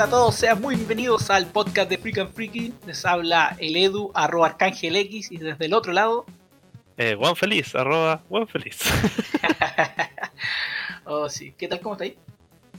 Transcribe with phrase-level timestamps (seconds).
[0.00, 2.72] Hola a todos, sean muy bienvenidos al podcast de Freak and Freaky.
[2.86, 6.24] Les habla el Edu, arroba Arcángel X, y desde el otro lado.
[6.96, 8.78] Eh, Juan Feliz, arroba Juan Feliz.
[11.04, 11.52] oh, sí.
[11.52, 11.80] ¿Qué tal?
[11.80, 12.14] ¿Cómo estáis?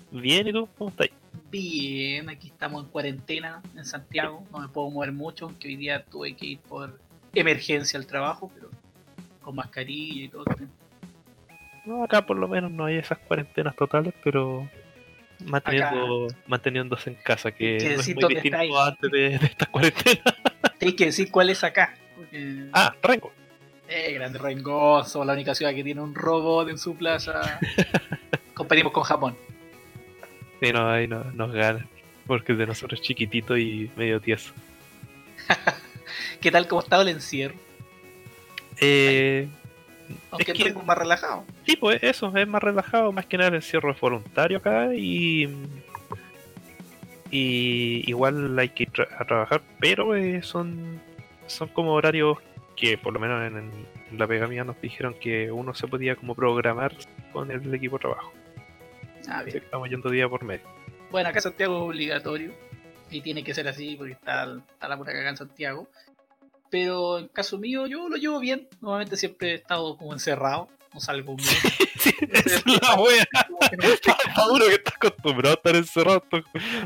[0.10, 0.68] Bien, ¿y tú?
[0.80, 1.12] ¿Cómo estáis?
[1.52, 4.44] Bien, aquí estamos en cuarentena en Santiago.
[4.52, 7.00] No me puedo mover mucho, aunque hoy día tuve que ir por
[7.36, 8.72] emergencia al trabajo, pero
[9.44, 10.46] con mascarilla y todo.
[11.86, 14.68] No, acá por lo menos no hay esas cuarentenas totales, pero
[15.46, 20.22] manteniendo, manteniéndose en casa, que, que no es muy distinto antes de, de esta cuarentena.
[20.78, 21.96] Tienes que decir cuál es acá.
[22.16, 22.66] Porque...
[22.74, 23.32] Ah, Rengo.
[23.88, 27.60] Eh, grande Rengoso, la única ciudad que tiene un robot en su plaza.
[28.54, 29.36] Competimos con Japón.
[30.62, 31.88] Sí, no, ahí no, nos ganan.
[32.26, 34.54] Porque de nosotros es chiquitito y medio tieso.
[36.40, 36.68] ¿Qué tal?
[36.68, 37.56] ¿Cómo ha estado el encierro?
[38.80, 39.48] Eh,
[40.32, 41.46] Aunque es que, más relajado.
[41.66, 43.12] Sí, pues eso, es más relajado.
[43.12, 45.50] Más que nada el encierro es voluntario acá y.
[47.34, 51.00] Y igual hay que ir tra a trabajar, pero eh, son,
[51.48, 52.38] son como horarios
[52.76, 56.18] que por lo menos en, en, la pega mía nos dijeron que uno se podía
[56.18, 56.94] como programar
[57.32, 58.34] con el equipo de trabajo.
[59.30, 59.58] Ah, bien.
[59.58, 60.66] Estamos yendo día por medio.
[61.10, 62.52] Bueno, acá Santiago es obligatorio.
[63.10, 65.88] Y tiene que ser así porque está, está la pura cagada en Santiago.
[66.72, 68.68] Pero en caso mío, yo lo llevo bien.
[68.80, 70.70] Normalmente siempre he estado como encerrado.
[70.94, 71.44] No salgo mucho.
[72.00, 73.28] sí, es la wea.
[73.72, 76.24] Está duro que estás acostumbrado a estar encerrado.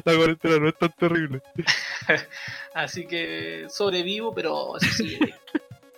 [0.04, 1.42] La cuarentena no es tan terrible.
[2.74, 5.18] Así que sobrevivo, pero eso sí.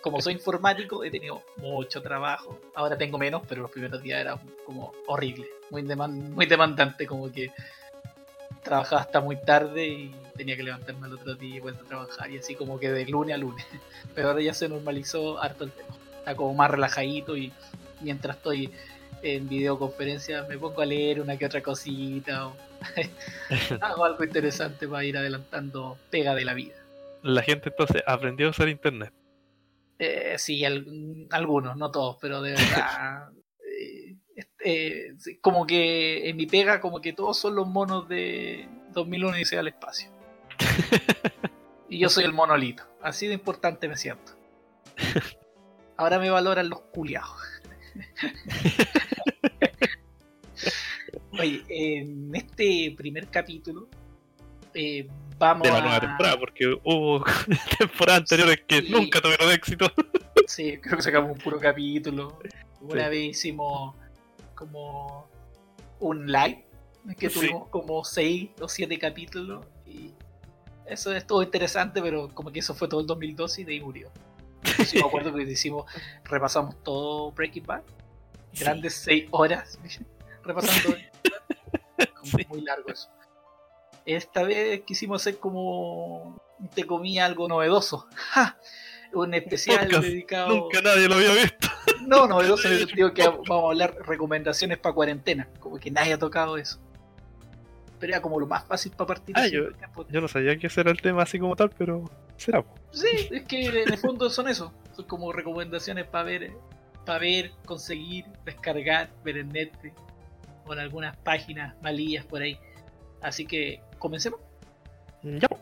[0.00, 2.60] como soy informático, he tenido mucho trabajo.
[2.74, 5.46] Ahora tengo menos, pero los primeros días era como horrible.
[5.70, 7.50] Muy, demand muy demandante, como que
[8.68, 12.30] trabajaba hasta muy tarde y tenía que levantarme al otro día y vuelto a trabajar.
[12.30, 13.66] Y así como que de lunes a lunes.
[14.14, 15.90] Pero ahora ya se normalizó harto el tema.
[16.18, 17.52] Está como más relajadito y
[18.00, 18.70] mientras estoy
[19.22, 22.56] en videoconferencia me pongo a leer una que otra cosita o
[23.80, 26.76] hago algo interesante para ir adelantando pega de la vida.
[27.22, 29.12] La gente entonces aprendió a usar internet.
[29.98, 33.30] Eh, sí, al, algunos, no todos, pero de verdad.
[34.64, 39.44] Eh, como que en mi pega, como que todos son los monos de 2001 y
[39.44, 40.10] sea al espacio.
[41.88, 42.84] y yo soy el monolito.
[43.02, 44.32] Así de importante me siento.
[45.96, 47.30] Ahora me valoran los culiados.
[51.38, 53.88] Oye, en este primer capítulo
[54.74, 55.06] eh,
[55.38, 56.00] vamos de la nueva a...
[56.00, 57.24] temporada, porque hubo
[57.78, 59.90] temporadas anteriores que nunca tuvieron éxito.
[60.46, 62.38] Sí, creo que sacamos un puro capítulo.
[62.80, 63.10] Una Sí.
[63.10, 63.94] vez hicimos
[64.58, 65.28] como
[66.00, 66.66] un live
[67.18, 67.38] que Sí.
[67.40, 70.12] tuvimos como 6 o 7 capítulos y
[70.86, 74.10] eso estuvo interesante, pero como que eso fue todo el 2012 y de ahí murió.
[74.84, 75.84] Sí, me acuerdo que hicimos,
[76.24, 77.82] repasamos todo Breaking Bad,
[78.52, 78.64] Sí.
[78.64, 79.78] grandes 6 horas
[80.42, 80.96] repasando.
[82.24, 82.46] Sí.
[82.48, 83.08] Muy largo eso.
[84.04, 86.40] Esta vez quisimos hacer como,
[86.74, 88.06] te comía algo novedoso.
[88.16, 88.58] ¡Ja!
[89.12, 90.04] Un especial Podcast.
[90.04, 90.48] dedicado.
[90.56, 91.67] Nunca nadie lo había visto.
[92.06, 95.48] No, novedoso en el sentido que vamos a hablar recomendaciones para cuarentena.
[95.60, 96.78] Como que nadie ha tocado eso.
[97.98, 99.34] Pero era como lo más fácil para partir.
[99.36, 102.04] Ah, así, yo- no sabía que ese era el tema así como tal, pero
[102.36, 102.64] será.
[102.92, 104.72] Sí, es que en el fondo son eso.
[104.94, 106.52] Son como recomendaciones para ver,
[107.04, 109.94] para ver, conseguir, descargar, ver en Netflix
[110.66, 112.56] o en algunas páginas malillas por ahí.
[113.20, 114.38] Así que comencemos.
[115.22, 115.58] Ya, po.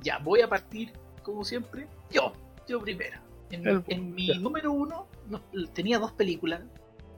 [0.00, 2.32] Ya, voy a partir, como siempre, yo,
[2.66, 3.18] yo primero.
[3.50, 5.42] En, El- en mi número uno no-
[5.72, 6.60] tenía dos películas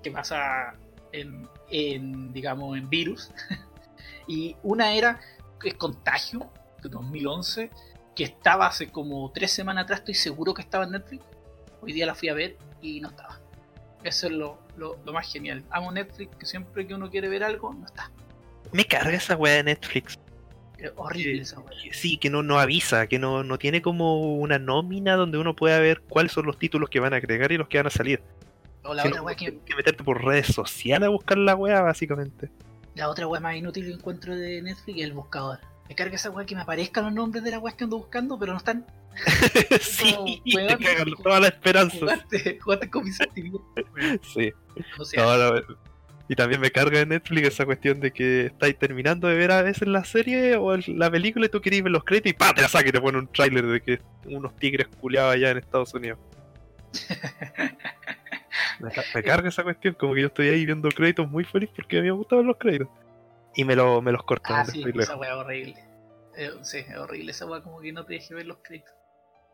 [0.03, 0.75] que pasa
[1.13, 3.31] en, en, digamos, en virus.
[4.27, 5.21] y una era
[5.63, 6.51] es Contagio,
[6.83, 7.71] de 2011,
[8.17, 11.25] que estaba hace como tres semanas atrás, estoy seguro que estaba en Netflix.
[11.83, 13.39] Hoy día la fui a ver y no estaba.
[14.03, 15.63] Eso es lo, lo, lo más genial.
[15.71, 18.11] Amo Netflix, que siempre que uno quiere ver algo, no está.
[18.73, 20.19] Me carga esa weá de Netflix.
[20.97, 21.77] Horrible esa wea.
[21.93, 25.79] Sí, que no, no avisa, que no, no tiene como una nómina donde uno pueda
[25.79, 28.21] ver cuáles son los títulos que van a agregar y los que van a salir.
[28.83, 31.55] O la Si otra no, wea que que meterte por redes sociales a buscar la
[31.55, 32.51] weá, básicamente.
[32.95, 35.59] La otra wea más inútil que encuentro de Netflix es el buscador.
[35.89, 38.39] Me carga esa wea que me aparezcan los nombres de las weas que ando buscando,
[38.39, 38.87] pero no están.
[39.81, 40.15] sí,
[40.55, 41.97] weón, te cagan toda la esperanza.
[41.99, 43.63] Jugaste, jugaste con mis sentimientos.
[44.35, 44.53] Sí.
[44.77, 45.63] O No, sea, la-
[46.33, 49.63] y también me carga de Netflix esa cuestión de que estáis terminando de ver a
[49.63, 52.55] veces la serie o el- la película y tú querés ver los créditos y ¡pam!
[52.55, 55.59] te la saca y te pone un tráiler de que unos tigres culiados allá en
[55.59, 56.21] Estados Unidos.
[58.81, 61.69] Me, ca- me carga esa cuestión, como que yo estoy ahí viendo créditos muy feliz
[61.75, 62.89] porque a mí me gusta ver los créditos.
[63.55, 65.75] Y me, lo, me los cortan, ah, sí, esa wea es horrible.
[66.37, 68.95] Eh, sí, es horrible esa wea, como que no te deje ver los créditos.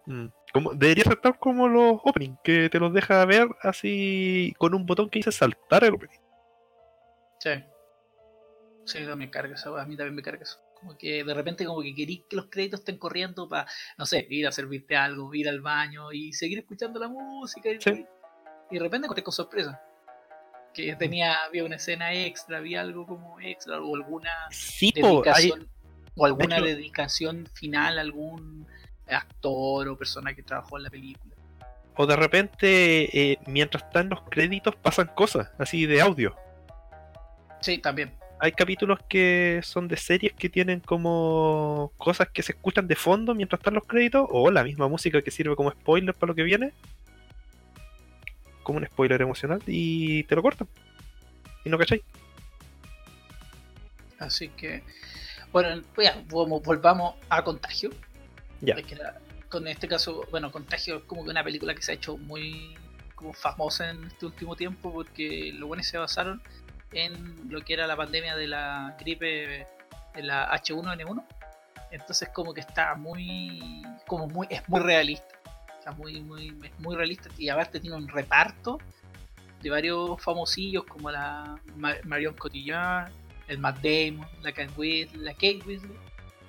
[0.06, 0.26] Mm.
[0.52, 5.08] Como, debería tal como los openings, que te los deja ver así con un botón
[5.10, 6.18] que dice saltar el opening.
[7.38, 7.50] Sí.
[8.84, 10.58] Sí, no me carga wea, a mí también me carga eso.
[10.78, 13.66] Como que de repente como que querís que los créditos estén corriendo para,
[13.98, 17.70] no sé, ir a servirte algo, ir al baño y seguir escuchando la música.
[17.70, 18.04] Y, Sí.
[18.70, 19.80] y de repente encontré con sorpresa.
[20.72, 25.48] Que tenía, había una escena extra, había algo como extra o alguna Sí, po, hay,
[25.48, 25.68] dedicación
[26.14, 28.66] o alguna hecho- dedicación final a algún
[29.08, 31.34] actor o persona que trabajó en la película.
[31.98, 36.36] o de repente, eh, mientras están los créditos, pasan cosas, así de audio.
[37.66, 38.12] Sí, también.
[38.38, 43.34] Hay capítulos que son de series que tienen como cosas que se escuchan de fondo
[43.34, 46.44] mientras están los créditos, o la misma música que sirve como spoiler para lo que
[46.44, 46.72] viene.
[48.62, 50.68] Como un spoiler emocional, y te lo cortan.
[51.64, 52.04] Y no cachai.
[54.20, 54.84] Así que,
[55.50, 57.90] bueno, pues ya, volvamos a Contagio.
[58.60, 58.76] Ya.
[58.76, 59.18] Que la-
[59.48, 62.76] con este caso, bueno, Contagio es como que una película que se ha hecho muy
[63.16, 66.40] como famosa en este último tiempo porque los buenos se basaron
[66.92, 69.66] en lo que era la pandemia de la gripe
[70.14, 71.24] de la H1N1.
[71.90, 75.40] Entonces como que está muy como muy es muy realista.
[75.82, 78.78] Sea, muy muy muy realista y aparte tiene un reparto
[79.62, 83.10] de varios famosillos como la Ma- Marion Cotillard,
[83.48, 85.80] el Matt Damon, la Kate Winslet, la Kate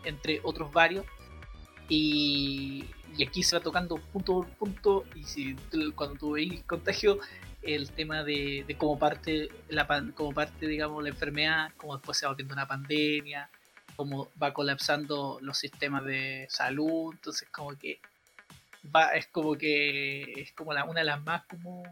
[0.03, 1.05] entre otros varios.
[1.89, 2.85] Y,
[3.25, 5.03] aquí se va tocando punto por punto.
[5.15, 5.55] Y si
[5.95, 7.19] cuando tú veis contagio,
[7.67, 9.85] el tema de, de cómo parte la
[10.15, 13.49] como parte, digamos, la enfermedad, cómo después se va volviendo una pandemia,
[13.95, 17.13] cómo va colapsando los sistemas de salud.
[17.13, 17.99] Entonces, como que
[18.95, 21.83] va, es como que es como la, una de las más como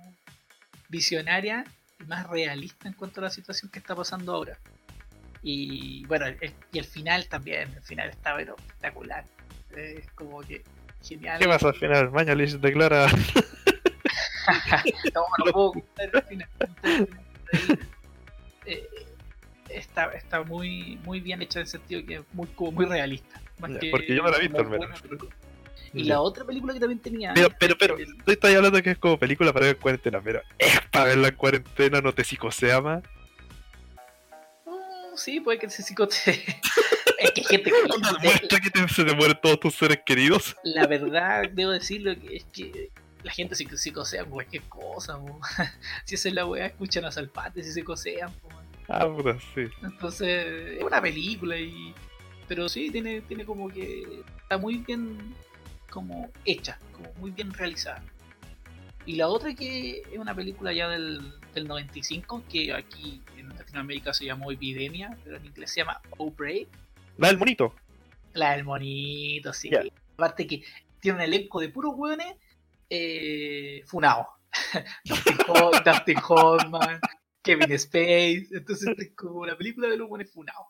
[0.88, 1.68] visionarias
[2.00, 4.58] y más realistas en cuanto a la situación que está pasando ahora.
[5.44, 6.26] Y bueno,
[6.72, 9.26] y el final también, el final está pero espectacular.
[9.76, 10.64] Es como que
[11.04, 11.40] genial.
[11.40, 12.12] ¿Qué pasa al final?
[12.12, 13.08] Mañalich declara.
[15.14, 16.50] no, no puedo contar el final.
[16.84, 17.08] Ahí,
[18.66, 18.88] eh,
[19.70, 23.42] está, está muy, muy bien hecha en el sentido que es muy, como muy realista.
[23.60, 25.02] Más Ya, que porque yo no la he visto, al menos.
[25.02, 25.18] buena.
[25.94, 27.34] Y la otra película que también tenía.
[27.34, 30.20] Pero, pero, pero, el- tú estás hablando que es como película para ver en cuarentena,
[30.22, 33.02] pero es para verla en cuarentena, no te psicosea más.
[34.66, 36.16] Oh, sí, puede que se psicote.
[37.20, 37.78] es que gente que.
[38.24, 40.58] Muestra que te- se te mueren todos tus seres queridos.
[40.64, 42.90] La verdad, debo decirlo, que es que
[43.26, 45.18] la gente se psicosea por cualquier cosa.
[45.18, 45.40] po.
[46.06, 48.32] si esa es la weá, escuchan a Salpate si se cosean.
[48.34, 48.50] po.
[48.88, 49.66] Ah, puta, sí.
[49.82, 51.94] Entonces, es una película y.
[52.48, 54.22] Pero sí, tiene, tiene como que.
[54.44, 55.18] Está muy bien
[55.90, 58.04] como hecha, como muy bien realizada.
[59.08, 64.14] Y la otra que es una película ya del, del 95, que aquí en Latinoamérica
[64.14, 66.68] se llamó Epidemia, pero en inglés se llama Outbreak.
[67.18, 67.74] La del monito.
[68.34, 69.72] La del monito, sí.
[70.14, 70.64] Aparte que
[71.00, 72.36] tiene un elenco de puros hueones
[72.90, 74.28] eh, funados.
[75.06, 77.00] Dustin, Ho- Dustin Hoffman,
[77.44, 78.48] Kevin Space.
[78.52, 80.68] Entonces es como la película de los hueones funados.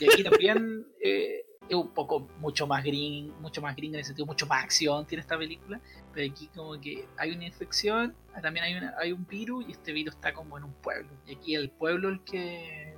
[0.00, 4.04] Y aquí también eh, es un poco mucho más green, mucho más green en el
[4.04, 5.80] sentido, mucho más acción tiene esta película.
[6.12, 9.92] Pero aquí como que hay una infección, también hay, una, hay un virus y este
[9.92, 11.08] virus está como en un pueblo.
[11.26, 12.94] Y aquí el pueblo el que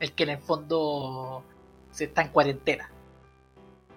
[0.00, 1.44] el que en el fondo
[1.90, 2.90] se está en cuarentena.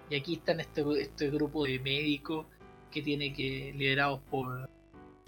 [0.08, 2.46] Y aquí están este, este grupo de médicos
[2.90, 4.68] que tiene que liderados por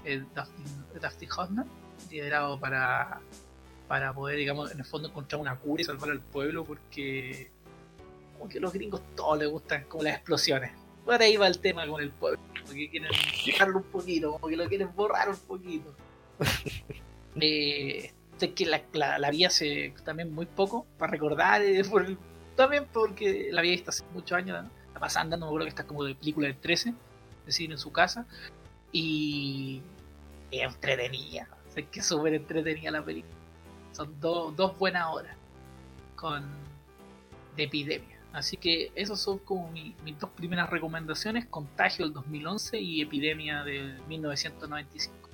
[0.04, 1.66] el Dustin, Dustin Hoffman,
[2.10, 3.20] liderado para
[3.88, 7.50] para poder, digamos, en el fondo encontrar una cura y salvar al pueblo porque
[8.38, 10.72] como que a los gringos todos les gustan como las explosiones.
[11.04, 13.10] Por ahí va el tema con el pueblo, porque quieren
[13.44, 15.94] dejarlo un poquito, como que lo quieren borrar un poquito.
[17.40, 22.06] eh, sé que la, la, la vi hace también muy poco, para recordar, eh, por
[22.56, 24.70] también porque la vi visto hace muchos años, ¿no?
[24.94, 26.94] la pasaba andando, me acuerdo que está como de película del 13,
[27.46, 28.26] de cine en su casa,
[28.92, 29.80] y
[30.50, 33.34] es entretenida, sé que es súper entretenida la película.
[33.92, 35.36] Son do- dos buenas horas
[36.16, 36.44] con
[37.56, 38.18] de epidemia.
[38.32, 43.62] Así que esas son como mi- mis dos primeras recomendaciones, Contagio del 2011 y Epidemia
[43.64, 45.28] del 1995.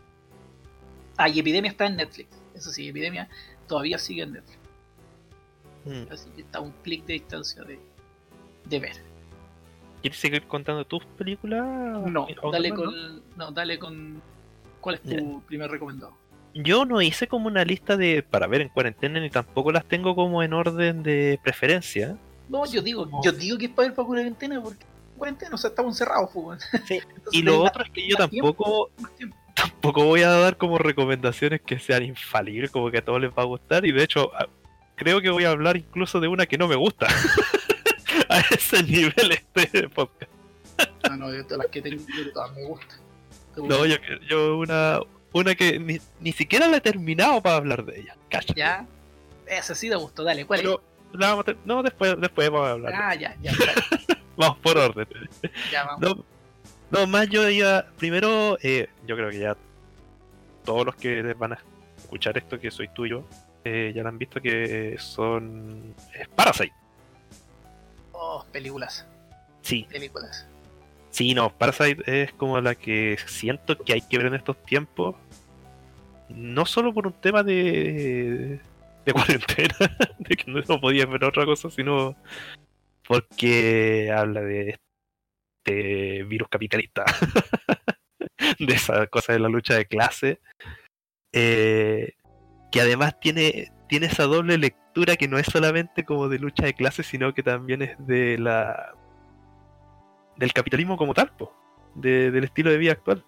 [1.16, 2.28] Ah, y Epidemia está en Netflix.
[2.54, 3.28] Eso sí, Epidemia
[3.68, 4.58] todavía sigue en Netflix.
[5.84, 6.12] Mm.
[6.12, 7.78] Así que está un clic de distancia de,
[8.64, 8.96] de ver.
[10.00, 11.64] ¿Quieres seguir contando tus películas?
[12.10, 12.76] No, ¿O dale no?
[12.76, 14.22] con, no, dale con.
[14.80, 16.12] ¿Cuál es tu primer recomendado?
[16.54, 20.14] Yo no hice como una lista de para ver en cuarentena ni tampoco las tengo
[20.14, 22.16] como en orden de preferencia.
[22.48, 23.20] No, yo digo, No.
[23.22, 24.86] yo digo que es para ver para cuarentena porque
[25.16, 26.62] cuarentena, o sea, estamos encerrados, pues.
[26.86, 29.36] Sí, Entonces, Y lo otro es que yo tampoco tiempo.
[29.54, 33.42] tampoco voy a dar como recomendaciones que sean infalibles, como que a todos les va
[33.42, 33.84] a gustar.
[33.84, 34.48] Y de hecho, a-
[34.94, 37.06] creo que voy a hablar incluso de una que no me gusta.
[38.38, 40.30] a ese nivel este podcast.
[41.09, 42.99] No, no, de todas las que tengo, yo todas me gustan.
[43.57, 43.97] No, yo,
[44.28, 45.00] yo una,
[45.33, 48.16] una que ni, ni siquiera la he terminado para hablar de ella.
[48.30, 48.54] Cacha.
[48.54, 48.87] Ya,
[49.47, 52.68] esa sí da gusto, dale, ¿cuál Pero la vamos a ter- no, después, después vamos
[52.68, 52.92] a hablar.
[52.95, 53.50] Ah, ya, ya.
[53.52, 55.09] ya, Vamos por orden.
[55.73, 56.00] ya vamos.
[56.00, 56.25] No,
[56.90, 57.87] no, más yo iba.
[57.97, 59.57] Primero, eh, yo creo que ya
[60.64, 61.59] todos los que van a
[61.97, 63.25] escuchar esto, que soy tuyo,
[63.64, 65.92] eh, ya lo han visto que son.
[66.14, 66.73] Es Parasite.
[68.20, 69.06] Oh, películas,
[69.62, 70.46] Sí, películas.
[71.10, 75.14] sí, no, Parasite es como la que siento que hay que ver en estos tiempos.
[76.28, 78.60] No solo por un tema de.
[79.04, 82.16] de cuarentena, de que no podía ver otra cosa, sino
[83.06, 84.78] porque habla de
[85.64, 87.04] este virus capitalista,
[88.58, 90.40] de esa cosa de la lucha de clase,
[91.32, 92.14] eh,
[92.72, 96.74] que además tiene, tiene esa doble lectura que no es solamente como de lucha de
[96.74, 98.94] clase, sino que también es de la
[100.36, 101.52] del capitalismo como tal, po,
[101.94, 103.24] de- del estilo de vida actual.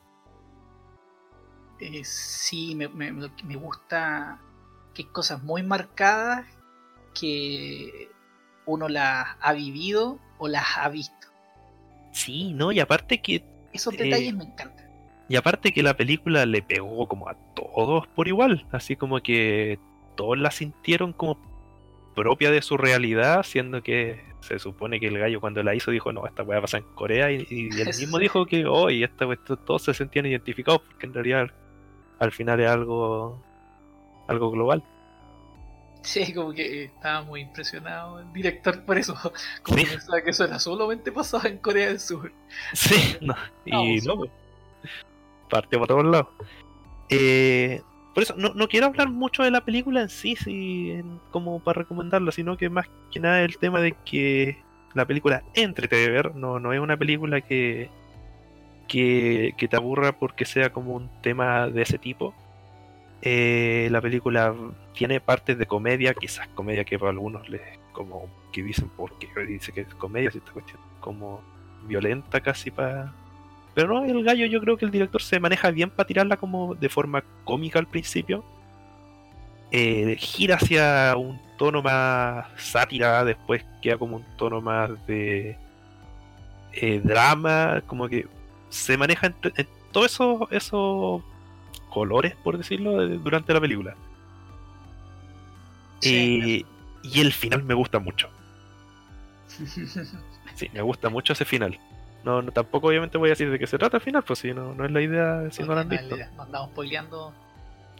[1.80, 4.38] Eh, sí, me, me, me gusta
[4.94, 6.44] que hay cosas muy marcadas
[7.18, 8.10] que
[8.66, 11.26] uno las ha vivido o las ha visto.
[12.12, 14.86] Sí, no, y aparte que Esos Eh, detalles me encantan.
[15.28, 19.78] Y aparte que la película le pegó como a todos por igual, así como que
[20.16, 21.38] todos la sintieron como
[22.22, 26.12] propia de su realidad, siendo que se supone que el gallo cuando la hizo dijo,
[26.12, 29.26] no, esta weá pasa en Corea, y, y él mismo dijo que, oh, y esta
[29.26, 31.52] cuestión, todos se sentían identificados, porque en realidad al,
[32.18, 33.42] al final es algo,
[34.28, 34.82] algo global.
[36.02, 39.14] Sí, como que estaba muy impresionado el director por eso.
[39.62, 39.84] Como Sí.
[39.84, 42.32] que pensaba que eso era solamente pasado en Corea del Sur.
[42.72, 43.34] Sí, no,
[43.66, 44.06] y Vamos.
[44.06, 44.30] no, pues,
[45.50, 46.28] partió por todos lados.
[47.10, 47.82] Eh,
[48.14, 51.60] por eso, no, no quiero hablar mucho de la película en sí, sí, en- como
[51.60, 54.62] para recomendarla, sino que más que nada el tema de que
[54.94, 57.88] la película entrete de ver, no, no es una película que,
[58.88, 62.34] que, que te aburra porque sea como un tema de ese tipo.
[63.22, 64.54] Eh, la película
[64.94, 67.60] tiene partes de comedia, quizás comedia que para algunos les
[67.92, 71.42] como que dicen porque dice que es comedia si esta cuestión como
[71.86, 73.12] violenta casi para
[73.74, 76.74] pero no el gallo yo creo que el director se maneja bien para tirarla como
[76.74, 78.44] de forma cómica al principio
[79.72, 85.56] Eh, gira hacia un tono más sátira después queda como un tono más de
[86.72, 88.26] eh, drama como que
[88.68, 90.18] se maneja entre- en todos
[90.50, 91.22] esos
[91.88, 93.94] colores por decirlo de- durante la película
[96.00, 96.62] Sí.
[96.62, 96.64] Eh,
[97.02, 98.28] y el final me gusta mucho
[100.54, 101.78] Sí, me gusta mucho ese final.
[102.24, 104.52] No, no, tampoco obviamente voy a decir de qué se trata el final, pues si
[104.52, 106.16] no, no es la idea, si no han Dale, visto.
[106.16, 107.34] dale, Nos andamos spoileando.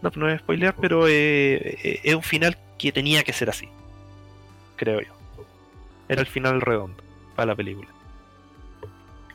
[0.03, 3.69] No, no es spoilear, pero eh, eh, es un final que tenía que ser así.
[4.77, 5.13] Creo yo.
[6.09, 7.03] Era el final redondo
[7.37, 7.89] para la película.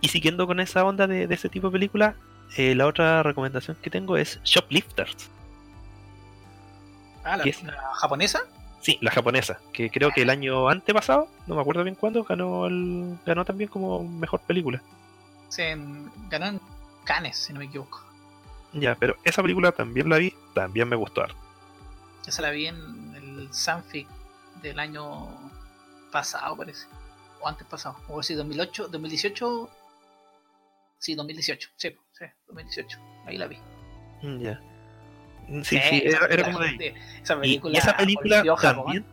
[0.02, 2.16] Y siguiendo con esa onda de, de ese tipo de película,
[2.58, 5.30] eh, la otra recomendación que tengo es Shoplifters.
[7.24, 7.64] Ah, la, ¿Qué es?
[7.64, 8.42] la japonesa.
[8.86, 12.68] Sí, la japonesa, que creo que el año antepasado, no me acuerdo bien cuándo, ganó
[12.68, 14.80] el, ganó también como mejor película.
[15.50, 16.62] Sí, en- ganó en
[17.04, 18.04] Cannes, si no me equivoco.
[18.74, 21.36] Ya, pero esa película también la vi, también me gustó harto.
[22.28, 24.08] Esa la vi en el Sanfic
[24.62, 25.30] del año
[26.12, 26.86] pasado, parece.
[27.42, 27.96] O antes pasado.
[28.08, 29.68] O si 2008, 2018.
[31.00, 31.70] Sí, 2018.
[31.76, 33.00] Sí, sí, 2018.
[33.26, 33.58] Ahí la vi.
[34.40, 34.62] Ya.
[35.64, 36.94] Sí, era, era como de ahí.
[37.22, 38.84] Esa película, y esa película golpeó a Japón.
[38.86, 39.06] también.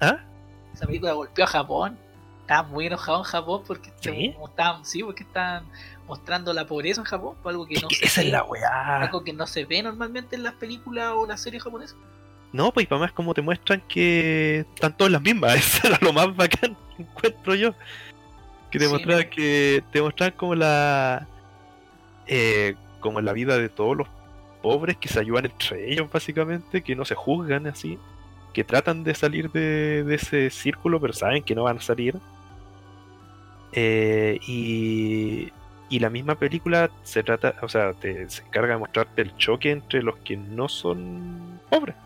[0.00, 0.18] ¿Ah?
[0.74, 1.98] Esa película golpeó a Japón.
[2.42, 4.34] Estaba muy enojado en Japón porque ¿Sí?
[4.48, 5.64] estaban, sí, porque estaban
[6.06, 8.44] mostrando la pobreza en Japón, algo que Es no que se esa es ve, la
[8.44, 9.02] weá.
[9.02, 11.96] algo que no se ve normalmente en las películas o las series japonesas.
[12.52, 15.54] No, pues para más como te muestran que están todas las mismas.
[15.56, 17.72] Eso era lo más bacán que encuentro yo.
[18.70, 21.26] Que te Sí, mostraban me- que te mostraban como la
[22.28, 24.08] eh, como la vida de todos los
[24.56, 27.98] pobres que se ayudan entre ellos básicamente, que no se juzgan así,
[28.52, 32.16] que tratan de salir de, de ese círculo pero saben que no van a salir.
[33.72, 35.52] Eh, y,
[35.88, 39.70] y la misma película se trata, o sea, te, se encarga de mostrarte el choque
[39.70, 41.96] entre los que no son pobres.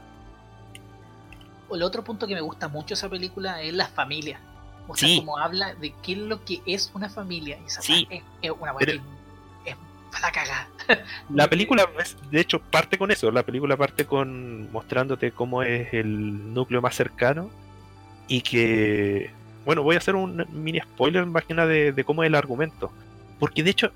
[1.73, 4.41] El otro punto que me gusta mucho esa película es la familia.
[4.89, 5.19] O sea, Sí.
[5.21, 7.59] como habla de qué es lo que es una familia.
[7.63, 8.09] Y esa Sí.
[8.11, 9.01] es, es una es
[11.35, 11.89] la película,
[12.31, 13.31] de hecho, parte con eso.
[13.31, 17.51] La película parte con mostrándote cómo es el núcleo más cercano
[18.29, 19.31] y que,
[19.65, 22.91] bueno, voy a hacer un mini spoiler más que nada de, cómo es el argumento.
[23.39, 23.93] Porque de hecho,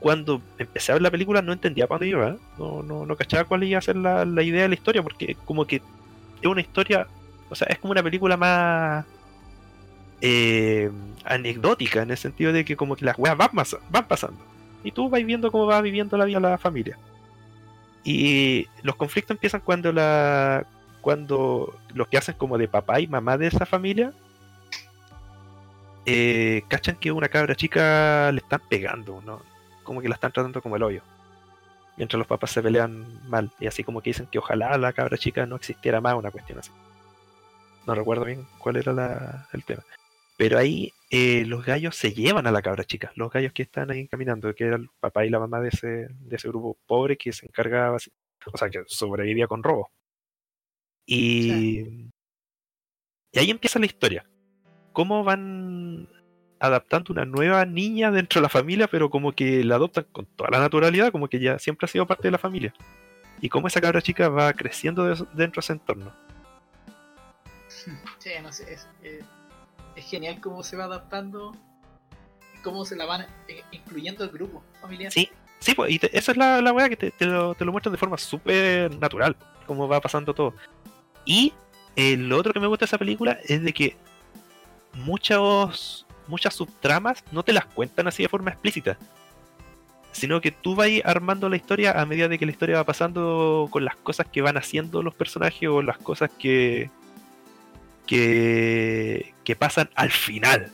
[0.00, 2.28] cuando empecé a ver la película no entendía para dónde iba.
[2.30, 2.36] ¿eh?
[2.58, 5.36] No, no, no cachaba cuál iba a ser la, la idea de la historia, porque
[5.44, 7.06] como que es una historia,
[7.50, 9.04] o sea, es como una película más
[10.20, 10.90] eh,
[11.24, 14.38] anecdótica en el sentido de que como que las weas van pasando.
[14.84, 16.96] Y tú vas viendo cómo va viviendo la vida la familia.
[18.04, 20.66] Y los conflictos empiezan cuando la
[21.00, 24.12] cuando los que hacen como de papá y mamá de esa familia
[26.06, 29.42] eh, cachan que una cabra chica le están pegando, ¿no?
[29.84, 31.02] Como que la están tratando como el hoyo.
[31.96, 33.50] Mientras los papás se pelean mal.
[33.60, 36.58] Y así como que dicen que ojalá la cabra chica no existiera más, una cuestión
[36.58, 36.70] así.
[37.86, 39.82] No recuerdo bien cuál era la- el tema.
[40.36, 43.12] Pero ahí eh, los gallos se llevan a la cabra chica.
[43.16, 46.08] Los gallos que están ahí caminando, que era el papá y la mamá de ese,
[46.10, 49.90] de ese grupo pobre que se encargaba, o sea, que sobrevivía con robo.
[51.06, 52.10] Y,
[53.32, 54.26] y ahí empieza la historia.
[54.92, 56.08] Cómo van
[56.60, 60.50] adaptando una nueva niña dentro de la familia, pero como que la adoptan con toda
[60.50, 62.74] la naturalidad, como que ya siempre ha sido parte de la familia.
[63.40, 66.12] Y cómo esa cabra chica va creciendo de- dentro de ese entorno.
[67.68, 69.22] Sí, no sé, es, eh,
[69.98, 71.54] es genial cómo se va adaptando
[72.62, 75.12] cómo se la van eh, incluyendo el grupo familiar.
[75.12, 75.28] Sí,
[75.60, 77.72] sí, pues, y te- esa es la, la weá que te, te lo, te lo
[77.72, 79.36] muestran de forma súper natural,
[79.66, 80.54] cómo va pasando todo.
[81.24, 81.52] Y
[81.96, 83.96] eh, lo otro que me gusta de esa película es de que
[84.94, 88.98] muchos, muchas subtramas no te las cuentan así de forma explícita,
[90.12, 93.68] sino que tú vas armando la historia a medida de que la historia va pasando
[93.70, 96.90] con las cosas que van haciendo los personajes o las cosas que,
[98.06, 100.70] que, que pasan al final.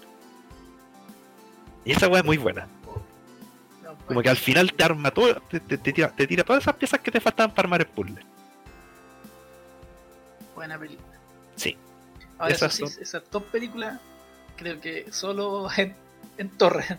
[1.85, 2.67] Y esa weá es muy buena.
[3.85, 6.65] No, Como que al final te arma todo, te, te- te tira, te tira todas
[6.65, 8.21] esas piezas que te faltaban para armar el puzzle.
[10.57, 11.07] Buena película.
[11.55, 11.77] Sí.
[12.37, 14.01] Ahora, Esas eso sí, son- esa top película,
[14.57, 15.95] creo que solo en,
[16.39, 16.99] en Torrent.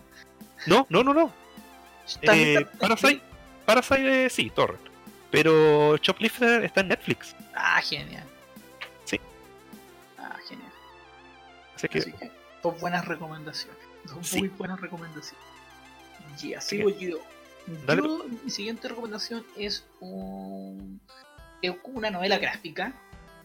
[0.67, 1.33] No, no, no, no.
[2.21, 3.21] Eh, Parasite,
[3.65, 4.79] Parasite eh, sí, Torrent.
[5.29, 7.35] Pero Shoplifter está en Netflix.
[7.53, 8.23] Ah, genial.
[11.75, 12.31] Así que Así que,
[12.63, 13.77] dos buenas recomendaciones.
[14.05, 14.39] Dos Sí.
[14.39, 15.45] muy buenas recomendaciones.
[16.41, 17.17] Ya, Así sigo yo.
[17.85, 18.01] Dale.
[18.03, 21.01] Yo, mi siguiente recomendación es un
[21.61, 22.93] es una novela gráfica.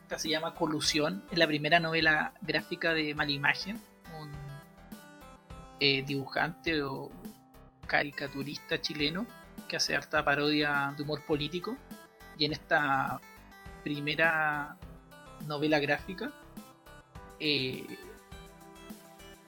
[0.03, 1.25] Esta se llama Colusión.
[1.31, 3.81] Es la primera novela gráfica de Malimagen.
[4.21, 4.31] Un
[5.79, 7.11] eh, dibujante o
[7.87, 9.27] caricaturista chileno
[9.69, 11.77] que hace harta parodia de humor político.
[12.37, 13.21] Y en esta
[13.83, 14.77] primera
[15.47, 16.33] novela gráfica
[17.38, 17.87] eh,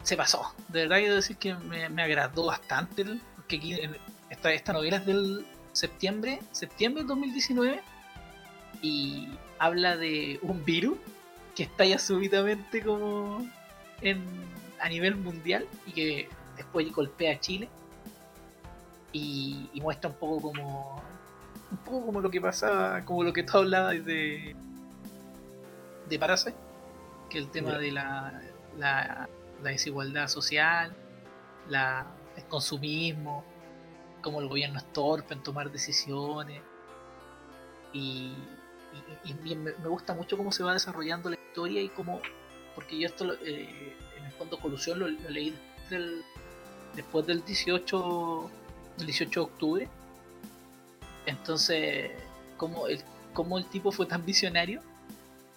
[0.03, 0.55] se pasó.
[0.69, 3.03] De verdad quiero decir que me, me agradó bastante.
[3.03, 3.97] el- Porque aquí en-
[4.31, 7.81] esta, esta novela es del septiembre, septiembre del 2019
[8.83, 10.99] y habla de un virus
[11.55, 13.47] que estalla súbitamente como
[14.01, 14.23] en,
[14.81, 17.69] a nivel mundial y que después golpea a Chile
[19.13, 21.03] y, y muestra un poco como
[21.71, 24.55] un poco como lo que pasaba, como lo que tú hablabas de
[26.09, 26.55] de Parasite,
[27.31, 28.43] que el tema de la,
[28.79, 29.29] la,
[29.63, 30.95] la desigualdad social,
[31.71, 33.45] el consumismo,
[34.21, 36.61] cómo el gobierno es torpe en tomar decisiones.
[37.93, 38.35] Y,
[39.55, 42.21] me, gusta mucho cómo se va desarrollando la historia y cómo,
[42.75, 45.55] porque yo esto eh, en el fondo Colusión lo, lo leí
[45.89, 46.23] del-
[46.95, 48.51] después del 18,
[48.99, 49.89] del 18 de octubre.
[51.27, 52.11] Entonces,
[52.57, 54.83] cómo el, cómo el tipo fue tan visionario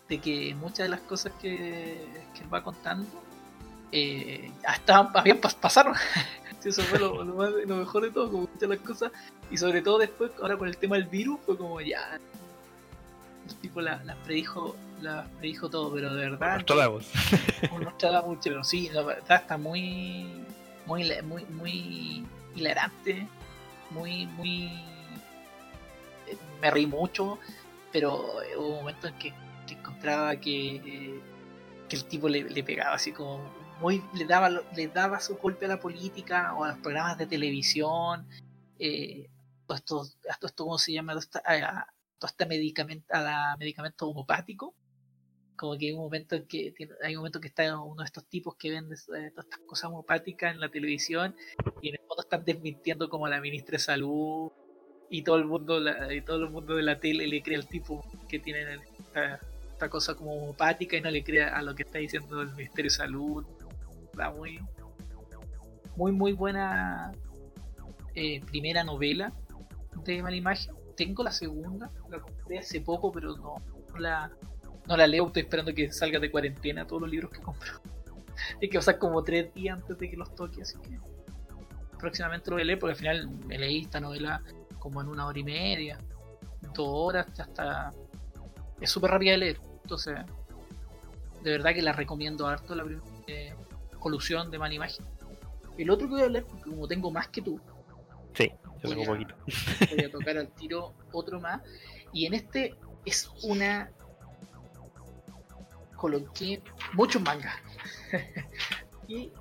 [0.08, 2.06] de que muchas de las cosas que,
[2.54, 3.08] va contando
[3.96, 5.94] eh, hasta habían pas- pasaron.
[6.64, 9.12] Eso fue lo, lo más- lo mejor de todo, como muchas las cosas.
[9.52, 12.20] Y sobre todo después, ahora con el tema del virus, fue como ya.
[13.48, 16.56] El tipo las la predijo, las predijo todo, pero de verdad.
[16.56, 17.06] Nostradamus.
[17.80, 20.44] Nostradamus, pero sí, la verdad está muy.
[20.88, 23.28] Muy, muy, muy hilarante.
[23.92, 24.66] Muy, muy.
[26.28, 27.38] eh, Me reí mucho,
[27.92, 28.26] pero
[28.58, 29.34] hubo momentos en que,
[29.68, 30.76] que encontraba que.
[30.78, 31.20] eh,
[31.88, 33.40] que el tipo le, le pegaba así como
[33.82, 37.28] muy le daba le daba su golpe a la política o a los programas de
[37.28, 38.28] televisión
[38.80, 39.30] eh,
[39.86, 41.88] todo esto cómo se llama todo a,
[42.20, 44.74] todo este medicamento a la medicamento homopático
[45.58, 48.26] como que hay un momento en que hay un momento que está uno de estos
[48.26, 51.36] tipos que vende eh, todas estas cosas homopáticas en la televisión
[51.82, 54.52] y en el fondo están desmintiendo como a la ministra de salud
[55.10, 57.68] y todo el mundo la- y todo el mundo de la tele le cree al
[57.68, 58.66] tipo que tiene
[59.00, 59.40] esta,
[59.72, 62.90] esta cosa como homopática y no le cree a lo que está diciendo el Ministerio
[62.92, 63.46] de Salud
[64.15, 64.60] Está muy
[65.97, 67.12] muy muy buena
[68.13, 69.34] eh, primera novela
[70.06, 73.56] de Malimagen tengo la segunda la compré hace poco pero no,
[73.89, 74.32] no la
[74.88, 75.28] no la leo.
[75.28, 77.82] Estoy esperando que salga de cuarentena todos los libros que compro.
[78.62, 80.99] Hay que pasar como tres días antes de que los toque así que
[81.97, 84.41] próximamente lo voy a leer porque al final me leí esta novela
[84.80, 85.97] como en una hora y media
[86.73, 87.93] dos horas ya está.
[88.80, 89.60] Es súper rápida de leer.
[89.84, 90.15] Entonces
[91.41, 93.55] de verdad que la recomiendo harto la primera eh,
[94.06, 95.04] colusión de Manimagia
[95.80, 97.60] el otro que voy a hablar porque como tengo más que tú
[98.36, 98.52] Sí,
[98.84, 99.36] yo tengo Voy a- poquito.
[99.96, 101.62] voy a tocar al tiro otro más
[102.13, 103.89] y en este es una
[105.98, 106.62] coloqué
[106.94, 107.56] muchos mangas.
[109.08, 109.32] y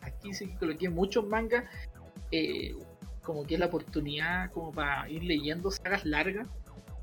[0.00, 1.64] aquí sí que coloqué muchos mangas.
[2.30, 2.74] Eh,
[3.22, 6.48] como que es la oportunidad como para ir leyendo sagas largas,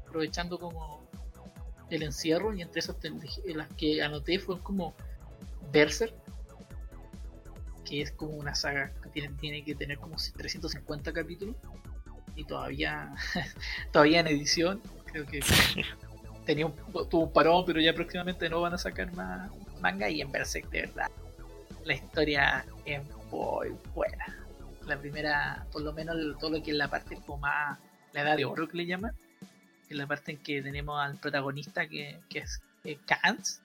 [0.07, 1.07] aprovechando como
[1.89, 2.97] el encierro y entre esas
[3.45, 4.95] las que anoté fue como
[5.71, 6.13] Berserk,
[7.85, 11.55] que es como una saga que tiene, tiene que tener como 350 capítulos
[12.35, 13.13] y todavía
[13.91, 15.39] todavía en edición, creo que
[16.45, 16.75] tenía un,
[17.09, 19.51] tuvo un parón, pero ya próximamente no van a sacar más
[19.81, 21.09] manga y en Berserk de verdad
[21.85, 23.01] la historia es
[23.31, 24.37] muy buena.
[24.85, 27.79] La primera, por lo menos todo lo que es la parte como más,
[28.13, 29.13] la edad de oro que le llaman,
[29.87, 33.61] que es la parte en que tenemos al protagonista que, que es eh, Kans,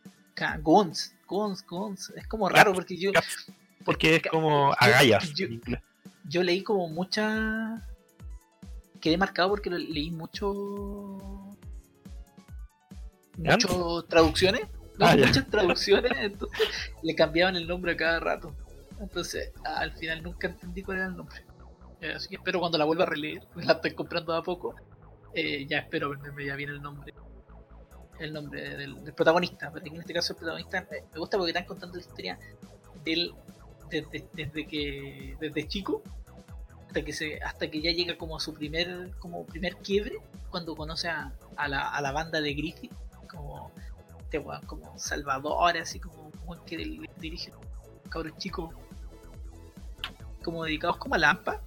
[0.62, 1.14] Guns,
[2.16, 3.10] Es como raro porque yo...
[3.84, 5.34] Porque es como agallas.
[5.34, 5.46] Yo,
[6.28, 7.86] yo, leí como mucha...
[9.00, 11.18] Quedé marcado porque leí mucho...
[13.36, 13.70] Muchas
[14.08, 14.62] traducciones.
[15.00, 16.68] Ah, muchas traducciones, entonces
[17.02, 18.54] le cambiaban el nombre a cada rato.
[19.00, 21.44] Entonces, al final nunca entendí cuál era el nombre.
[22.00, 24.74] Eh, así que espero cuando la vuelva a releer, la estoy comprando a poco,
[25.34, 27.12] eh, ya espero verme ya bien el nombre
[28.18, 29.70] el nombre del, protagonista.
[29.72, 32.38] Pero en este caso el protagonista me gusta porque están contando la historia
[33.04, 33.34] del
[33.90, 36.02] desde, desde que desde chico
[36.86, 40.18] hasta que se hasta que ya llega como a su primer como primer quiebre
[40.50, 41.32] cuando conoce a,
[41.68, 42.92] la, a la banda de Griffith
[43.28, 43.70] como
[44.34, 46.76] este como Salvador así como un que
[47.20, 47.52] dirige
[48.08, 48.74] cabros chicos
[50.42, 51.60] como dedicados como a Lampa.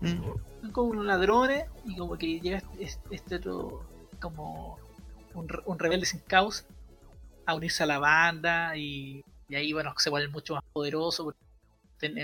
[0.00, 0.70] Mm.
[0.72, 3.84] como unos ladrones y como que llega este, este otro
[4.20, 4.78] como
[5.34, 6.64] un, rebelde sin causa
[7.46, 11.34] a unirse a la banda y, ahí bueno se vuelve mucho más poderoso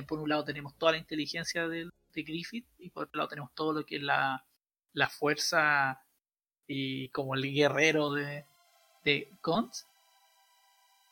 [0.06, 3.50] por un lado tenemos toda la inteligencia de, de, Griffith y por otro lado tenemos
[3.54, 4.44] todo lo que es la,
[4.92, 6.02] la fuerza
[6.66, 8.44] y como el guerrero de,
[9.04, 9.86] de Guns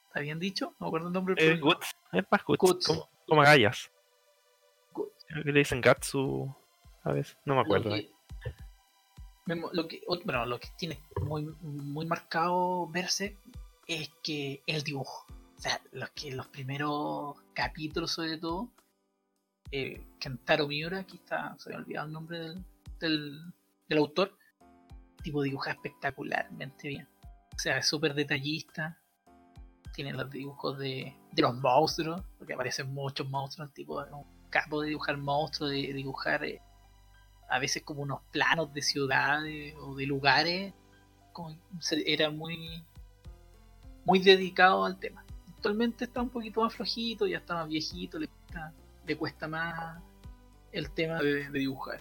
[0.08, 0.74] ¿Está bien dicho?
[0.78, 1.34] No me acuerdo el nombre.
[1.38, 1.61] Eh,
[2.12, 2.87] Es más Guts.
[2.87, 3.90] Como, como agallas
[5.44, 6.54] que le dicen Gatsu
[7.04, 7.90] a veces, no me acuerdo.
[9.72, 13.38] Lo que, bueno, lo que tiene muy, muy marcado verse
[13.87, 15.26] es que el dibujo.
[15.56, 18.70] O sea, los, que, los primeros capítulos sobre todo,
[19.72, 22.38] eh, Kentaro Miura, aquí está, se me ha olvidado el nombre
[23.00, 23.52] del,
[23.88, 24.37] del, autor,
[25.22, 27.08] tipo dibuja espectacularmente bien.
[27.56, 29.00] O sea, es súper detallista.
[29.94, 34.04] Tiene los dibujos de, de los monstruos, porque aparecen muchos monstruos, tipo
[34.50, 36.61] capo de dibujar monstruos, de, dibujar eh,
[37.48, 40.74] a veces como unos planos de ciudades o de lugares.
[41.32, 41.56] Como,
[42.06, 42.84] era muy,
[44.04, 45.24] muy dedicado al tema.
[45.56, 48.72] Actualmente está un poquito más flojito, ya está más viejito, le cuesta,
[49.06, 50.02] le cuesta más
[50.72, 52.00] el tema de, dibujar.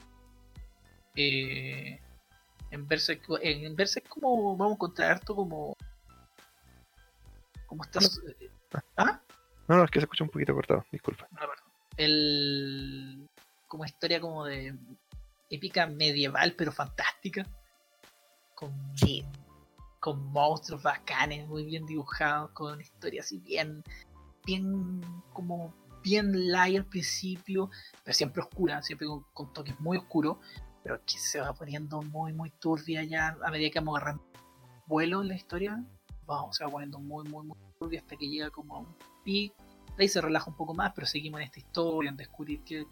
[1.15, 1.99] Eh,
[2.71, 5.75] en verse en verse como vamos a encontrar harto como
[7.65, 8.21] como estás
[8.97, 9.21] ¿Ah?
[9.67, 11.47] no no es que se escucha un poquito cortado disculpa ah,
[11.95, 13.27] el
[13.67, 14.75] como historia como de
[15.49, 17.45] épica medieval pero fantástica.
[18.55, 18.73] Con
[19.99, 23.83] con monstruos bacanes muy bien dibujados con historia así bien
[24.45, 25.01] bien
[25.33, 27.71] como bien light al principio
[28.03, 30.37] pero siempre oscura siempre con, toques muy oscuros
[30.83, 34.23] pero que se va poniendo muy muy turbia ya a medida que vamos agarrando
[34.85, 35.83] vuelo en la historia
[36.27, 39.55] vamos se va poniendo muy muy muy turbia hasta que llega como a un pico
[39.99, 42.85] ahí se relaja un poco más, pero seguimos en esta historia, en descubrir que,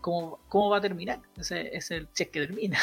[0.00, 1.20] cómo, cómo va a terminar.
[1.36, 2.78] Ese es el si es que termina.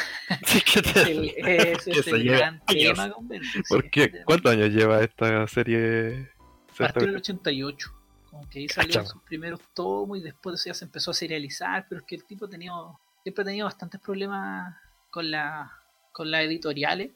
[0.45, 3.29] ese es el gran tema con
[3.69, 4.23] ¿Por qué?
[4.25, 6.31] ¿Cuántos años lleva esta serie?
[6.77, 7.93] Partió en el 88.
[8.29, 12.01] Como que ahí salieron sus primeros tomos y después ya se empezó a serializar, pero
[12.01, 14.75] es que el tipo tenido, siempre ha tenido bastantes problemas
[15.09, 15.71] con la
[16.11, 17.11] con las editoriales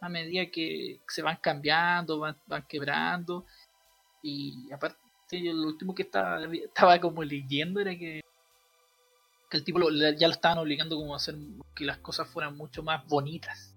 [0.00, 3.46] a medida que se van cambiando, van, van quebrando
[4.22, 4.98] y aparte
[5.32, 8.20] lo último que estaba, estaba como leyendo era que,
[9.48, 11.36] que el tipo ya lo estaban obligando como a hacer
[11.74, 13.74] que las cosas fueran mucho más bonitas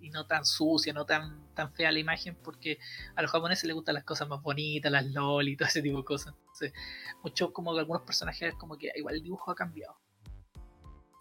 [0.00, 2.78] y no tan sucias, no tan, tan fea la imagen, porque
[3.14, 5.98] a los japoneses les gustan las cosas más bonitas, las lol y todo ese tipo
[5.98, 6.34] de cosas.
[6.40, 6.72] Entonces,
[7.22, 9.96] mucho como que algunos personajes como que igual el dibujo ha cambiado.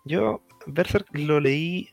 [0.03, 1.91] Yo Berserk lo leí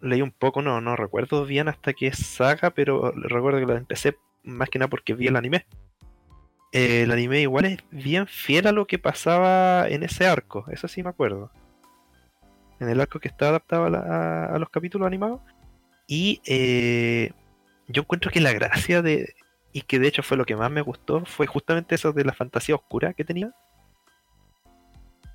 [0.00, 4.16] leí un poco, no, no recuerdo bien hasta qué saga, pero recuerdo que lo empecé
[4.42, 5.66] más que nada porque vi el anime.
[6.76, 10.88] Eh, el anime igual es bien fiel a lo que pasaba en ese arco, eso
[10.88, 11.50] sí me acuerdo.
[12.80, 15.40] En el arco que está adaptado a, los capítulos animados.
[16.06, 17.32] Y eh,
[17.88, 19.34] yo encuentro que la gracia de,
[19.72, 22.34] y que de hecho fue lo que más me gustó, fue justamente eso de la
[22.34, 23.54] fantasía oscura que tenía.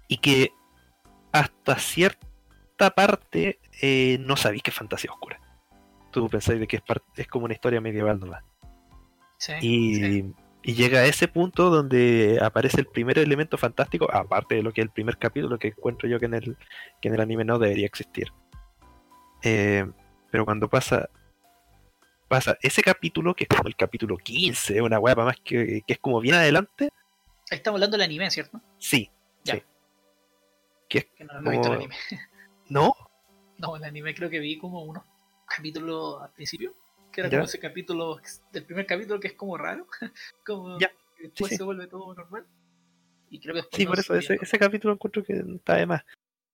[0.07, 0.51] Y que
[1.31, 5.39] hasta cierta parte eh, no sabéis que es fantasía oscura.
[6.11, 6.83] Tú pensáis de que es,
[7.15, 8.43] es como una historia medieval nomás.
[9.39, 10.33] Sí, Y, sí.
[10.63, 14.81] Y llega a ese punto donde aparece el primer elemento fantástico, aparte de lo que
[14.81, 16.57] es el primer capítulo, que encuentro yo que en el,
[17.01, 18.31] que en el anime no debería existir.
[19.43, 19.89] Eh,
[20.29, 21.09] pero cuando pasa
[22.27, 25.99] pasa ese capítulo, que es como el capítulo 15, una hueá más que, que es
[25.99, 26.89] como bien adelante,
[27.49, 28.61] Ahí estamos hablando del anime, ¿cierto?
[28.77, 29.09] sí.
[29.43, 29.55] Ya.
[29.55, 29.63] sí.
[30.87, 31.95] Que es Que no, no he visto el como- anime.
[32.69, 32.93] ¿No?
[33.57, 35.03] No, el anime creo que vi como unos
[35.47, 36.73] capítulos al principio.
[37.11, 37.37] Que era Ya.
[37.39, 38.19] como ese capítulo
[38.51, 39.87] del primer capítulo que es como raro.
[40.45, 41.57] como Ya, después sí.
[41.57, 42.45] se vuelve todo normal.
[43.29, 46.03] Y creo que Sí, por eso se ese, ese capítulo encuentro que está de más.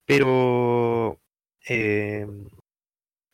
[0.05, 1.19] Pero
[1.67, 2.25] eh,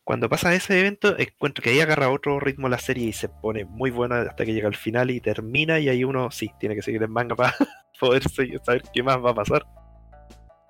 [0.02, 3.64] cuando pasa ese evento, encuentro que ahí agarra otro ritmo la serie y se pone
[3.64, 5.78] muy buena hasta que llega al final y termina.
[5.78, 7.54] Y ahí uno sí tiene que seguir el manga para
[8.00, 9.66] poder seguir- saber qué más va a pasar.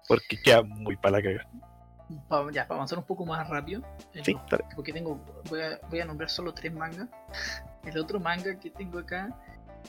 [0.09, 1.49] Porque queda muy para la caga.
[2.53, 3.83] Ya, para avanzar un poco más rápido.
[4.12, 5.19] eh, Sí, no, porque tengo.
[5.49, 7.09] Voy a, voy a nombrar solo tres mangas.
[7.85, 9.29] El otro manga que tengo acá,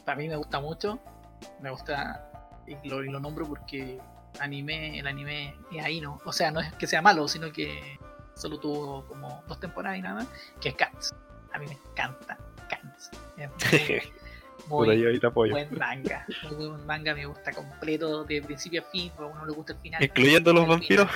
[0.04, 1.00] para mí me gusta mucho.
[1.62, 2.30] Me gusta.
[2.68, 4.02] Y lo, y lo nombro porque
[4.40, 6.20] anime, el anime es ahí, ¿no?
[6.26, 7.98] O sea, no es que sea malo, sino que
[8.34, 10.26] solo tuvo como dos temporadas y nada.
[10.62, 11.14] Que es Cats.
[11.54, 12.38] A mí me encanta
[12.70, 13.12] Cats.
[14.68, 15.54] Muy, ahí ahí te apoyo.
[15.54, 16.26] buen manga.
[16.52, 19.12] Muy buen manga, me gusta completo, de principio a fin.
[19.18, 20.04] A uno le gusta el final.
[20.04, 21.08] Incluyendo los vampiros.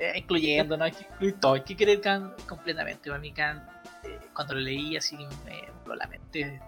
[0.00, 0.84] Eh, incluyendo, ¿no?
[0.84, 3.10] Hay que incluir todo, hay que querer Khan completamente.
[3.10, 3.68] Para mí Khan,
[4.02, 6.58] eh, cuando lo leí así, me voló la mente.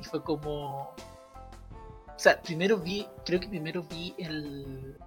[0.00, 0.92] Y fue como...
[0.92, 4.98] O sea, primero vi, creo que primero vi el...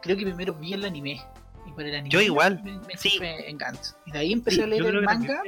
[0.00, 1.22] Creo que primero vi el anime.
[1.66, 3.18] Y por el anime Yo igual, me, me sí.
[3.18, 3.94] fue en Gantz.
[4.06, 5.42] Y de ahí empecé Sí, a leer el manga.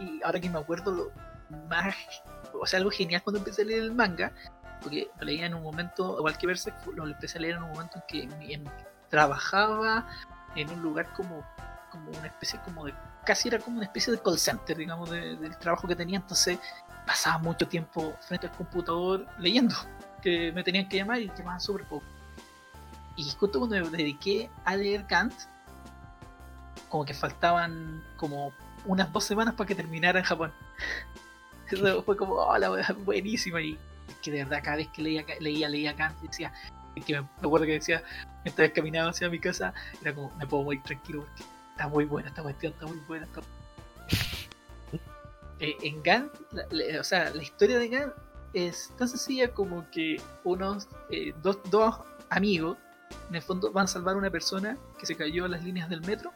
[0.00, 1.12] Y ahora que me acuerdo,
[1.50, 1.94] lo más...
[2.54, 4.32] O sea, algo genial cuando empecé a leer el manga.
[4.80, 7.70] Porque lo leía en un momento, igual que Berserk, lo empecé a leer en un
[7.72, 8.62] momento en que
[9.10, 10.06] trabajaba
[10.56, 11.44] en un lugar como,
[11.90, 15.36] como una especie como de, casi era como una especie de call center, digamos, de-
[15.36, 16.58] del trabajo que tenía, entonces
[17.06, 19.74] pasaba mucho tiempo frente al computador leyendo,
[20.22, 22.04] que me tenían que llamar y llamaban súper poco.
[23.16, 25.34] Y justo cuando me dediqué a leer Kant,
[26.88, 28.52] como que faltaban como
[28.86, 30.52] unas dos semanas para que terminara en Japón.
[32.04, 32.70] Fue como, oh, la
[33.04, 33.60] buenísima.
[33.60, 33.76] Y
[34.22, 36.52] que de verdad, cada vez que leía, leía, leía Kant, decía,
[37.02, 38.02] que me, acuerdo que decía,
[38.44, 42.28] mientras caminaba hacia mi casa, era como, me puedo morir tranquilo porque está muy buena
[42.28, 43.26] esta cuestión, está muy buena.
[45.60, 46.00] Eh, en
[46.52, 48.12] la- o sea, la historia de Gant
[48.52, 51.96] es tan sencilla como que unos eh, dos, dos
[52.30, 52.78] amigos,
[53.28, 55.88] en el fondo, van a salvar a una persona que se cayó en las líneas
[55.88, 56.32] del metro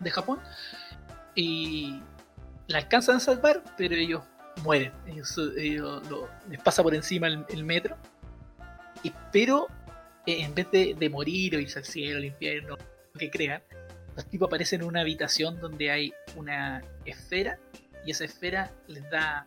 [0.00, 0.40] de Japón
[1.36, 2.02] y
[2.66, 4.22] la alcanzan a salvar, pero ellos
[4.64, 4.92] mueren.
[5.06, 7.96] Ellos, ellos lo- les pasa por encima el metro.
[9.06, 9.68] Y, pero
[10.26, 12.76] eh, en vez de, de morir o irse al cielo, al infierno,
[13.12, 13.62] lo que crean,
[14.16, 17.58] los tipos aparecen en una habitación donde hay una esfera
[18.04, 19.46] y esa esfera les da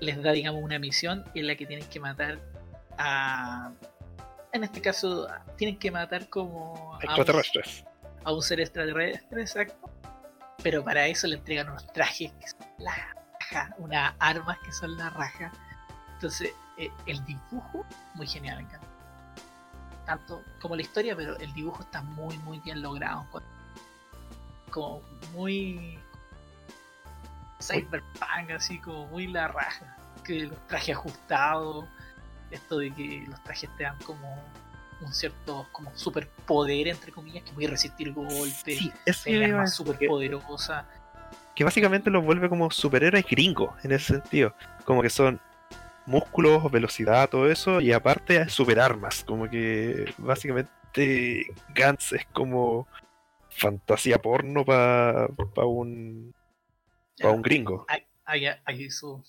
[0.00, 2.38] les da digamos una misión en la que tienen que matar
[2.98, 3.72] a
[4.52, 7.84] en este caso tienen que matar como a un- Extraterrestres.
[8.24, 9.90] a un ser extraterrestre, exacto.
[10.62, 12.94] Pero para eso le entregan unos trajes que son la
[13.40, 15.52] raja, unas armas que son la raja.
[16.14, 17.84] Entonces, eh, el dibujo,
[18.14, 18.86] muy genial, me encanta.
[20.06, 23.26] Tanto como la historia, pero el dibujo está muy, muy bien logrado.
[24.70, 25.98] Como muy.
[27.60, 29.96] Cyberpunk, así como muy la raja.
[30.24, 31.86] Que los trajes ajustados,
[32.50, 34.42] esto de que los trajes te dan como
[35.00, 39.48] un cierto como superpoder entre comillas que puede resistir golpes Sí, eso tener iba a
[39.50, 40.86] armas decir, super poderosa
[41.54, 44.54] que básicamente los vuelve como superhéroes gringos en ese sentido.
[44.84, 45.40] Como que son
[46.06, 49.24] músculos, velocidad, todo eso, y aparte super armas.
[49.24, 52.86] Como que básicamente Gantz es como
[53.50, 55.28] fantasía porno para
[55.64, 56.34] un,
[57.18, 57.86] pa un gringo.
[58.24, 59.22] hay, su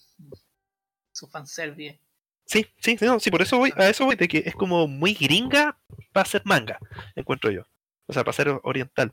[1.12, 2.00] su fanservice
[2.46, 4.88] Sí, sí, sí, no, sí, por eso voy, a eso voy, de que es como
[4.88, 5.78] muy gringa
[6.14, 6.78] para ser manga,
[7.16, 7.64] encuentro yo.
[8.06, 9.12] O sea, para ser oriental.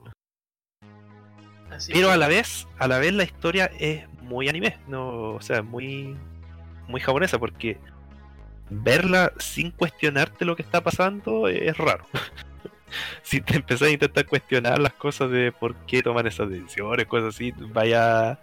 [1.70, 5.40] así Pero a la vez, a la vez la historia es muy anime, no, o
[5.40, 6.18] sea, muy
[6.92, 7.78] muy japonesa porque
[8.70, 12.06] verla sin cuestionarte lo que está pasando es raro.
[13.22, 17.34] si te empezás a intentar cuestionar las cosas de por qué toman esas decisiones, cosas
[17.34, 18.38] así, vaya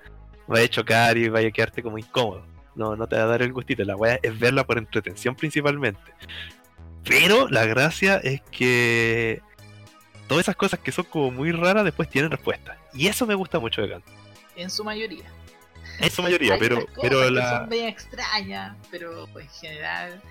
[0.47, 2.45] vaya a chocar y vaya a quedarte como incómodo.
[2.75, 6.13] No, no te va a dar el gustito, la weá es verla por entretención principalmente.
[7.03, 9.41] Pero la gracia es que
[10.27, 12.77] todas esas cosas que son como muy raras después tienen respuesta.
[12.93, 14.05] Y eso me gusta mucho de Kant.
[14.55, 15.25] en su mayoría
[16.01, 20.21] En su mayoría, Hay pero, pero, la, son medio extrañas pero en general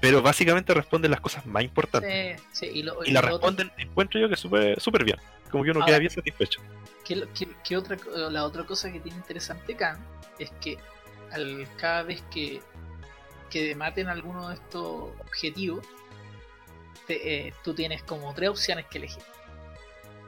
[0.00, 2.38] pero básicamente responden las cosas más importantes.
[2.52, 5.16] sí, sí, y, lo, y la otro- responden, encuentro yo que súper súper bien.
[5.50, 6.60] Como que uno Ahora- queda bien satisfecho.
[7.06, 7.96] ¿qué, qué- qué otra,
[8.30, 9.98] la otra cosa que tiene interesante Khan
[10.38, 10.76] es que
[11.32, 12.60] al cada vez que,
[13.50, 15.86] que maten alguno de estos objetivos,
[17.06, 19.22] te- eh, tú tienes como tres opciones que elegir.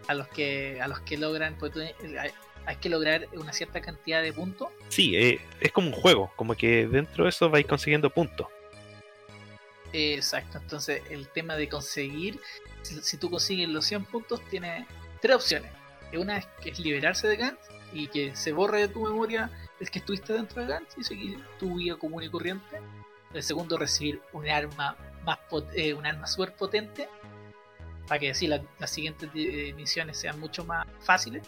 [0.09, 2.31] A los que, a los que logran, pues tú- hay,
[2.67, 4.69] hay que lograr una cierta cantidad de puntos.
[4.89, 8.49] Sí, eh, es como un juego, como que dentro de eso vais consiguiendo puntos.
[9.93, 12.41] Exacto, entonces el tema de conseguir,
[12.83, 14.87] si, si tú consigues los 100 puntos, tiene
[15.23, 15.71] tres opciones.
[16.13, 17.61] Una es que es liberarse de Gantz
[17.93, 19.51] y que se borre de tu memoria
[19.81, 22.81] el que estuviste dentro de Gantz y seguir tu vida común y corriente.
[23.33, 25.39] El segundo, recibir un arma más
[25.75, 27.09] eh, un arma súper potente
[28.07, 31.47] para que así la- las siguientes eh, misiones sean mucho más fáciles.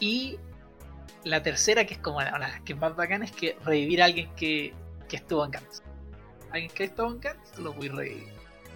[0.00, 0.38] Y
[1.24, 4.06] la tercera, que es como la, la que es más bacana, es que revivir a
[4.06, 4.72] alguien que,
[5.08, 5.82] que estuvo en Gantz.
[6.50, 8.28] Alguien que estuvo en Gantz, tú lo voy a revivir.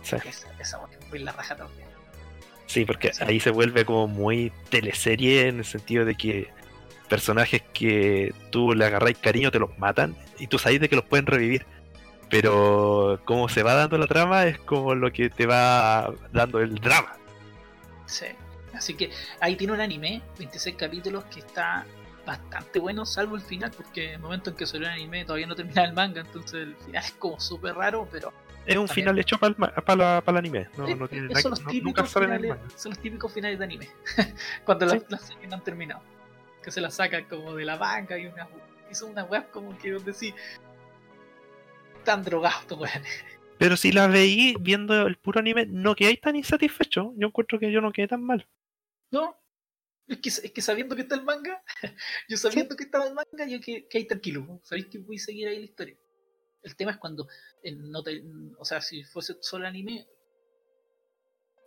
[0.02, 0.80] Sí, Esa, esa
[1.12, 1.86] la raja también.
[2.66, 3.22] sí, porque Sí.
[3.26, 6.48] ahí se vuelve como muy teleserie en el sentido de que
[7.08, 11.04] personajes que tú le agarráis cariño te los matan y tú sabes de que los
[11.04, 11.66] pueden revivir.
[12.30, 16.76] Pero como se va dando la trama es como lo que te va dando el
[16.76, 17.12] drama.
[18.06, 18.26] Sí.
[18.80, 21.84] Así que ahí tiene un anime, 26 capítulos, que está
[22.24, 25.46] bastante bueno, salvo el final, porque en el momento en que salió el anime todavía
[25.46, 28.32] no termina el manga, entonces el final es como súper raro, pero
[28.64, 29.54] Es un final hecho para
[30.24, 30.68] el, anime.
[30.78, 32.70] No, eh, no tiene nada- son los nunca típicos el finales, manga.
[32.74, 33.88] son los típicos finales de anime,
[34.64, 35.06] cuando las, Sí.
[35.10, 36.02] las series no han terminado,
[36.62, 38.48] que se las sacan como de la banca y una,
[38.92, 40.32] son unas weas como que donde sí
[41.98, 43.24] están drogados estos weones.
[43.58, 47.12] Pero si la veí viendo el puro anime, no quedáis tan insatisfecho.
[47.18, 48.46] Yo encuentro que yo no quedé tan mal.
[49.10, 49.36] No,
[50.06, 51.62] es que, es que sabiendo que está el manga,
[52.28, 55.20] yo sabiendo que estaba el manga, yo que, que hay tranquilo, sabéis que voy a
[55.20, 55.96] seguir ahí la historia.
[56.62, 57.26] El tema es cuando,
[57.62, 58.22] eh, no te,
[58.58, 60.06] o sea, si fuese solo anime,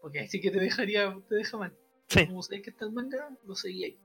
[0.01, 1.75] porque ahí sí que te dejaría, te deja mal.
[2.09, 2.27] Sí.
[2.27, 3.99] Como sabéis que está el manga, lo seguí ahí.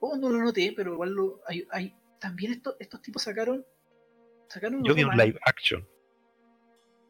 [0.00, 3.64] Oh, no lo noté, pero igual lo, hay, hay también estos, estos tipos sacaron,
[4.48, 5.86] sacaron Yo vi un live action.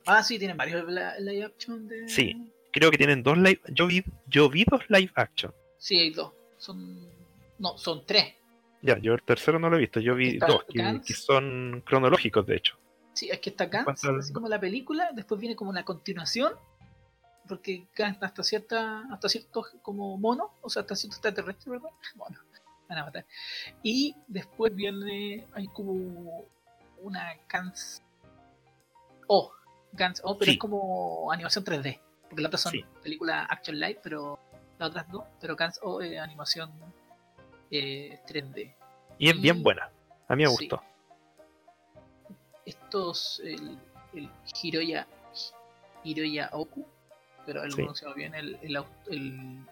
[0.05, 2.09] Ah, sí, tienen varios li- live action de.
[2.09, 2.53] Sí.
[2.73, 3.61] Creo que tienen dos live.
[3.69, 5.55] Yo vi, yo vi dos live action.
[5.79, 6.33] Sí, hay dos.
[6.59, 7.09] Son,
[7.59, 8.35] no, son tres.
[8.83, 10.01] Ya, yo el tercero no lo he visto.
[10.01, 12.77] Yo vi Está dos, que, son cronológicos, de hecho.
[13.13, 16.55] Sí, es que está Gantz, así como la película, después viene como una continuación,
[17.47, 21.91] porque Gantz hasta cierta, hasta cierto como mono, o sea, hasta cierto extraterrestre, ¿verdad?
[22.17, 22.39] Mono,
[22.89, 23.27] van a matar.
[23.83, 26.47] Y después viene, hay como
[27.03, 28.03] una Gantz
[29.27, 29.53] O,
[29.93, 30.53] Gantz O, pero Sí.
[30.53, 32.01] es como animación 3D,
[32.33, 32.85] porque las otras son Sí.
[33.03, 34.39] películas action live, pero
[34.79, 36.71] las otras no, pero Gantz O es animación
[37.71, 38.75] eh, 3D.
[39.19, 39.91] Y es bien buena.
[40.29, 40.67] A mí me sí.
[40.69, 40.83] gustó.
[42.65, 43.79] estos el,
[44.15, 44.31] el
[44.63, 45.07] Hiroya
[46.05, 46.87] Hiroya Oku
[47.45, 47.77] pero él lo Sí.
[47.83, 48.77] pronunciaba bien el, el,
[49.11, 49.67] el,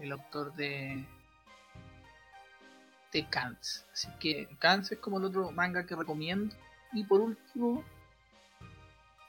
[0.00, 1.04] el autor de
[3.12, 6.54] de Kants así que Kants es como el otro manga que recomiendo
[6.92, 7.84] y por último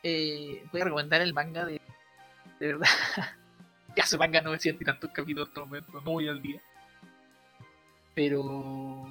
[0.02, 1.80] eh, voy a recomendar el manga de
[2.66, 2.88] de verdad
[3.96, 6.62] ya ese manga 900 y tantos capítulos hasta el momento no voy al día
[8.16, 9.06] pero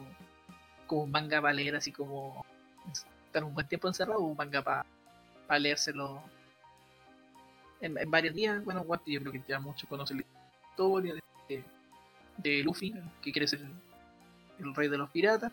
[0.86, 2.44] como manga para leer así como
[2.92, 6.22] estar un buen tiempo encerrado un manga para leérselo
[7.82, 8.64] en, en varios días.
[8.64, 10.24] Bueno, yo creo que ya muchos conocen la
[10.70, 11.14] historia
[11.48, 11.64] de,
[12.38, 13.60] de Luffy, que quiere ser
[14.58, 15.52] el rey de los piratas,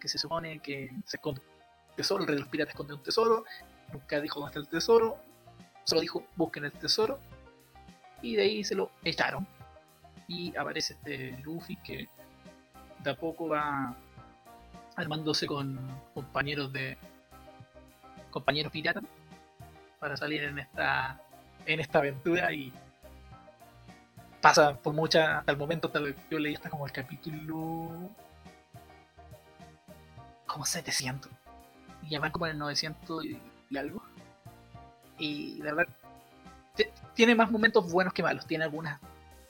[0.00, 3.02] que se supone que se esconde un tesoro, el rey de los piratas esconde un
[3.02, 3.44] tesoro,
[3.92, 5.18] nunca dijo dónde está el tesoro,
[5.84, 7.18] solo dijo busquen el tesoro,
[8.22, 9.46] y de ahí se lo echaron.
[10.28, 12.08] Y aparece este Luffy que
[13.00, 13.94] de a poco va
[14.96, 15.78] armándose con
[16.14, 16.96] compañeros de
[18.30, 19.02] compañeros piratas
[19.98, 21.20] para salir en esta
[21.66, 22.72] en esta aventura y
[24.40, 27.90] pasa por muchas hasta el momento hasta el- yo leí hasta como el capítulo
[30.46, 31.30] como 700
[32.02, 34.02] y ya van como en el 900 y, y algo
[35.20, 35.96] y de verdad
[37.14, 39.00] tiene más momentos buenos que malos tiene algunas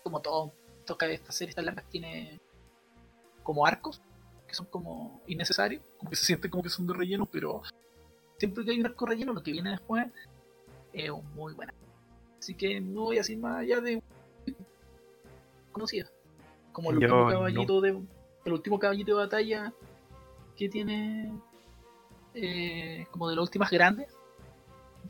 [0.02, 0.52] como todo
[0.84, 2.40] toca esta serie estas largas tiene
[3.42, 4.02] como arcos
[4.50, 7.62] que son como innecesarios, como que se sienten como que son de relleno, pero
[8.36, 10.06] siempre que hay un arco relleno, lo que viene después
[10.92, 11.72] es muy buena.
[12.38, 14.02] Así que no voy a decir más allá de
[15.70, 16.10] conocida.
[16.72, 17.30] Como el Yo último no.
[17.30, 18.02] caballito de
[18.44, 19.72] el último caballito de batalla
[20.56, 21.32] que tiene
[22.34, 24.12] eh, como de las últimas grandes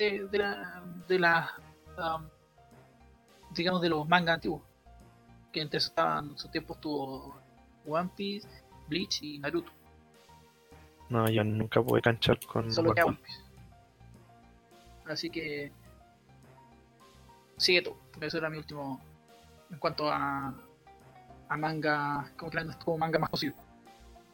[0.01, 1.51] de, de la de la
[1.99, 2.29] um,
[3.55, 4.63] digamos de los mangas antiguos
[5.53, 7.37] que entre estaban en su tiempo estuvo
[7.87, 8.49] One Piece
[8.91, 9.73] Bleach y Naruto.
[11.09, 12.71] No, yo nunca pude canchar con.
[12.73, 13.41] Solo One Piece.
[15.07, 15.73] Así que.
[17.57, 19.01] Sigue tú, porque eso era mi último.
[19.71, 20.53] En cuanto a.
[21.49, 22.31] a manga.
[22.37, 23.55] como, que como manga más conocido.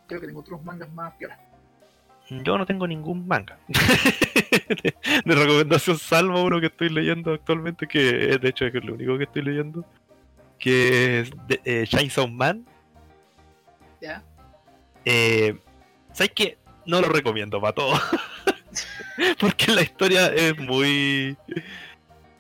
[0.07, 1.39] creo que tengo otros mangas más piolas.
[2.29, 3.59] Yo no tengo ningún manga.
[3.69, 8.95] de, de recomendación, salvo uno que estoy leyendo actualmente, que es de hecho es lo
[8.95, 9.85] único que estoy leyendo,
[10.59, 12.67] que es de, eh, Chainsaw Man.
[14.01, 14.23] ¿Ya?
[15.05, 15.57] Eh,
[16.13, 16.59] ¿Sabes qué?
[16.85, 17.95] No lo recomiendo para todo.
[19.41, 21.37] Porque la historia es muy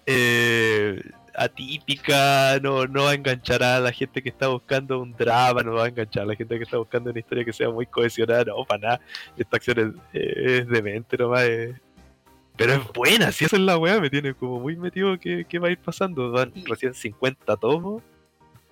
[0.06, 1.00] eh,
[1.36, 5.74] atípica, no, no va a enganchar a la gente que está buscando un drama, no
[5.74, 8.44] va a enganchar a la gente que está buscando una historia que sea muy cohesionada,
[8.44, 9.00] no, para nada.
[9.36, 10.24] Esta acción es,
[10.60, 11.42] es demente nomás.
[11.44, 11.76] es-
[12.56, 15.58] Pero es buena, si eso es la weá, me tiene como muy metido que, que
[15.58, 16.30] va a ir pasando.
[16.30, 18.02] Van recién 50 tomos.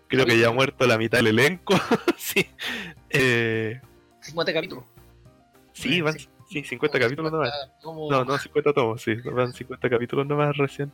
[0.08, 1.74] Creo que ya ha muerto la mitad del elenco.
[2.16, 2.46] sí.
[3.10, 3.80] Eh,
[4.20, 4.84] 50 capítulos.
[5.72, 6.14] sí, van
[6.48, 7.50] sí, 50 capítulos nomás.
[7.82, 8.10] Como...
[8.10, 10.90] No, no, 50 tomos, sí, van 50 capítulos nomás recién.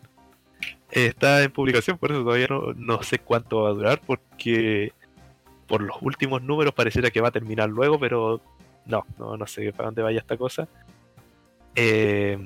[0.91, 4.93] Está en publicación, por eso todavía no, sé cuánto va a durar, porque
[5.69, 8.41] por los últimos números pareciera que va a terminar luego, pero
[8.87, 10.69] no, no, no sé para dónde vaya esta cosa.
[11.77, 12.37] Eh,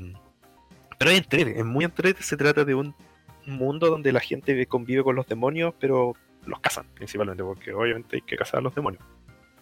[0.99, 2.95] pero es entrete, es muy entrete, se trata de un
[3.47, 6.15] mundo donde la gente convive con los demonios, pero
[6.47, 9.03] los cazan principalmente, porque obviamente hay que cazar a los demonios.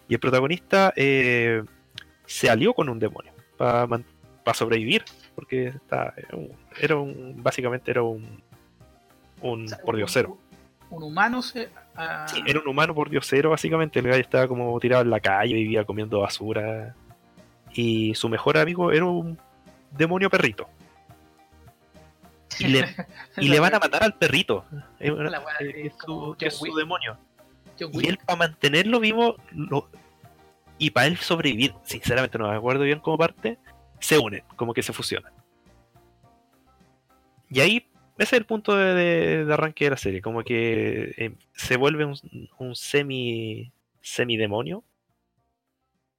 [0.09, 1.63] Y el protagonista eh,
[2.27, 5.05] se alió con un demonio para sobrevivir,
[5.37, 6.15] porque está,
[6.81, 8.43] era un- básicamente era un,
[9.43, 10.39] un O sea, pordiosero.
[10.91, 11.69] Un, un humano se.
[11.97, 13.99] ah, Sí, era un humano pordiosero, básicamente.
[13.99, 16.95] El gallo estaba como tirado en la calle, vivía comiendo basura.
[17.75, 19.39] Y su mejor amigo era un
[19.91, 20.69] demonio perrito.
[22.59, 22.85] Y le,
[23.39, 24.65] y le van a matar al perrito.
[25.01, 25.11] Es,
[25.75, 27.17] es su, como es demonio.
[27.79, 29.89] Y él, para mantenerlo vivo, lo-
[30.79, 33.59] y para él sobrevivir, sinceramente no me acuerdo bien cómo parte,
[33.99, 35.33] se unen, como que se fusionan.
[37.49, 37.87] Y ahí,
[38.19, 41.77] ese es el punto de, de- de arranque de la serie, como que eh, se
[41.77, 42.17] vuelve un,
[42.59, 44.85] un semi semidemonio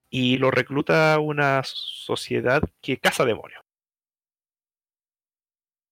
[0.10, 3.62] y lo recluta una sociedad que caza demonios.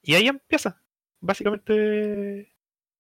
[0.04, 0.82] Y ahí empieza.
[1.20, 2.52] Básicamente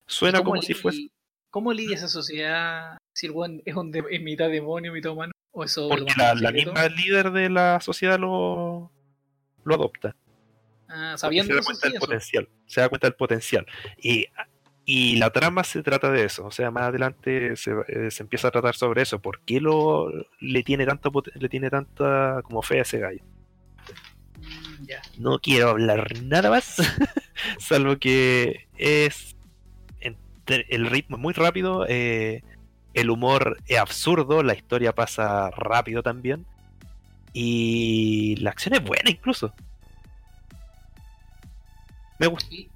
[0.05, 1.09] suena ¿Cómo como si fuese
[1.49, 5.31] ¿Cómo lidia esa sociedad si el weón es, un de- es mitad demonio, mitad humano?
[5.51, 8.89] ¿O eso Porque la, la misma líder de la sociedad lo,
[9.65, 10.15] lo adopta.
[10.93, 12.49] Ah, sabiendo se da cuenta del potencial.
[12.65, 13.65] Se da cuenta del potencial.
[13.97, 14.25] Y,
[14.83, 16.45] y la trama se trata de eso.
[16.45, 19.21] O sea, más adelante se, eh, se empieza a tratar sobre eso.
[19.21, 23.23] ¿Por qué lo, le tiene tanto le tiene tanta como fe a ese gallo?
[24.37, 25.21] Mm.
[25.21, 26.75] No quiero hablar nada más.
[27.59, 29.35] salvo que es
[29.99, 31.85] entre- el ritmo es muy rápido.
[31.87, 32.43] eh,
[32.93, 34.43] el humor es absurdo.
[34.43, 36.45] La historia pasa rápido también.
[37.31, 39.53] Y la acción es buena incluso.
[42.21, 42.49] Me gusta.
[42.49, 42.69] Sí,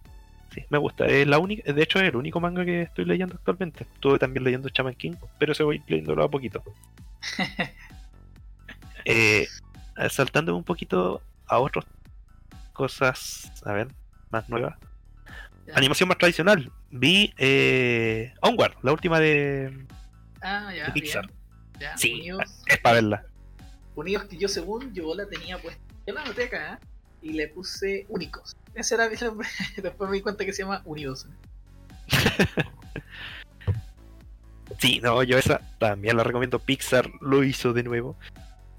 [0.70, 1.06] me gusta.
[1.06, 3.84] Es la única, de hecho, es el único manga que estoy leyendo actualmente.
[3.84, 6.64] Estuve también leyendo Shaman King, pero se voy leyéndolo a poquito.
[9.08, 9.48] Eh,
[10.10, 11.86] saltando un poquito a otras
[12.74, 13.88] cosas, a ver,
[14.32, 14.80] más nuevas.
[15.76, 16.72] Animación más tradicional.
[16.89, 19.86] Vi eh, Onward, la última de,
[20.41, 20.88] Ah, ya.
[20.88, 21.30] de Pixar.
[21.80, 23.26] Ya, Sí, Unidos, es para verla.
[23.96, 25.82] unidos que yo según yo la tenía puesta.
[26.08, 26.86] Yo la anoté acá ¿eh?
[27.22, 28.55] Y le puse únicos.
[28.74, 29.47] Ese era mi nombre.
[29.82, 31.28] Después me di cuenta que se llama Unidos.
[34.80, 36.59] Sí, no, yo esa también la recomiendo.
[36.59, 38.18] Pixar lo hizo de nuevo.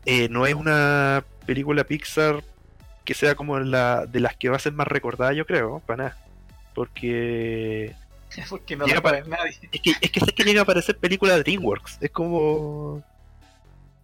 [0.04, 2.42] Eh, no es una película Pixar
[3.04, 6.04] que sea como la de las que va a ser más recordada, yo creo, para
[6.04, 6.18] nada.
[6.74, 7.94] Porque
[8.50, 9.56] Porque no la para- nadie.
[9.72, 11.98] es que, es que sé que llega a parecer película de DreamWorks.
[12.00, 13.02] Es como.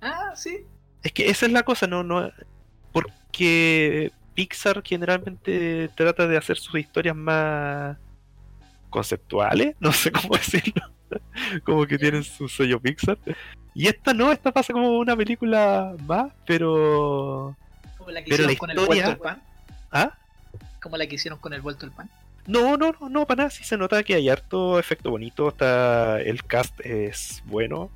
[0.01, 0.65] Ah, sí.
[1.03, 2.31] Es que esa es la cosa, no, no.
[2.93, 7.97] Porque Pixar generalmente trata de hacer sus historias más
[8.91, 10.83] conceptuales, no sé cómo decirlo.
[11.65, 13.19] Como que tienen su sello Pixar.
[13.75, 17.57] Y esta no, esta pasa como una película más, pero.
[17.99, 19.43] Como la que Pero hicieron la con el vuelto del pan.
[19.91, 20.19] ¿Ah?
[20.81, 22.11] Como la que hicieron con el vuelto del pan.
[22.47, 23.51] No, no, no, no, para nada.
[23.51, 25.49] Sí se nota que hay harto efecto bonito.
[25.49, 27.91] Está, el cast es bueno.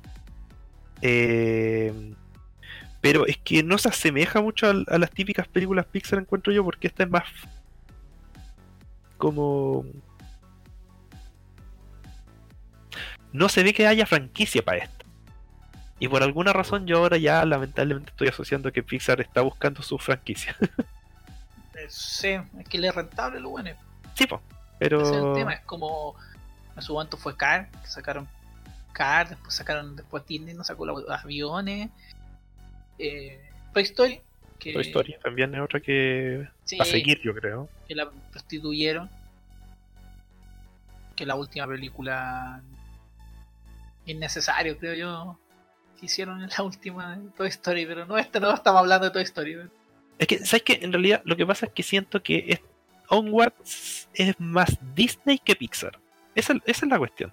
[1.01, 1.93] Eh,
[3.07, 6.87] pero es que no se asemeja mucho a, las típicas películas Pixar, encuentro yo, porque
[6.87, 7.23] esta es más
[9.17, 9.85] como.
[13.31, 15.05] No se ve que haya franquicia para esto.
[15.99, 19.97] Y por alguna razón yo ahora ya lamentablemente estoy asociando que Pixar está buscando su
[19.97, 20.55] franquicia.
[21.79, 22.29] Eh, sí,
[22.59, 23.69] es que le es rentable lo bueno.
[24.15, 24.41] sí, po,
[24.79, 24.99] pero...
[24.99, 25.53] Ese es el tema.
[25.53, 26.15] Es como.
[26.75, 28.27] En su momento fue Car, que sacaron
[28.93, 29.95] Car, después sacaron.
[29.95, 31.91] Después Disney nos sacó los aviones.
[32.99, 33.39] Eh,
[33.73, 34.21] Toy Story.
[34.59, 37.69] Que, Toy Story también es otra que sí, va a seguir, yo creo.
[37.87, 39.09] que la prostituyeron.
[41.15, 42.61] Que la última película.
[44.05, 45.39] Innecesario, creo yo.
[45.99, 49.11] que hicieron en la última de Toy Story, pero no, este no estamos hablando de
[49.11, 49.57] Toy Story.
[50.17, 50.79] Es que, ¿sabes qué?
[50.81, 52.61] En realidad, lo que pasa es que siento que es,
[53.09, 53.53] Onward
[54.13, 55.99] es más Disney que Pixar.
[56.35, 57.31] Esa, esa es la cuestión.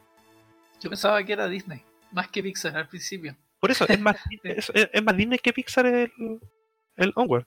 [0.81, 3.37] Yo pensaba que era Disney, más que Pixar al principio.
[3.65, 6.13] Por eso, es más, es, es más Disney que Pixar el,
[6.97, 7.47] el Onward.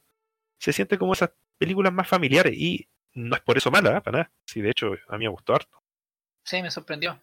[0.58, 4.02] Se siente como esas películas más familiares y no es por eso mala, ¿eh?
[4.02, 4.32] para nada.
[4.44, 5.80] Sí, de hecho, a mí me gustó harto.
[6.44, 7.22] Sí, me sorprendió.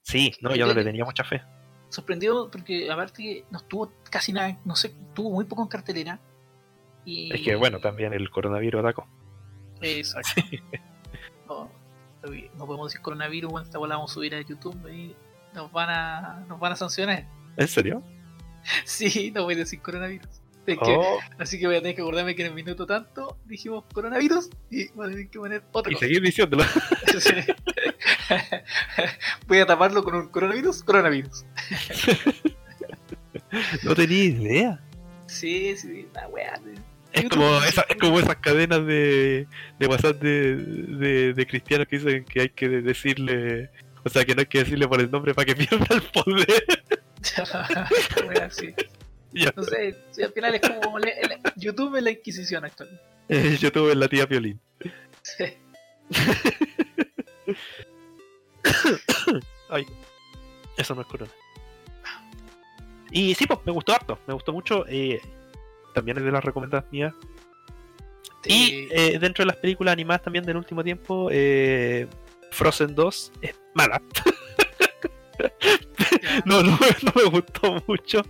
[0.00, 1.42] Sí, no, yo no le tenía mucha fe.
[1.88, 6.20] Sorprendió porque aparte no estuvo casi nada, no sé, tuvo muy poco en cartelera.
[7.04, 7.34] Y...
[7.34, 9.08] Es que bueno, también el coronavirus atacó.
[9.80, 10.40] Exacto.
[11.48, 11.68] no,
[12.22, 15.16] no podemos decir coronavirus, bueno, esta bola la vamos a subir a YouTube y
[15.52, 17.26] nos van a, nos van a sancionar.
[17.56, 18.04] ¿En serio?
[18.84, 20.28] Sí, no voy a decir coronavirus.
[20.66, 23.38] Es que, Oh, así que voy a tener que acordarme que en el minuto tanto
[23.44, 26.64] dijimos coronavirus y voy a tener que poner otra y seguir diciéndolo.
[29.46, 31.44] Voy a taparlo con un coronavirus, coronavirus.
[33.84, 34.80] no tenía idea.
[35.26, 36.60] Sí, sí, la weá.
[37.12, 39.46] Es como, esa, es como esas cadenas de,
[39.78, 43.70] de WhatsApp de, de, de cristianos que dicen que hay que decirle,
[44.04, 47.05] o sea, que no hay que decirle por el nombre para que pierda el poder.
[48.50, 48.74] Sí.
[49.54, 51.12] No sé, sí, al final es como el-
[51.56, 52.88] YouTube es la Inquisición actual.
[53.28, 54.58] Eh, Yo tuve la tía Violín.
[55.22, 55.44] Sí.
[59.68, 59.86] Ay,
[60.76, 61.30] eso no es corona.
[63.10, 64.84] Y sí, pues me gustó harto, me gustó mucho.
[64.88, 65.20] eh,
[65.94, 67.14] también es de las recomendadas mías.
[68.44, 72.06] Y Eh, eh, dentro de las películas animadas también del último tiempo, eh,
[72.52, 74.00] Frozen 2 es mala.
[76.44, 78.22] No, no, no me gustó mucho.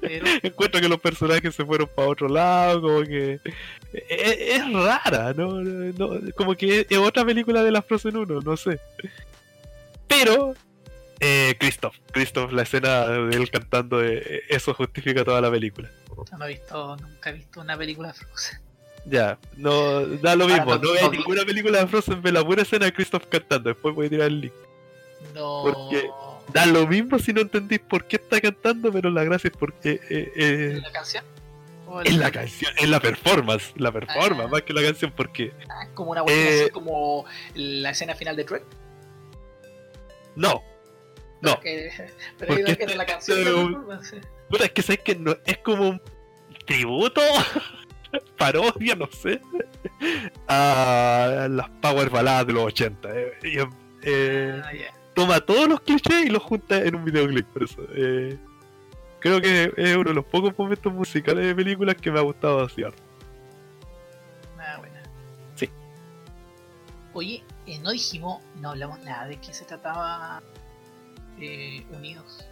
[0.00, 3.38] pero Encuentro que los personajes se fueron para otro lado, como que
[3.92, 5.60] es, es rara, ¿no?
[5.60, 8.80] No, Como que es otra película de la Frozen 1, no sé.
[10.08, 10.54] Pero
[11.20, 15.90] eh, Christoph, Christoph, la escena de él cantando, eh, eso justifica toda la película.
[16.08, 18.60] yo no he visto, nunca he visto una película de Frozen.
[19.06, 22.86] Ya, no da lo mismo, no- no ninguna película de Frozen, ve la pura escena
[22.86, 24.52] de Christoph cantando, después voy a tirar el link.
[25.34, 25.62] No.
[25.64, 26.08] Porque-
[26.52, 30.00] Da lo mismo si no entendís por qué está cantando, pero la gracia es porque
[30.10, 31.24] eh, eh, ¿En la canción?
[31.86, 34.48] ¿O el- es la canción, es la performance, la performance Ah.
[34.48, 37.24] más que la canción, porque Ah, como una cuestión Eh, así como
[37.54, 38.62] la escena final de Trek.
[40.36, 40.62] no,
[41.40, 41.90] no, Que-
[42.38, 43.38] pero Porque era, era la canción.
[43.38, 43.50] este
[44.58, 46.02] de es que sabes que no, es como un
[46.66, 47.20] tributo,
[48.38, 49.40] parodia, no sé,
[50.48, 53.08] a las power ballads de los 80.
[53.12, 53.32] eh,
[54.02, 54.92] eh, Ah, ya.
[55.14, 57.82] Toma todos los clichés y los junta en un videoclip, por eso.
[57.94, 58.38] eh,
[59.20, 62.64] creo que es uno de los pocos momentos musicales de películas que me ha gustado
[62.64, 62.82] así.
[64.58, 65.02] Ah, buena.
[65.56, 65.68] Sí.
[67.12, 70.42] Oye, eh, no dijimos, no hablamos nada de qué se trataba
[71.38, 72.44] eh, Unidos.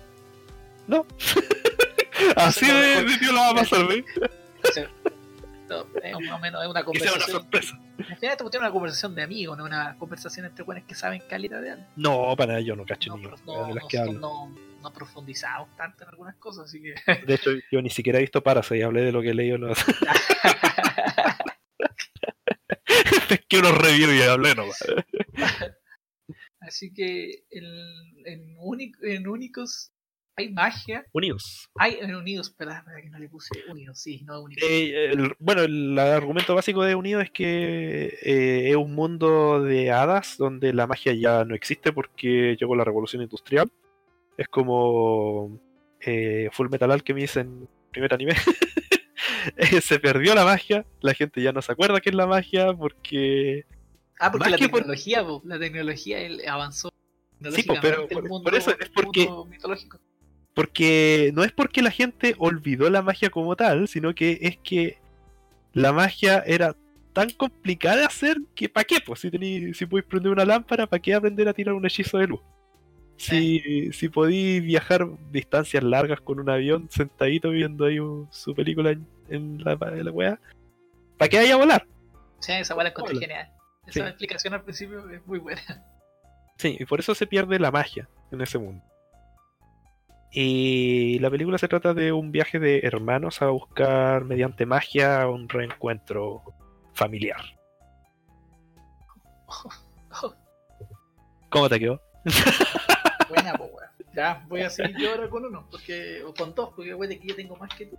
[0.87, 1.07] No.
[2.37, 4.05] Así de, de tío lo va a pasar, ¿eh?
[5.69, 7.41] No, es más o menos es una sea una conversación.
[7.43, 7.79] sorpresa.
[7.99, 11.23] Al final esto es una conversación de amigos, no una conversación entre buenos que saben
[11.29, 11.85] calidad de algo.
[11.97, 15.75] No, para nada, yo no cacho No, ni no, de las que no, no profundizamos
[15.77, 16.95] tanto en algunas cosas, así que.
[17.27, 19.59] De hecho, yo ni siquiera he visto Parasite y hablé de lo que he leído.
[19.59, 19.73] No.
[23.31, 24.79] es que uno review y hablé nomás.
[26.61, 27.65] Así que en,
[28.27, 29.93] en, único- en Únicos
[30.39, 31.05] hay magia.
[31.13, 31.69] Unidos.
[31.77, 34.63] Hay en Unidos, espera que no le puse Unidos, sí, no Únicos.
[34.69, 39.91] Eh, el- bueno, el argumento básico de Unidos es que eh, es un mundo de
[39.91, 43.71] hadas donde la magia ya no existe porque llegó la revolución industrial.
[44.37, 45.59] Es como
[46.01, 48.33] eh, Full Metal Alchemist en primer anime.
[49.57, 52.73] Eh, se perdió la magia, la gente ya no se acuerda qué es la magia
[52.73, 53.65] porque
[54.19, 56.19] ah, porque la que por- tecnología, la tecnología
[56.49, 56.93] avanzó.
[57.53, 59.99] Sí, pero por- eso es porque- mitológico.
[60.59, 64.99] Porque no es porque la gente olvidó la magia como tal, sino que es que
[65.73, 66.75] la magia era
[67.13, 68.97] tan complicada de hacer que ¿para qué?
[69.07, 72.19] Pues si tení, si podéis prender una lámpara, ¿para qué aprender a tirar un hechizo
[72.19, 72.41] de luz?
[73.17, 78.91] Si, si podéis viajar distancias largas con un avión sentadito viendo ahí un- su película
[78.91, 80.41] en, en la, en la weá,
[81.19, 81.87] ¿para qué vaya a volar?
[82.41, 83.21] Sí, esa buena la encontré Hola.
[83.27, 83.49] genial.
[83.87, 84.01] Esa Sí.
[84.01, 85.63] explicación al principio es muy buena.
[86.57, 88.85] Sí, y por eso se pierde la magia en ese mundo.
[90.31, 95.49] Y la película se trata de un viaje de hermanos a buscar mediante magia un
[95.49, 96.43] reencuentro
[96.93, 97.41] familiar.
[101.51, 102.01] ¿Cómo te quedó?
[103.29, 103.89] buena, po, weón.
[104.15, 107.29] Ya, voy a seguir yo ahora con uno, porque, o con dos, porque de que
[107.29, 107.99] yo tengo más que tú.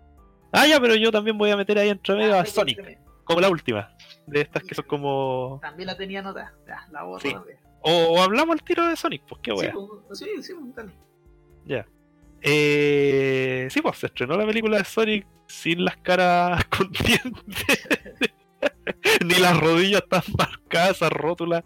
[0.52, 3.00] Ah, ya, pero yo también voy a meter ahí entre medio Ah, a sí, Sonic,
[3.24, 3.96] como la última.
[4.28, 5.60] De estas que son como.
[5.62, 6.54] También la tenía anotada.
[6.68, 7.34] Ya, la borro Sí.
[7.34, 7.58] también.
[7.82, 9.68] O, o hablamos al tiro de Sonic, pues qué Sí,
[10.08, 10.92] pues, sí, sí, pues, dale.
[11.66, 11.86] Ya.
[12.42, 17.88] Eh, sí, pues se estrenó la película de Sonic sin las caras con dientes.
[19.26, 21.64] ni las rodillas tan marcadas, esas rótulas.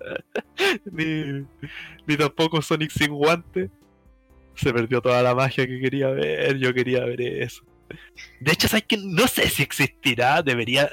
[0.86, 1.46] ni,
[2.08, 3.70] ni tampoco Sonic sin guantes.
[4.56, 6.58] Se perdió toda la magia que quería ver.
[6.58, 7.64] Yo quería ver eso.
[8.40, 10.42] De hecho, ¿sabes que No sé si existirá.
[10.44, 10.90] Debería.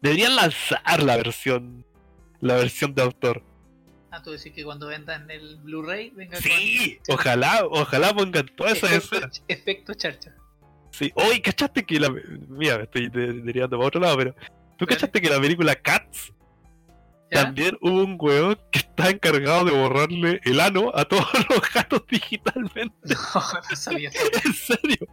[0.00, 1.84] Deberían lanzar la versión.
[2.40, 3.42] La versión de autor.
[4.14, 8.94] Ah, tú decís que cuando vendan el Blu-ray venga Sí, ojalá, ojalá pongan toda esa
[8.94, 9.30] escena.
[9.48, 10.34] Efecto charcha.
[10.90, 12.10] Sí, hoy cachaste que la.
[12.48, 14.34] Mira, me estoy de- derivando para otro lado, pero.
[14.76, 16.32] ¿Tú cachaste que la película Cats
[17.30, 17.44] ¿Ya?
[17.44, 22.02] también hubo un weón que está encargado de borrarle el ano a todos los gatos
[22.10, 22.94] digitalmente?
[23.04, 24.10] No, no sabía.
[24.44, 25.06] En serio.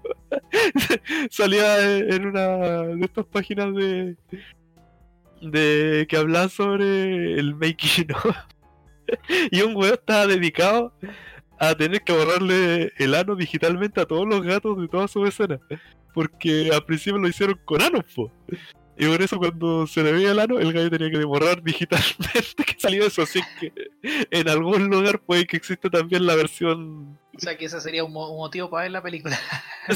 [1.31, 2.47] Salía en una
[2.97, 4.17] de estas páginas de.
[5.41, 8.35] de que hablan sobre el making of.
[9.51, 10.93] Y un weón estaba dedicado
[11.59, 15.59] a tener que borrarle el ano digitalmente a todos los gatos de todas sus escenas.
[16.13, 18.31] Porque al principio lo hicieron con anos, po.
[18.97, 22.63] Y por eso cuando se le veía el ano, el gallo tenía que borrar digitalmente
[22.65, 23.21] que salió eso.
[23.21, 23.71] Así que
[24.03, 28.11] en algún lugar puede que exista también la versión O sea que ese sería un,
[28.11, 29.39] mo- un motivo para ver la película.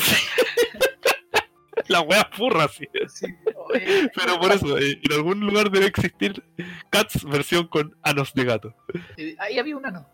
[1.88, 2.88] la wea furra, sí.
[3.08, 6.44] Sí, oye, Pero por eso, eh, en algún lugar debe existir
[6.90, 8.76] Cats versión con anos de gato.
[9.18, 10.08] eh, Ahí había un ano.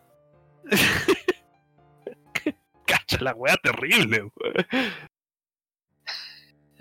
[2.85, 4.29] Cacha, la wea terrible,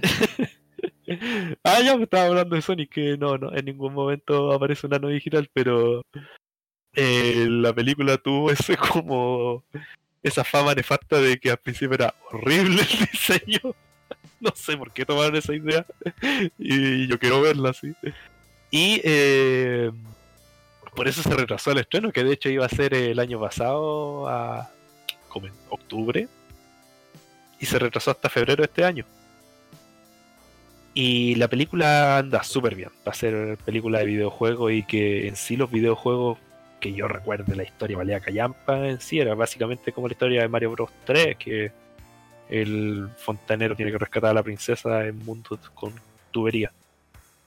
[1.65, 4.95] ah, ya me estaba hablando de Sonic, que no, no, en ningún momento aparece un
[4.95, 6.03] ano digital, pero
[6.95, 9.65] eh, la película tuvo ese como
[10.23, 13.75] esa fama nefasta de que al principio era horrible el diseño.
[14.41, 15.85] No sé por qué tomaron esa idea.
[16.59, 17.95] Y yo quiero verla así.
[18.71, 19.91] Y eh,
[20.95, 24.29] por eso se retrasó el estreno, que de hecho iba a ser el año pasado,
[24.29, 24.71] a,
[25.29, 26.29] como en octubre.
[27.61, 29.05] Y se retrasó hasta febrero de este año.
[30.95, 32.91] Y la película anda súper bien.
[33.07, 36.39] Va a ser película de videojuego y que en sí los videojuegos
[36.81, 39.19] que yo recuerde la historia valía callampa en sí.
[39.19, 41.73] Era básicamente como la historia de Mario Bros 3, que
[42.49, 45.93] el fontanero tiene que rescatar a la princesa en mundos con
[46.31, 46.73] tubería.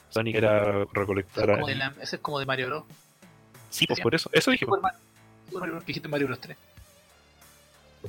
[0.09, 1.51] Sonic era Eso es recolectar.
[1.53, 2.83] como de la- ese es como de Mario Bros.
[3.69, 4.29] Sí, pues por eso.
[4.33, 4.65] Eso dije.
[4.65, 4.99] Super Mario,
[5.45, 5.85] Super Mario Bros.
[5.85, 6.57] Dijiste Mario Bros 3.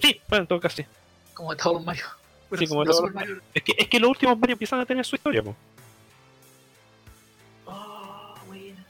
[0.01, 0.87] Sí, bueno, en todo caso sí.
[1.35, 2.05] Como de todos los Mario.
[2.51, 3.41] Bueno, Sí, como todos Mario.
[3.55, 5.55] Es que, es que los últimos Mario empiezan a tener su historia, po.
[7.67, 8.85] Oh, buena.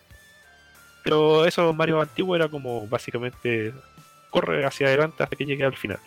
[1.04, 3.72] Pero eso Mario antiguo era como básicamente
[4.30, 5.98] corre hacia adelante hasta que llegue al final.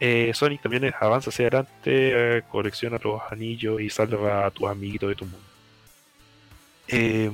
[0.00, 5.08] Eh, Sonic también avanza hacia adelante, eh, colecciona los anillos y salva a tus amiguitos
[5.08, 5.40] de tu mundo.
[6.86, 7.30] Eh,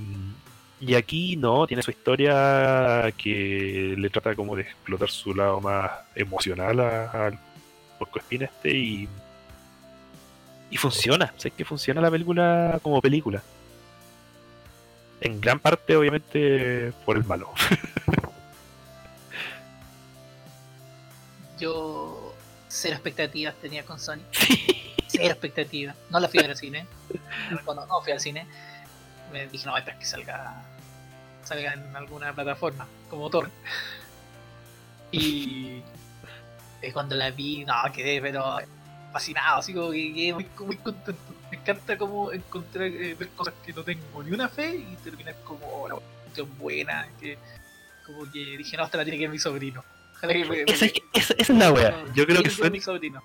[0.80, 5.90] y aquí no, tiene su historia que le trata como de explotar su lado más
[6.14, 7.38] emocional al
[7.98, 9.08] porcoespín este y,
[10.70, 13.42] y funciona, sé que funciona la película como película.
[15.20, 17.50] En gran parte, obviamente, por el malo.
[21.58, 22.13] Yo
[22.74, 24.26] cero expectativas tenía con Sonic.
[25.06, 25.94] Cero expectativas.
[26.10, 26.86] No la fui a ver al cine.
[27.64, 28.46] Cuando no fui al cine,
[29.32, 30.64] me dije, no, esta es que salga,
[31.44, 33.50] salga en alguna plataforma, como Torre.
[35.12, 35.82] Y
[36.92, 38.58] cuando la vi, no, quedé pero
[39.12, 41.22] fascinado, así como que quedé muy, muy contento.
[41.50, 45.36] Me encanta como encontrar eh, ver cosas que no tengo ni una fe y terminar
[45.44, 47.38] como una cuestión buena, que
[48.04, 49.84] como que dije, no, esta la tiene que ver mi sobrino.
[50.66, 52.04] Esa, es- esa- esa es la wea.
[52.14, 53.22] Yo creo que Sonic, sobrino.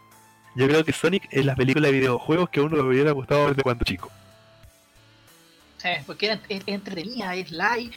[0.55, 3.47] yo creo que Sonic es la película de videojuegos que a uno le hubiera gustado
[3.49, 4.11] desde cuando chico.
[5.83, 7.93] Eh, porque era, es, es entretenida, es light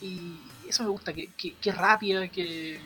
[0.00, 0.36] y
[0.68, 2.80] eso me gusta, que, que, que es rápida, que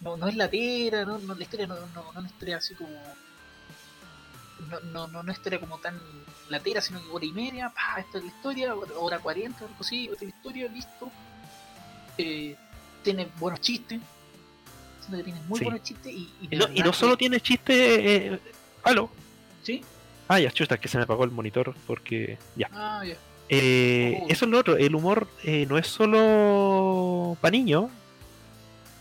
[0.00, 2.90] no, no es latera, no, no, la historia no, no, no historia así como
[4.68, 5.98] no, no, no, no es historia como tan
[6.50, 9.76] latera, sino que hora y media, pa, esta es la historia, hora- hora 40, algo
[9.80, 11.10] así, la historia, listo.
[12.18, 12.54] Eh,
[13.02, 14.00] tiene buenos chistes,
[15.06, 15.64] siento que tiene muy Sí.
[15.64, 18.26] buenos chistes y, y de Y no, y no que- solo tiene chiste.
[18.34, 18.38] Eh,
[18.82, 19.10] ¿Aló?
[19.62, 19.82] ¿Sí?
[20.28, 22.38] Ah, ya, chuta, que se me apagó el monitor porque.
[22.56, 22.68] Ya.
[22.72, 23.16] Ah, ya.
[23.48, 24.26] Eh, Oh.
[24.30, 24.76] Eso es lo otro.
[24.76, 27.90] El humor eh, no es solo para niños.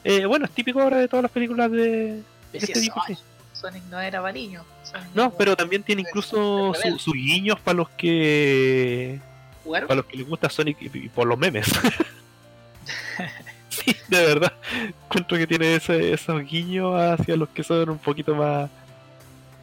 [0.03, 2.21] Eh, bueno, es típico ahora de todas las películas de.
[2.51, 3.19] Este tipo, Sonic,
[3.53, 4.65] Sonic no era para niños.
[5.15, 6.91] No, era- pero también tiene incluso Rebelde.
[6.99, 9.19] su- sus guiños para los que.
[9.63, 9.87] ¿Jugaron?
[9.87, 11.65] Para los que les gusta Sonic y, y por los memes.
[13.73, 14.53] sí, de verdad.
[15.05, 18.69] Encuentro que tiene ese, esos guiños hacia los que son un poquito más.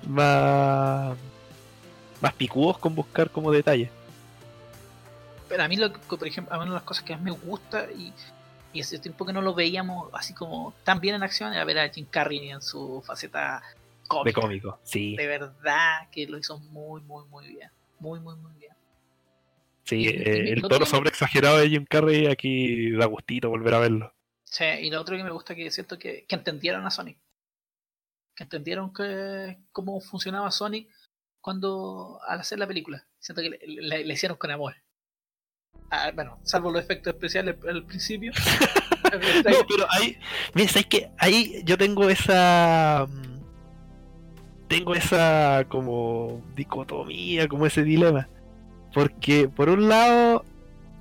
[0.07, 1.17] más.
[2.21, 3.91] más picudos con buscar como detalles.
[5.49, 7.23] Pero a mí, lo que, por ejemplo, a mí una de las cosas que más
[7.23, 8.13] me gusta y
[8.73, 11.79] Y hace tiempo que no lo veíamos así como tan bien en acción, era ver
[11.81, 13.61] a Jim Carrey en su faceta
[14.25, 15.17] De cómico, sí.
[15.17, 17.71] De verdad que lo hizo muy, muy, muy bien.
[17.99, 18.70] Muy, muy, muy bien.
[19.91, 24.15] Sí, eh, el otro- sobre exagerado de Jim Carrey aquí da gustito volver a verlo.
[24.45, 27.19] Sí, y lo otro que me gusta que siento que, que entendieron a Sonic.
[28.35, 30.89] Que entendieron que, cómo funcionaba Sonic
[31.41, 33.07] cuando al hacer la película.
[33.19, 34.75] Siento que le, le- le hicieron con amor.
[35.91, 38.33] Ah, bueno, salvo los efectos especiales al principio.
[39.13, 39.19] No,
[39.67, 40.17] pero ahí,
[40.55, 41.11] mira, ¿sabes qué?
[41.19, 43.07] Ahí yo tengo esa.
[43.11, 43.41] mm,
[44.69, 48.29] Tengo esa como dicotomía, como ese dilema.
[48.93, 50.45] Porque por un lado,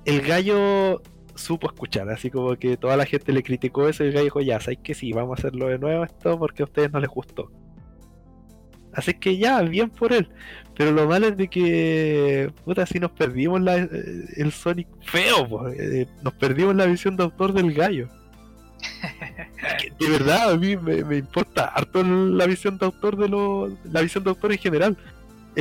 [0.04, 1.02] el gallo
[1.34, 4.40] supo escuchar, así como que toda la gente le criticó eso y el gallo dijo,
[4.40, 5.12] ya, ¿sabes que sí?
[5.12, 7.50] Vamos a hacerlo de nuevo esto porque a ustedes no les gustó.
[8.92, 10.28] Así que ya, bien por él.
[10.76, 13.88] Pero lo malo es de que, puta, si nos perdimos eh,
[14.36, 18.08] el Sonic feo, eh, nos perdimos la visión de autor del gallo.
[19.98, 24.00] De verdad, a mí me, me importa harto la visión de autor de lo, la
[24.00, 24.96] visión de autor en general.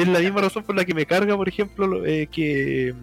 [0.02, 2.93] Es la misma razón por la que me carga, por ejemplo, lo- eh, que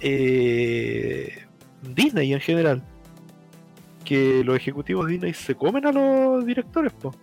[0.00, 1.44] eh,
[1.82, 2.82] Disney en general.
[4.04, 7.14] Que los ejecutivos de Disney se comen a los directores, po.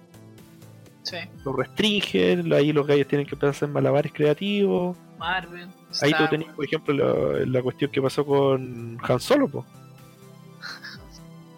[1.04, 4.98] Sí, Los restringen, ahí los gallos tienen que empezar a hacer malabares creativos.
[5.20, 5.68] Marvel.
[6.02, 6.54] Ahí tú Star Wars.
[6.56, 9.66] por ejemplo, la, la cuestión que pasó con Han Solo, po.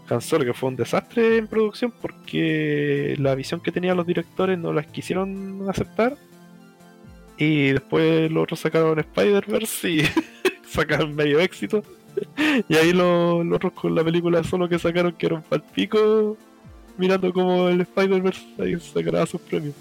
[0.09, 4.57] Han Solo, que fue un desastre en producción porque la visión que tenían los directores
[4.59, 6.17] no las quisieron aceptar.
[7.37, 10.03] Y después los otros sacaron Spider-Verse y
[10.67, 11.83] sacaron medio éxito.
[12.67, 16.35] Y ahí los, los otros con la película solo que sacaron quedaron pal pico
[16.97, 19.75] mirando como el Spider-Verse ahí sacará sus premios.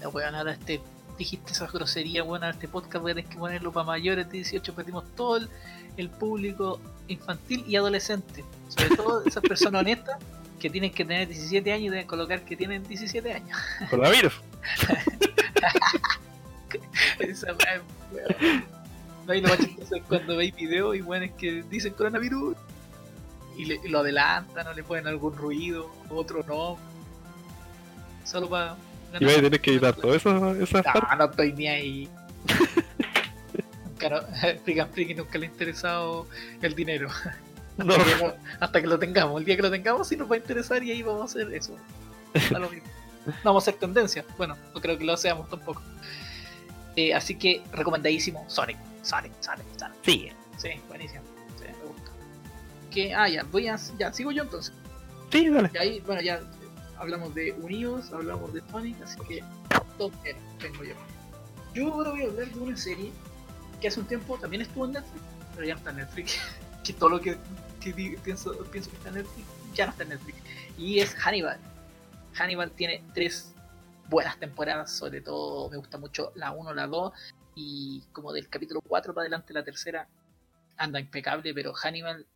[0.00, 0.80] Ya, weón, ahora este,
[1.18, 4.32] dijiste esas groserías, weón, ahora este podcast voy a tener que ponerlo para mayores de
[4.38, 5.48] 18, perdimos todo el,
[5.96, 8.44] el público infantil y adolescente.
[8.68, 10.18] Sobre todo esas personas honestas
[10.60, 13.58] que tienen que tener 17 años y deben colocar que tienen 17 años.
[13.90, 14.34] Coronavirus.
[17.18, 17.48] Esa.
[19.26, 22.56] No, y lo más chistoso es cuando veis videos y weón es que dicen coronavirus
[23.56, 26.78] y, le- y lo adelantan o le ponen algún ruido, otro no.
[28.24, 28.76] Solo para.
[29.20, 31.02] Y vais a tener que editar todo eso, partes.
[31.10, 32.08] No, no estoy ni ahí.
[33.84, 34.20] nunca no,
[34.64, 36.26] Freak and Freaky nunca le ha interesado
[36.60, 37.08] el dinero.
[37.76, 37.94] No.
[37.94, 39.40] Hasta, que no- hasta que lo tengamos.
[39.40, 41.54] El día que lo tengamos sí nos va a interesar y ahí vamos a hacer
[41.54, 41.76] eso.
[42.50, 42.88] Da lo mismo.
[43.26, 44.24] No vamos a hacer tendencia.
[44.36, 45.82] Bueno, no creo que lo seamos tampoco.
[46.96, 48.78] Eh, así que recomendadísimo Sonic.
[49.02, 49.96] Sonic, Sonic, Sonic.
[50.02, 50.28] Sí,
[50.58, 51.22] Sí, buenísimo.
[51.58, 52.10] Sí, me gusta.
[52.90, 53.76] Que, ah, ya, voy a.
[53.98, 54.74] Ya, sigo yo entonces.
[55.30, 55.70] sí, dale.
[55.74, 56.40] Y ahí, bueno, ya
[56.98, 59.42] hablamos de Unidos, hablamos de Sonic, así que
[59.98, 60.94] top ten tengo yo.
[61.74, 63.10] Yo ahora voy a hablar de una serie
[63.80, 65.24] que hace un tiempo también estuvo en Netflix,
[65.54, 66.38] pero ya no está en Netflix.
[66.84, 67.36] que todo lo que,
[67.80, 70.38] que pienso, pienso que está en Netflix ya no está en Netflix.
[70.78, 71.58] Y es Hannibal.
[72.34, 73.51] Hannibal tiene tres
[74.12, 77.12] buenas temporadas, sobre todo me gusta mucho la 1, la 2
[77.54, 80.06] y como del capítulo 4 para adelante la tercera
[80.76, 82.26] anda impecable, pero Hannibal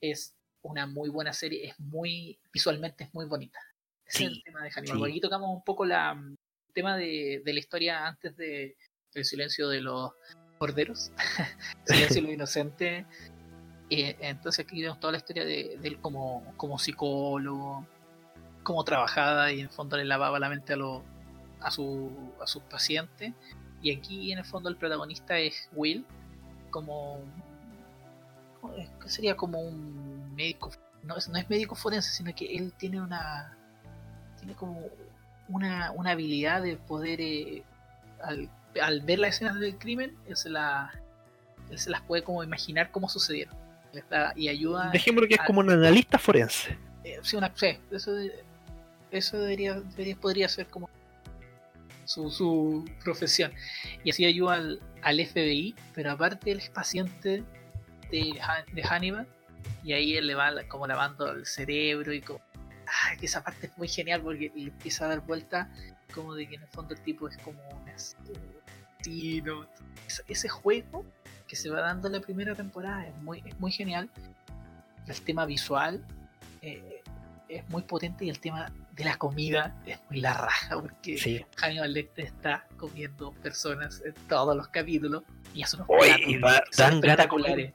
[0.00, 3.60] es una muy buena serie, es muy visualmente es muy bonita.
[4.06, 4.98] Ese Sí, es el tema de Hannibal.
[4.98, 5.10] sí.
[5.10, 8.74] Aquí tocamos un poco la el tema de, de la historia antes de
[9.12, 10.12] el silencio de los
[10.58, 11.12] corderos,
[11.84, 13.04] silencio de los inocentes.
[13.90, 17.86] Eh, entonces aquí vemos toda la historia de, de él como, como psicólogo,
[18.64, 21.02] cómo trabajaba y en el fondo le lavaba la mente a, los
[21.60, 22.10] a, su,
[22.42, 23.32] a sus pacientes.
[23.82, 26.04] Y aquí en el fondo el protagonista es Will,
[26.70, 27.20] como.
[29.02, 30.70] ¿Qué sería como un médico
[31.02, 33.54] no es, no es médico forense sino que él tiene una
[34.38, 34.80] tiene como
[35.50, 37.62] una, una habilidad de poder eh,
[38.22, 38.48] al,
[38.80, 40.90] al ver las escenas del crimen él se, la,
[41.70, 43.54] él se las puede como imaginar cómo sucedieron
[44.34, 46.78] y ayuda Dejémoslo que es como un analista forense.
[47.04, 48.42] eh, sí, una, sí, eso, de-
[49.18, 49.82] eso debería,
[50.20, 50.88] podría ser como
[52.04, 53.52] su, profesión.
[54.02, 57.44] Y así ayuda al, FBI, pero aparte él es paciente
[58.10, 58.40] de,
[58.72, 59.26] de Hannibal,
[59.82, 62.40] y ahí él le va como lavando el cerebro y como...
[62.86, 65.70] Ah, que esa parte es muy genial porque le empieza a dar vuelta
[66.14, 69.66] como de que en el fondo el tipo es como un asesino.
[70.28, 71.04] Ese- juego
[71.48, 74.10] que se va dando en la primera temporada es muy, es muy genial.
[75.06, 76.04] El tema visual
[76.62, 77.02] eh,
[77.48, 81.44] es muy potente y el tema de la comida es muy la raja porque Sí.
[81.56, 86.84] Hannibal Lecter está comiendo personas en todos los capítulos y hace unos Oye, platos de
[86.84, 87.72] espectaculares.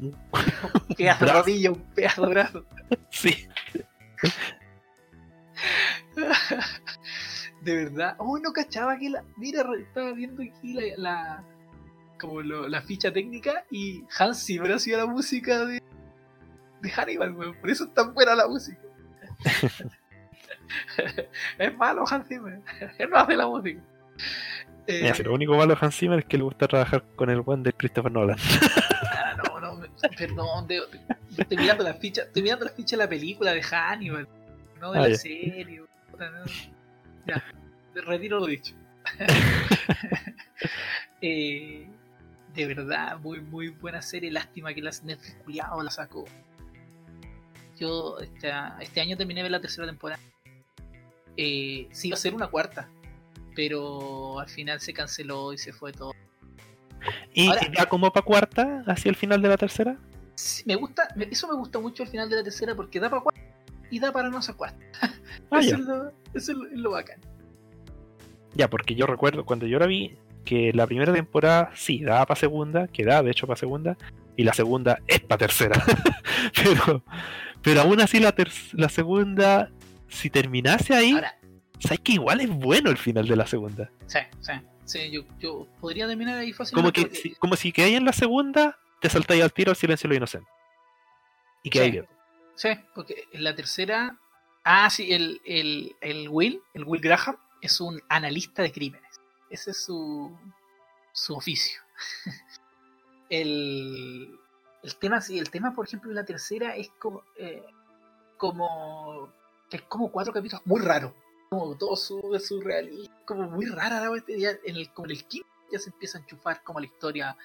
[0.00, 0.16] Un
[0.96, 2.64] pedazo de rodilla, un pedazo de brazo.
[3.10, 3.46] Sí.
[7.62, 8.16] De verdad.
[8.18, 9.22] Oh, no cachaba que la.
[9.36, 10.82] Mira, estaba viendo aquí la.
[10.96, 11.44] la-
[12.18, 15.82] como lo- la ficha técnica y Hans Zimmer hacía la música de,
[16.80, 17.54] de Hannibal, weón.
[17.60, 18.78] Por eso es tan buena la música.
[21.58, 22.60] es malo Hans Zimmer.
[22.98, 23.80] Él no hace la música.
[24.86, 27.30] Eh, Mira, si lo único malo de Hans Zimmer es que le gusta trabajar con
[27.30, 28.36] el buen de Christopher Nolan.
[29.12, 29.80] ah, no, no,
[30.18, 30.66] perdón.
[31.38, 34.28] estoy mirando la ficha, estoy mirando la ficha de la película de Hannibal,
[34.80, 35.16] no de Ah, la ya.
[35.16, 35.82] serie.
[36.10, 36.44] puta, no.
[37.26, 37.44] Ya,
[37.94, 38.74] retiro lo dicho.
[41.24, 41.88] Eh,
[42.54, 44.30] de verdad, muy, muy buena serie.
[44.30, 46.24] Lástima que la Netflix culiao la sacó.
[47.78, 50.20] Yo este, este año terminé de ver la tercera temporada.
[51.36, 52.88] Eh, sí iba a ser una cuarta,
[53.54, 56.12] pero al final se canceló y se fue todo.
[57.34, 59.96] Y Ahora- ya como para cuarta, hacia el final de la tercera.
[60.34, 63.22] Sí, me gusta, eso me gusta mucho al final de la tercera porque da para
[63.22, 63.40] cuarta
[63.90, 64.78] y da para no hacer cuarta.
[65.50, 67.20] Ah, eso es lo, eso es lo, es lo bacán.
[68.54, 72.38] Ya, porque yo recuerdo cuando yo la vi que la primera temporada sí daba para
[72.40, 73.96] segunda, que da de hecho para segunda,
[74.36, 75.82] y la segunda es para tercera.
[76.54, 77.02] pero,
[77.62, 79.70] pero aún así la, ter- la segunda,
[80.12, 81.38] si terminase ahí, Ahora,
[81.80, 83.90] sabes que igual es bueno el final de la segunda.
[84.06, 84.52] sí, sí,
[84.84, 86.92] sí, yo, yo podría terminar ahí Como fácilmente.
[87.00, 89.76] que porque- si, como si que ahí en la segunda te saltáis al tiro al
[89.76, 90.48] silencio de lo inocente.
[91.64, 91.90] Y que Sí.
[91.90, 92.06] bien.
[92.54, 94.16] Sí, porque en la tercera.
[94.64, 99.10] Ah, sí, el, el, el Will, el Will Graham, es un analista de crímenes.
[99.50, 100.36] Ese es su,
[101.12, 101.80] su oficio.
[103.30, 104.38] el,
[104.82, 107.22] el tema, sí, el tema, por ejemplo, de la tercera es como.
[107.36, 107.62] eh,
[108.36, 109.32] como.
[109.72, 111.12] Es como cuatro capítulos muy raros.
[111.50, 113.14] Como todo su, surrealista.
[113.26, 116.20] Como muy rara la cuestión, En el, como en el quinto ya se empieza a
[116.20, 117.36] enchufar como la historia.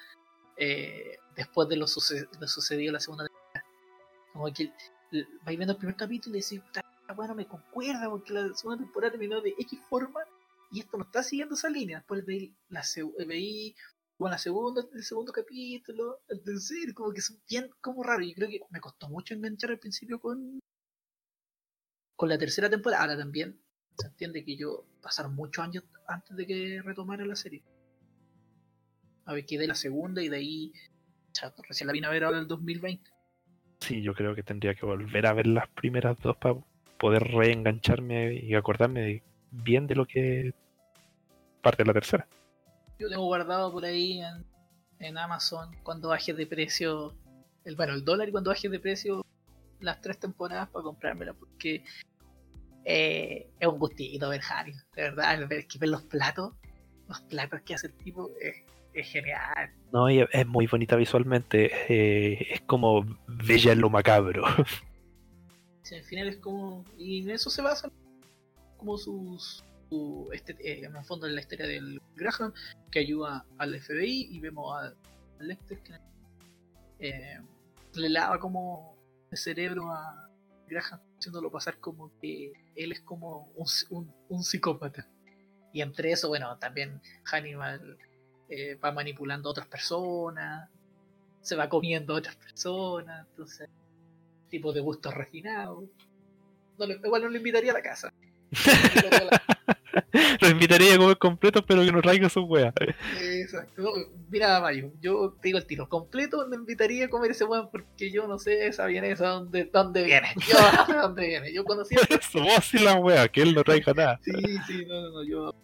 [0.56, 3.26] eh, después de lo, suce- lo sucedido en la segunda
[4.32, 4.72] como que
[5.44, 6.60] vais viendo el primer capítulo y decís,
[7.16, 10.20] bueno, me concuerda porque la segunda temporada terminó de X forma
[10.70, 11.98] y esto no está siguiendo esa línea.
[11.98, 12.82] Después veí, la,
[13.26, 13.74] veí
[14.18, 18.22] bueno, la segunda, el segundo capítulo, el tercero, como que son bien como raro.
[18.22, 20.60] Y creo que me costó mucho enganchar al principio con,
[22.18, 23.02] con la tercera temporada.
[23.04, 23.56] Ahora también
[23.96, 27.62] se entiende que yo pasaron muchos años antes de que retomara la serie.
[29.24, 30.72] A ver, quedé la segunda y de ahí,
[31.32, 33.08] ya, recién la vine a ver ahora el 2020.
[33.78, 36.56] Sí, yo creo que tendría que volver a ver las primeras dos para
[36.98, 40.52] poder reengancharme y acordarme de- bien de lo que
[41.62, 42.26] parte de la tercera.
[42.98, 44.44] Yo tengo guardado por ahí en,
[44.98, 47.14] en Amazon cuando baje de precio,
[47.64, 49.24] el bueno, el dólar y cuando baje de precio
[49.80, 51.84] las tres temporadas para comprármela porque
[52.84, 56.54] eh, es un gustito ver Harry, de verdad, ver, que ver los platos,
[57.08, 58.56] los platos que hace el tipo es,
[58.94, 59.72] es genial.
[59.92, 61.70] No, y es- es muy bonita visualmente.
[61.88, 64.44] eh, es como bella en lo macabro.
[65.82, 67.90] Sí, al final es como, y en eso se basa
[68.76, 72.52] como sus su, este, eh, en el fondo en la historia del Graham
[72.90, 74.92] que ayuda al FBI y vemos a
[75.42, 75.94] Lecter que
[76.98, 77.38] eh,
[77.94, 78.98] le lava como
[79.30, 80.28] el cerebro a
[80.68, 85.06] Graham haciéndolo pasar como que él es como un, un- un psicópata.
[85.72, 87.98] Y entre eso bueno también Hannibal
[88.48, 90.68] eh, va manipulando a otras personas
[91.42, 93.68] se va comiendo a otras personas entonces
[94.50, 95.84] tipo de gustos refinados.
[96.78, 98.12] No le- igual no le invitaría a la casa
[100.40, 102.72] Lo invitaría a comer completo, pero que no traiga su wea.
[103.20, 103.82] Exacto.
[103.82, 103.90] No,
[104.30, 105.88] Mira, Mayo, yo te digo el tiro.
[105.88, 110.04] Completo me invitaría a comer ese weón porque yo no sé esa vienesa dónde, dónde
[110.04, 110.28] viene.
[110.46, 111.52] Yo no sé dónde viene.
[111.52, 112.00] Yo conocí a...
[112.14, 114.20] Eso, vos sí la wea, que él no traiga nada.
[114.22, 114.32] Sí,
[114.66, 115.54] sí, no, no, no, yo...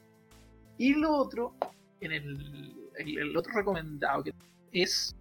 [0.78, 1.54] Y lo otro,
[2.00, 4.34] en el, el, el otro recomendado que
[4.72, 5.14] es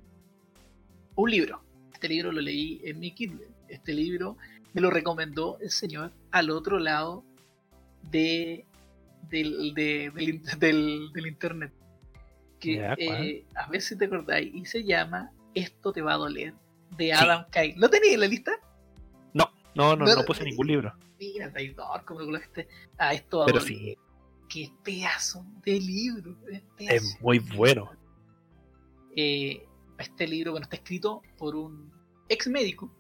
[1.16, 1.62] un libro.
[1.94, 3.48] Este libro lo leí en mi Kindle.
[3.68, 4.38] Este libro
[4.74, 7.24] me lo recomendó el señor al otro lado
[8.10, 8.66] de,
[9.30, 11.74] del, de- del, del, del internet.
[12.60, 14.54] Que eh, a ver si te acordáis.
[14.54, 16.54] Y se llama Esto te va a doler.
[16.98, 17.12] De Sí.
[17.12, 17.74] Adam Kyle.
[17.78, 18.52] ¿Lo tenéis en la lista?
[19.34, 20.94] No, no, no, No, no puse ningún libro.
[21.20, 22.68] Mira, traidor, como lo colocaste.
[22.98, 23.76] Ah, esto va a Pero doler.
[23.78, 23.98] sí,
[24.50, 26.38] Qué pedazo de libro.
[26.78, 27.90] es muy bueno.
[29.16, 29.66] Eh,
[29.98, 31.92] este libro, bueno, está escrito por un
[32.30, 32.94] ex médico.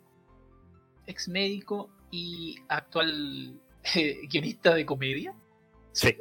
[1.06, 3.60] Ex médico y actual
[3.96, 5.36] eh, guionista de comedia.
[5.94, 6.16] Sí.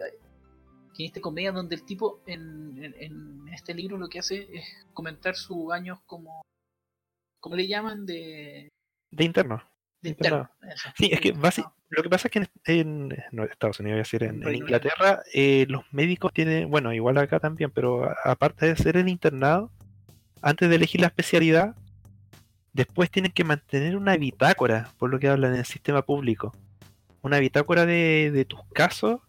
[0.94, 4.64] Guionista de comedia donde el tipo en, en- en este libro lo que hace es
[4.92, 6.42] comentar sus años como...
[7.40, 8.06] ¿Cómo le llaman?
[8.06, 8.68] De,
[9.10, 9.62] De interno.
[10.00, 10.48] de interno.
[10.62, 10.90] Eso.
[10.96, 11.74] Sí, es que internado.
[11.90, 12.48] lo que pasa es que en,
[13.10, 16.92] en- no, Estados Unidos, voy a decir, en, en Inglaterra, eh, los médicos tienen, bueno,
[16.92, 19.72] igual acá también, pero a- aparte de ser el internado,
[20.40, 21.74] antes de elegir la especialidad,
[22.72, 26.54] después tienen que mantener una bitácora, por lo que hablan en el sistema público.
[27.22, 29.20] Una bitácora de, de tus casos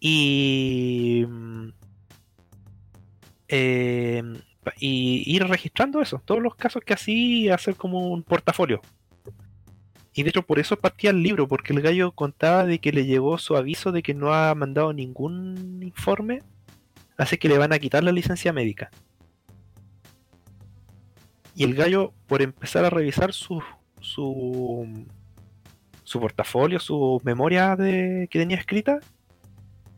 [0.00, 1.26] y,
[3.48, 4.22] eh,
[4.78, 8.80] y ir registrando eso, todos los casos que así, hacer como un portafolio
[10.14, 13.04] Y de hecho por eso partía el libro, porque el gallo contaba de que le
[13.04, 16.42] llegó su aviso de que no ha mandado ningún informe,
[17.18, 18.90] así que le van a quitar la licencia médica.
[21.54, 23.62] Y el gallo, por empezar a revisar su,
[24.00, 25.06] su,
[26.04, 29.00] su portafolio, su memoria de, que tenía escrita,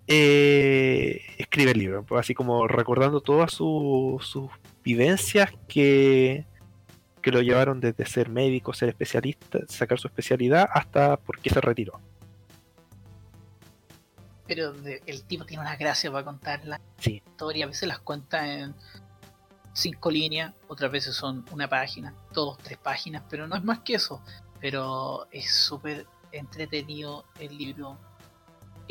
[0.06, 4.50] eh, escribe el libro, pues, así como recordando todas su- sus
[4.84, 6.44] vivencias que,
[7.20, 11.60] que lo llevaron desde ser médico, ser especialista, sacar su especialidad, hasta por qué se
[11.60, 12.00] retiró.
[14.46, 17.22] Pero de- el tipo tiene una gracia para contar la Sí.
[17.24, 17.64] historia.
[17.64, 18.74] A veces las cuenta en
[19.72, 23.94] cinco líneas, otras veces son una página, dos, tres páginas, pero no es más que
[23.94, 24.20] eso.
[24.60, 27.98] Pero es súper entretenido el libro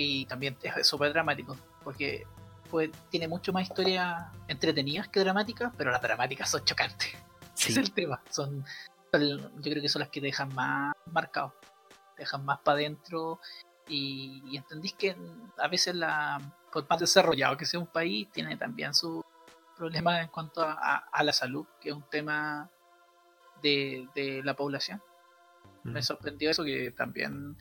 [0.02, 2.26] y también es súper dramático porque
[2.70, 7.10] pues, tiene mucho más historias entretenidas que dramáticas, pero las dramáticas son chocantes.
[7.54, 7.72] Sí.
[7.74, 8.20] Es el tema.
[8.30, 8.66] Son,
[9.12, 11.54] son- yo creo que son las que te dejan más marcado,
[12.16, 13.40] te dejan más para adentro
[13.88, 15.16] y, y entendís que
[15.58, 16.40] a veces la
[16.72, 19.22] por más desarrollado que sea un país tiene también sus
[19.78, 22.70] problemas en cuanto a, a- a la salud, que es un tema
[23.62, 25.04] de, de la población.
[25.84, 27.58] Me sorprendió eso que también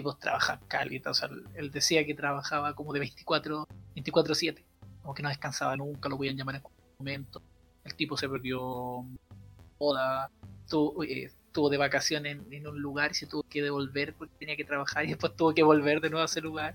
[0.00, 4.64] tipos trabajan calita, o sea, él- decía que trabajaba como de 24 24/7,
[5.02, 7.42] como que no descansaba nunca, lo podían llamar en cualquier momento.
[7.84, 9.04] El tipo se perdió
[9.78, 10.30] boda,
[10.64, 14.34] estuvo, eh, estuvo de vacaciones en, en un lugar y se tuvo que devolver porque
[14.38, 16.74] tenía que trabajar y después tuvo que volver de nuevo a ese lugar.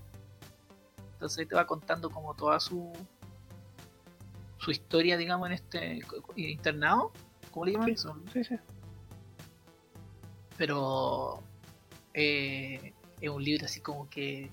[1.14, 2.92] Entonces te va contando como toda su
[4.58, 6.00] su historia, digamos, en este
[6.36, 7.12] internado,
[7.52, 7.86] ¿cómo le llaman?
[7.88, 7.92] Sí.
[7.94, 8.16] eso?
[8.32, 8.56] Sí, sí.
[10.56, 11.42] pero
[12.14, 14.50] eh, es un libro así como que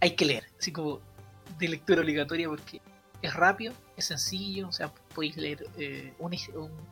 [0.00, 1.00] hay que leer, así como
[1.58, 2.80] de lectura obligatoria porque
[3.22, 6.88] es rápido, es sencillo, o sea, podéis leer eh, una, un-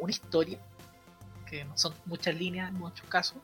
[0.00, 0.58] una historia,
[1.48, 3.38] que no son muchas líneas en muchos casos,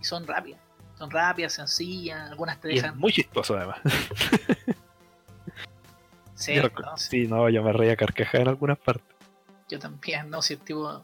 [0.00, 0.60] y son rápidas,
[0.98, 2.98] son rápidas, sencillas, algunas te Y es dejan...
[2.98, 3.78] muy chistoso además.
[6.34, 6.68] Sí, Yo ¿no?
[6.68, 9.06] recu- sí, no, yo me reía carcajada en algunas partes.
[9.70, 11.02] Yo también, no, si el tipo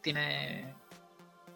[0.00, 0.72] tiene.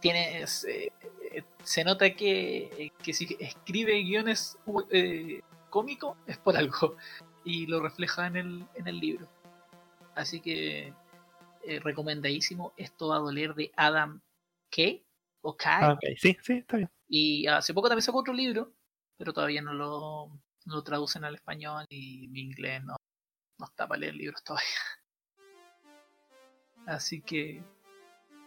[0.01, 0.93] tiene es, eh,
[1.39, 4.59] eh, se nota que, eh, que si escribe guiones
[4.91, 6.97] eh, cómicos es por algo
[7.45, 9.29] y lo refleja en el, en el libro.
[10.15, 10.93] Así que
[11.67, 12.75] eh, recomendadísimo.
[12.77, 14.21] Esto va a doler de Adam
[14.71, 15.03] Kay
[15.41, 15.83] o Kai.
[15.83, 16.91] Ah, ok, sí, sí, está bien.
[17.09, 18.73] Y hace poco también sacó otro libro,
[19.17, 20.29] pero todavía no lo,
[20.67, 22.97] no lo traducen al español y mi inglés no,
[23.59, 24.69] no está para leer libros todavía.
[26.87, 27.65] Así que,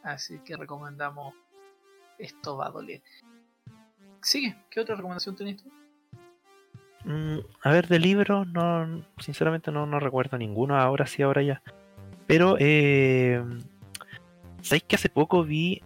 [0.04, 1.34] así que recomendamos
[2.18, 3.02] esto va a doler.
[4.22, 5.72] Sigue, ¿qué otra recomendación tenés tú?
[7.06, 11.62] Mm, a ver, de libros, no, sinceramente no, no recuerdo ninguno, ahora sí, ahora ya.
[12.26, 13.42] Pero, eh,
[14.62, 15.82] ¿sabéis que hace poco vi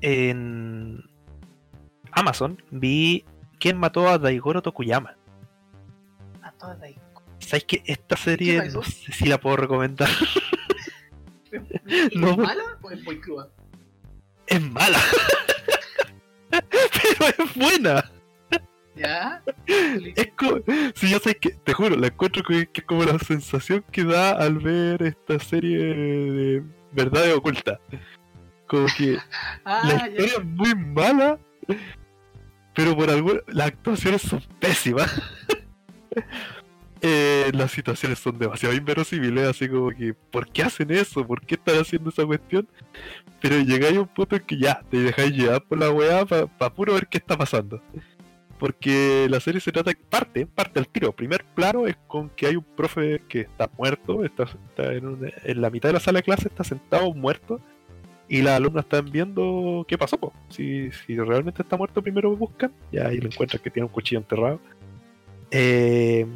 [0.00, 1.02] en
[2.12, 3.24] Amazon, vi
[3.58, 5.16] quién mató a Daigoro Tokuyama?
[6.42, 6.98] A todas de ahí.
[7.40, 10.08] ¿Sabéis que esta serie no sé si la puedo recomendar?
[11.50, 12.36] ¿Es No.
[12.36, 13.48] mala o es muy cruda?
[14.56, 15.00] Es mala.
[16.50, 18.10] Pero es buena.
[18.94, 19.42] ¿Ya?
[19.66, 20.58] Es como,
[20.94, 24.04] si yo sé que, te juro, la encuentro que, que es como la sensación que
[24.04, 27.78] da al ver esta serie de verdades ocultas.
[28.66, 29.22] Como que la
[29.66, 30.06] Ah, ya.
[30.08, 31.38] historia es muy mala,
[32.74, 35.12] pero por alguna las actuaciones son pésimas.
[37.02, 41.26] Eh, las situaciones son demasiado inverosímiles, así como que, ¿por qué hacen eso?
[41.26, 42.66] ¿Por qué están haciendo esa cuestión?
[43.40, 46.74] Pero llegáis a un punto en que ya, te dejáis llevar por la weá para
[46.74, 47.82] puro ver qué está pasando.
[48.58, 51.12] Porque la serie se trata, parte, parte al tiro.
[51.12, 55.60] Primer plano es con que hay un profe que está muerto, está, está en, en
[55.60, 57.60] la mitad de la sala de clase, está sentado muerto,
[58.28, 60.16] y las alumnas están viendo qué pasó.
[60.16, 60.32] po.
[60.48, 64.20] Si, si realmente está muerto, primero buscan, y ahí lo encuentran que tiene un cuchillo
[64.20, 64.60] enterrado.
[65.50, 66.26] Eh,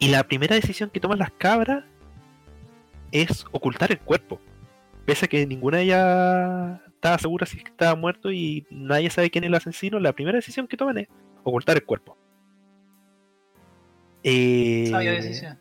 [0.00, 1.84] y la primera decisión que toman las cabras
[3.12, 4.40] es ocultar el cuerpo.
[5.06, 9.44] Pese a que ninguna de ellas estaba segura si estaba muerto y nadie sabe quién
[9.44, 11.08] es el asesino, la primera decisión que toman es
[11.44, 12.16] ocultar el cuerpo.
[14.22, 15.58] Eh, Sabia decisión.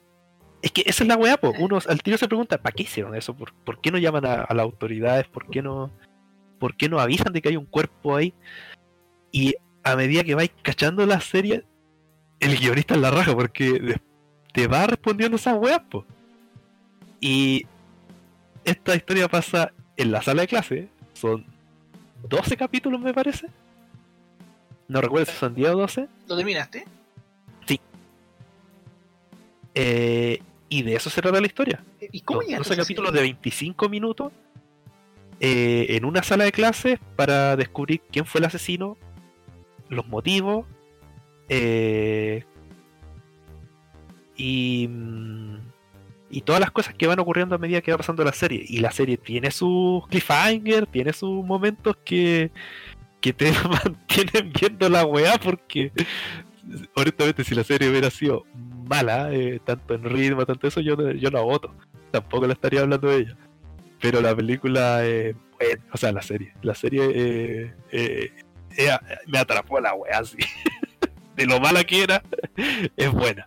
[0.62, 1.54] es que esa es la weá, po.
[1.60, 3.34] Uno al tiro se pregunta, ¿para qué hicieron eso?
[3.36, 5.28] ¿Por, por qué no llaman a, a las autoridades?
[5.28, 5.92] ¿Por qué no
[6.60, 8.34] por qué no avisan de que hay un cuerpo ahí?
[9.32, 11.64] Y a medida que vais cachando la serie,
[12.42, 14.02] el guionista la raja, porque de-
[14.60, 16.06] te va respondiendo esas weas, po.
[17.22, 17.66] Y
[18.66, 21.46] esta historia pasa en la sala de clase, son
[22.28, 23.48] 12 capítulos me parece.
[24.90, 26.08] No recuerdo si son 10 o 12.
[26.28, 26.86] ¿Lo terminaste?
[29.76, 31.82] Eh, y de eso se trata la historia.
[32.12, 34.34] ¿Y cómo Los llegaste 12 a esa capítulos de 25 minutos
[35.40, 38.98] eh, en una sala de clases para descubrir quién fue el asesino,
[39.88, 40.66] los motivos
[41.48, 42.44] eh,
[44.40, 44.90] y,
[46.30, 48.64] y todas las cosas que van ocurriendo a medida que va pasando la serie.
[48.68, 52.50] Y la serie tiene sus cliffhanger, tiene sus momentos que,
[53.20, 53.52] que te
[53.84, 55.92] mantienen viendo la weá porque
[56.96, 58.46] honestamente si la serie hubiera sido
[58.88, 61.76] mala, eh, tanto en ritmo, tanto eso, yo, yo la voto.
[62.12, 63.38] Tampoco la estaría hablando de ella.
[64.00, 68.32] Pero la película, eh, bueno, o sea, la serie, la serie eh, eh,
[69.28, 70.38] me atrapó la weá así.
[71.36, 72.24] de lo mala que era,
[72.96, 73.46] es buena.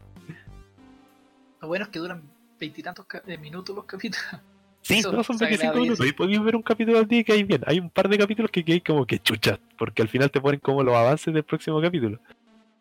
[1.62, 2.22] Lo bueno es que duran
[2.60, 4.24] veintitantos eh, minutos los capítulos.
[4.84, 5.80] Sí, Eso no son se 25 agradece.
[5.84, 6.06] minutos.
[6.08, 7.62] Y podéis ver un capítulo al día y que hay bien.
[7.66, 10.58] Hay un par de capítulos que hay como que chucha, porque al final te ponen
[10.58, 12.18] como los avances del próximo capítulo.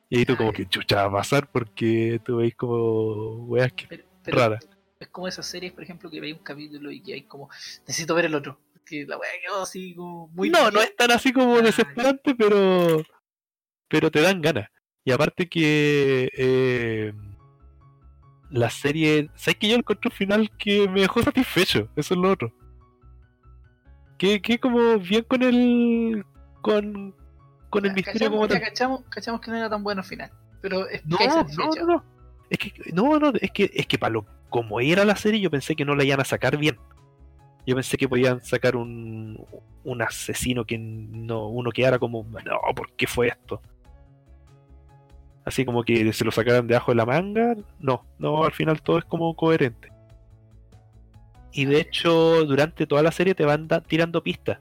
[0.09, 3.85] Y ahí tú como que chucha va a pasar porque tú veis como weas que
[3.87, 4.67] Pero, pero raras.
[4.99, 7.51] es como esas series, por ejemplo, que veis un capítulo y que hay como,
[7.87, 8.57] necesito ver el otro.
[8.83, 10.49] Que la wea quedó así como muy.
[10.49, 13.03] No, no es tan así como desesperante, pero
[13.87, 14.69] pero te dan ganas.
[15.05, 17.13] Y aparte que eh,
[18.51, 21.89] la serie, ¿sabes que yo encontré un final que me dejó satisfecho?
[21.95, 22.53] Eso es lo otro.
[24.17, 26.23] Que, que como bien con el
[26.61, 27.15] con,
[27.69, 28.61] con el misterio cachamos, como tal.
[28.61, 30.31] cachamos, cachamos que no era tan bueno al final.
[30.61, 32.03] Pero es No, no, no.
[32.49, 35.49] Es que no, no, es que es que para lo como era la serie yo
[35.49, 36.77] pensé que no la iban a sacar bien.
[37.65, 39.43] Yo pensé que podían sacar un,
[39.83, 43.61] un asesino que no uno quedara como, no, ¿por qué fue esto?
[45.43, 47.55] Así como que se lo sacaran de abajo de la manga.
[47.79, 49.91] No, no, al final todo es como coherente.
[51.51, 54.59] Y de hecho, durante toda la serie te van tirando pistas.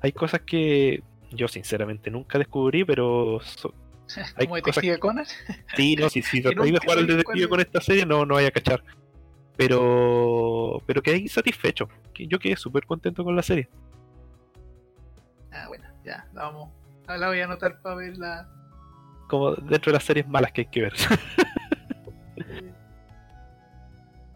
[0.00, 3.74] Hay cosas que yo sinceramente nunca descubrí, pero so-
[4.36, 5.26] hay como cosas Detective Conan.
[5.74, 8.24] Sí, no, si, si Que tratáis de nunca jugar al detective con esta serie, no,
[8.24, 8.82] no vaya a cachar.
[9.56, 11.88] Pero, pero quedé insatisfecho.
[12.12, 13.68] Que Yo quedé súper contento con la serie.
[15.50, 16.70] Ah, bueno, ya, vamos.
[17.06, 18.48] Ahora la voy a anotar para verla.
[19.28, 20.92] Como dentro de las series malas que hay que ver.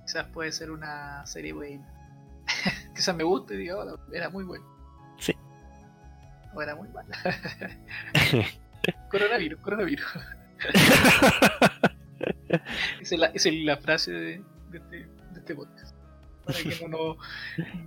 [0.07, 1.87] Quizás puede ser una serie buena.
[2.95, 4.65] Quizás me guste y diga, "Oh, era muy buena.
[5.19, 5.35] Sí.
[6.53, 7.17] O era muy mala.
[9.11, 10.07] coronavirus, coronavirus.
[13.01, 15.95] Esa es la, esa es la frase de, de este, de este podcast.
[16.45, 17.17] Para que no,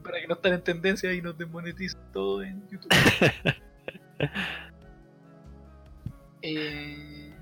[0.03, 2.89] para que no estén en tendencia y nos desmoneticen todo en YouTube.
[6.43, 7.33] Eh,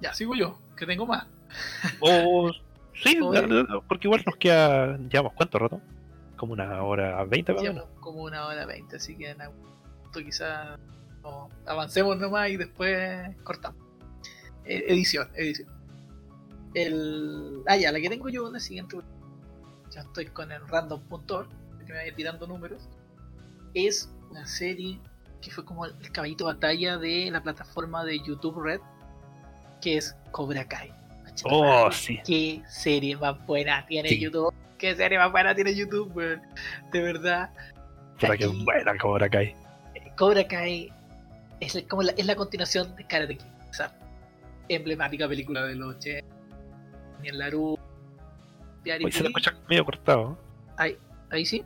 [0.00, 1.26] ya, sigo yo, que tengo más.
[2.00, 2.52] o
[2.94, 3.46] sí, Oye.
[3.46, 4.96] la- la- porque igual nos queda.
[4.98, 5.80] ¿Llevamos cuánto rato?
[6.36, 7.54] Como una hora veinte,
[8.00, 9.64] como una hora veinte, así que en algún
[10.02, 10.78] punto quizás
[11.22, 13.80] no, avancemos nomás y después cortamos.
[14.64, 15.68] Eh, edición, edición.
[16.74, 18.96] El, ah, ya, la que tengo yo en el siguiente.
[19.90, 21.48] Ya estoy con el random.org,
[21.86, 22.88] que me vaya tirando números.
[23.74, 24.98] Es una serie
[25.42, 28.80] que fue como el, caballito de batalla de la plataforma de YouTube Red,
[29.82, 30.92] que es Cobra Kai.
[31.44, 32.20] Oh, sí.
[32.24, 34.20] Qué serie más buena tiene Sí.
[34.20, 34.54] YouTube.
[34.78, 36.42] Qué serie más buena tiene YouTube, weón.
[36.92, 37.50] De verdad.
[38.18, 39.54] Puta que buena Cobra Kai.
[40.16, 40.92] Cobra Kai
[41.60, 43.46] es la- como la, es la continuación de Karate Kid.
[43.70, 43.94] O sea,
[44.68, 46.26] emblemática película de los 80.
[47.16, 47.78] Daniel Laru.
[48.84, 50.38] Hoy se escucha medio cortado.
[50.76, 50.96] Ahí,
[51.30, 51.64] ahí sí.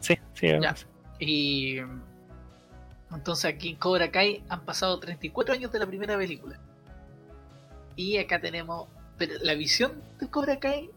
[0.00, 0.48] Sí, sí.
[0.60, 0.74] Ya.
[1.18, 1.78] Y
[3.12, 6.58] entonces aquí en Cobra Kai han pasado 34 años de la primera película.
[7.96, 10.88] Y acá tenemos pero la visión de Cobra Kai,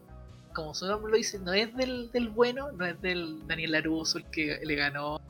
[0.54, 4.18] como su nombre lo dice, no es del, del bueno, no es del Daniel Laruso
[4.18, 5.20] el que le ganó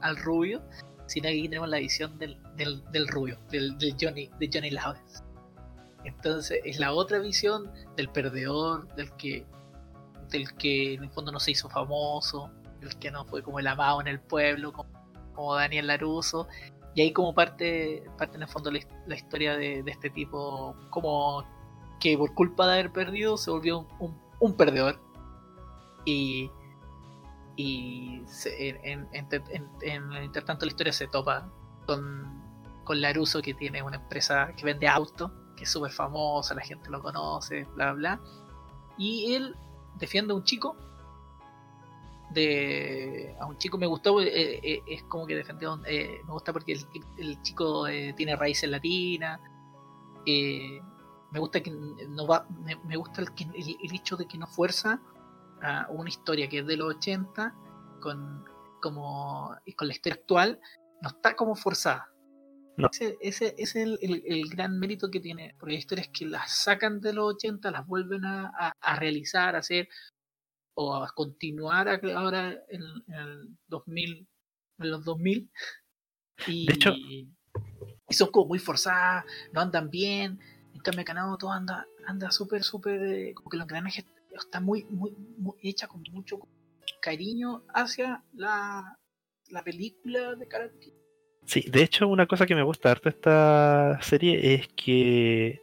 [0.00, 0.62] al rubio,
[1.06, 4.70] sino que aquí tenemos la visión del, del, del rubio, del, del Johnny, de Johnny
[4.70, 5.24] Lawrence.
[6.04, 9.44] Entonces es la otra visión del perdedor, del que,
[10.30, 13.66] del que en el fondo no se hizo famoso, el que no fue como el
[13.66, 14.88] amado en el pueblo, como,
[15.36, 16.48] como Daniel Laruso.
[16.96, 20.74] Y ahí como parte, parte en el fondo la, his- la historia de, este tipo,
[20.90, 21.44] como
[22.00, 24.98] que por culpa de haber perdido se volvió un, un- perdedor.
[26.06, 26.50] Y,
[27.56, 29.08] y se- en,
[30.66, 31.48] la historia se topa
[31.86, 32.42] con,
[32.84, 36.88] con Laruso que tiene una empresa que vende autos, que es súper famosa, la gente
[36.90, 38.20] lo conoce, bla bla.
[38.98, 39.54] Y él
[39.98, 40.76] defiende a un chico
[42.30, 46.52] de a un chico me gustó eh, eh, es como que defendió eh, me gusta
[46.52, 46.80] porque el,
[47.18, 49.40] el chico eh, tiene raíces latinas
[50.26, 50.80] eh,
[51.30, 54.46] me gusta que no va me, me gusta el, el, el hecho de que no
[54.46, 55.00] fuerza
[55.62, 57.54] a una historia que es de los 80
[58.00, 58.44] con
[58.82, 60.60] como y con la historia actual
[61.02, 62.08] no está como forzada
[62.76, 62.88] No.
[62.92, 67.00] ese, ese, ese es el, gran mérito que tiene porque hay historias que las sacan
[67.00, 69.88] de los 80 las vuelven a, a- a realizar a hacer
[70.78, 74.28] o a continuar ahora en, en el 2000,
[74.78, 75.50] en los 2000.
[76.46, 77.28] Y, De hecho- y
[78.10, 80.38] son como muy forzadas, no andan bien.
[80.74, 83.02] En cambio, Canado todo anda anda súper, súper.
[83.02, 86.38] eh, como que los engranajes está muy, muy, muy hecha con mucho
[87.00, 88.98] cariño hacia la,
[89.48, 90.92] la película de Karate.
[91.46, 95.60] Sí, de hecho, una cosa que me gusta harto de esta serie es que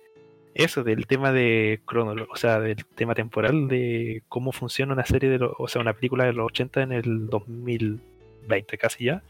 [0.56, 5.30] eso del tema de cronolo, o sea, del tema temporal de cómo funciona una serie
[5.30, 9.24] de los, o sea, una película de los 80 en el 2020 casi ya.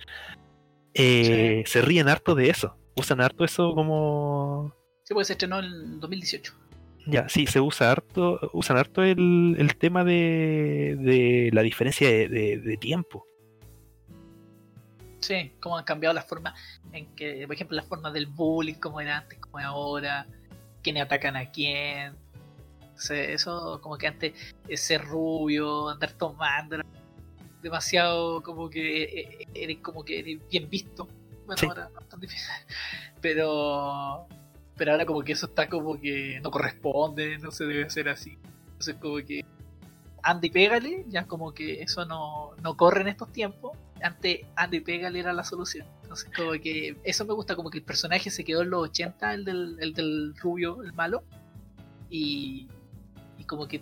[0.94, 2.76] eh, Se ríen harto de eso.
[2.96, 4.74] Usan harto eso como
[5.04, 6.54] Sí, porque se estrenó en 2018.
[7.08, 12.28] ya, sí, se usa harto, usan harto el, el tema de, de la diferencia de,
[12.30, 13.26] de- de tiempo.
[15.20, 16.54] Sí, cómo han cambiado las formas
[16.92, 20.28] en que, por ejemplo, las formas del bullying, como era antes, como es ahora,
[20.84, 22.16] quiénes atacan a quién.
[23.10, 24.34] Eso, como que antes,
[24.76, 26.86] ser rubio, andar tomando, era
[27.62, 31.08] demasiado como que eh, eh, eres como que eres bien visto.
[31.46, 31.66] Bueno, Sí.
[31.66, 32.48] ahora no es tan difícil.
[33.22, 34.28] Pero,
[34.76, 38.38] pero ahora como que eso está como que no corresponde, no se debe hacer así.
[38.68, 39.46] Entonces como que
[40.24, 43.78] anda y pégale, ya como que eso no, no corre en estos tiempos.
[44.02, 45.88] Antes anda y pégale era la solución.
[46.14, 49.34] Entonces como que eso me gusta, como que el personaje se quedó en los 80,
[49.34, 51.24] el del, el del rubio, el malo.
[52.10, 52.68] Y,
[53.40, 53.82] y como que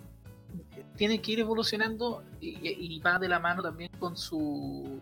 [0.95, 4.99] tiene que ir evolucionando y, va de la mano también con su,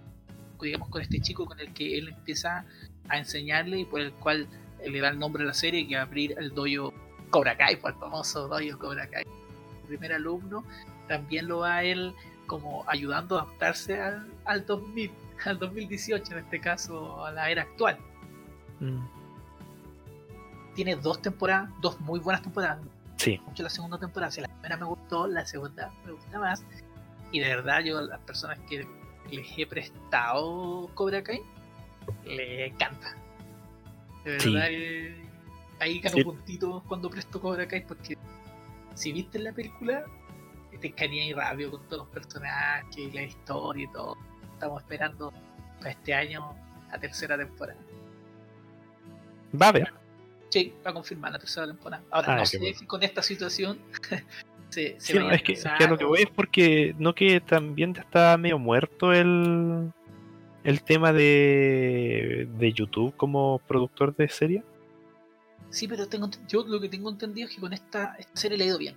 [0.62, 2.66] digamos, con este chico con el que él empieza
[3.08, 4.48] a enseñarle y por el cual
[4.84, 6.94] le da el nombre a la serie, que es abrir el dojo
[7.30, 9.24] Cobra Kai, por el famoso dojo Cobra Kai.
[9.82, 10.64] El primer alumno
[11.08, 12.14] también lo va a él
[12.48, 15.12] como ayudando a adaptarse al, al 2000,
[15.46, 17.98] al 2018 en este caso, a la era actual.
[18.80, 19.06] Mm,
[20.76, 22.80] Tiene dos temporadas, dos muy buenas temporadas.
[23.18, 26.64] Sí, Mucho la segunda temporada, si la primera me gustó, la segunda me gusta más.
[27.32, 28.88] Y de verdad yo a las personas que
[29.30, 31.42] les he prestado Cobra Kai,
[32.26, 33.14] les encanta.
[34.24, 34.54] De Sí.
[34.54, 35.26] verdad que
[35.80, 36.24] ahí gano Sí.
[36.24, 38.18] puntitos cuando presto Cobra Kai porque
[38.96, 40.04] si viste la película
[40.80, 44.16] te encariñas rápido con todos los personajes y la historia y todo.
[44.60, 45.32] Estamos esperando
[45.78, 46.54] para este año
[46.92, 47.80] la tercera temporada.
[49.60, 49.94] va a haber.
[50.50, 52.04] Sí, va a confirmar la tercera temporada.
[52.12, 53.80] Ahora, Ah, no sé si con esta situación
[54.70, 56.94] se, se Sí, no, a es, que, es que a lo que voy es porque
[57.00, 59.94] no que también está medio muerto el,
[60.66, 64.64] el tema de, de YouTube como productor de serie.
[65.70, 68.66] Sí, pero tengo, yo lo que tengo entendido es que con esta, esta serie le
[68.66, 68.96] ha ido bien.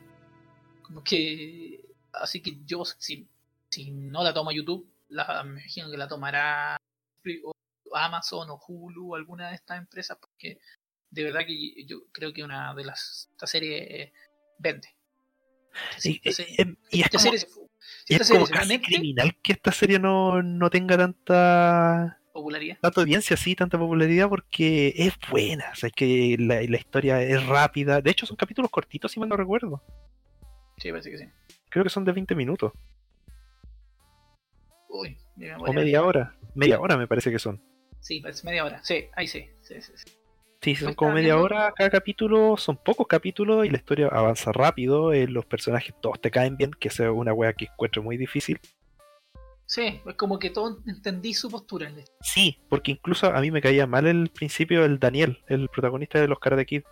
[0.82, 1.84] Como que.
[2.12, 3.28] Así que yo, si,
[3.70, 6.76] si no la toma YouTube, la, me imagino que la tomará
[7.94, 10.58] Amazon o Hulu o alguna de estas empresas, porque
[11.10, 13.28] de verdad que yo creo que una de las.
[13.32, 14.12] Esta serie eh,
[14.58, 14.88] vende.
[15.98, 17.70] Sí, esta eh, serie- eh, y es esta como, serie se fu-
[18.04, 20.70] si y esta es serie como se casi conecte, criminal que esta serie no, no
[20.70, 22.78] tenga tanta popularidad.
[22.80, 27.22] tanta audiencia así, tanta popularidad porque es buena, o sea, es que la, la historia
[27.22, 28.00] es rápida.
[28.00, 29.82] De hecho, son capítulos cortitos, si mal no recuerdo.
[30.78, 31.24] Sí, parece que sí.
[31.68, 32.72] Creo que son de 20 minutos
[34.92, 35.16] Uy,
[35.58, 36.36] o media hora.
[36.54, 37.60] Media hora me parece que son.
[38.00, 38.84] Sí, parece media hora.
[38.84, 39.48] Sí, ahí sí.
[39.62, 40.12] sí, sí, sí.
[40.60, 44.52] Sí, son como media viendo- hora cada capítulo, son pocos capítulos y la historia avanza
[44.52, 48.16] rápido, eh, los personajes todos te caen bien, que es una wea que encuentro muy
[48.16, 48.60] difícil.
[49.66, 51.90] Sí, es como que todo entendí su postura.
[52.20, 56.28] Sí, porque incluso a mí me caía mal el principio el Daniel, el protagonista de
[56.28, 56.82] los Karate Kid.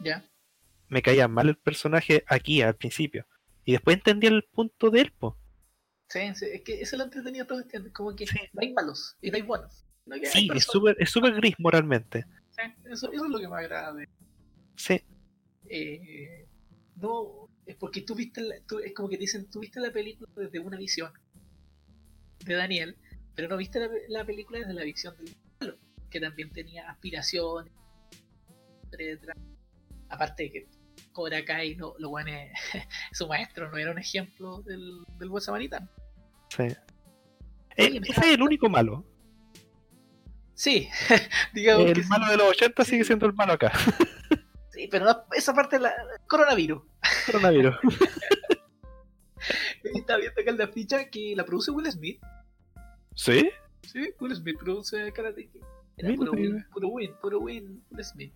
[0.00, 0.24] Ya.
[0.88, 3.26] Me caía mal el personaje aquí al principio.
[3.64, 5.36] Y después entendí el punto de él, po.
[6.08, 8.38] Sí, sí, es que eso es lo entretenido todo este Como que Sí.
[8.52, 9.84] no hay malos y no hay buenos.
[10.10, 12.24] hay Sí, es súper es súper gris moralmente.
[12.50, 13.92] Sí, eso, eso es lo que me agrada.
[13.94, 14.08] de-
[14.76, 15.00] Sí,
[15.68, 16.46] eh,
[16.96, 20.30] no, es porque tú viste, la- tú- es como que dicen, tú viste la película
[20.36, 21.12] desde una visión
[22.44, 22.96] de Daniel,
[23.34, 25.78] pero no viste la, la película desde la visión del malo,
[26.08, 27.72] que también tenía aspiraciones,
[28.92, 29.34] etcétera.
[30.08, 30.68] Aparte de que
[31.16, 32.50] Cobra Kai, no, lo bueno es-
[33.12, 35.88] su maestro no era un ejemplo del, del buen samaritano.
[36.50, 36.64] sí.
[37.78, 39.04] Oye, Eh, ese es el único malo.
[40.54, 40.88] Sí,
[41.54, 42.08] digamos que El sí.
[42.08, 43.72] malo de los 80 sigue siendo el malo acá.
[44.70, 45.92] Sí, pero no, esa parte la
[46.26, 46.82] coronavirus.
[47.26, 47.76] Coronavirus.
[49.84, 52.20] Está viendo acá en la ficha que la produce Will Smith.
[53.14, 53.50] ¿Sí?
[53.82, 55.62] Sí, Will Smith produce Karate Kid.
[55.98, 58.32] Era puro win, puro win, puro win, Will Smith.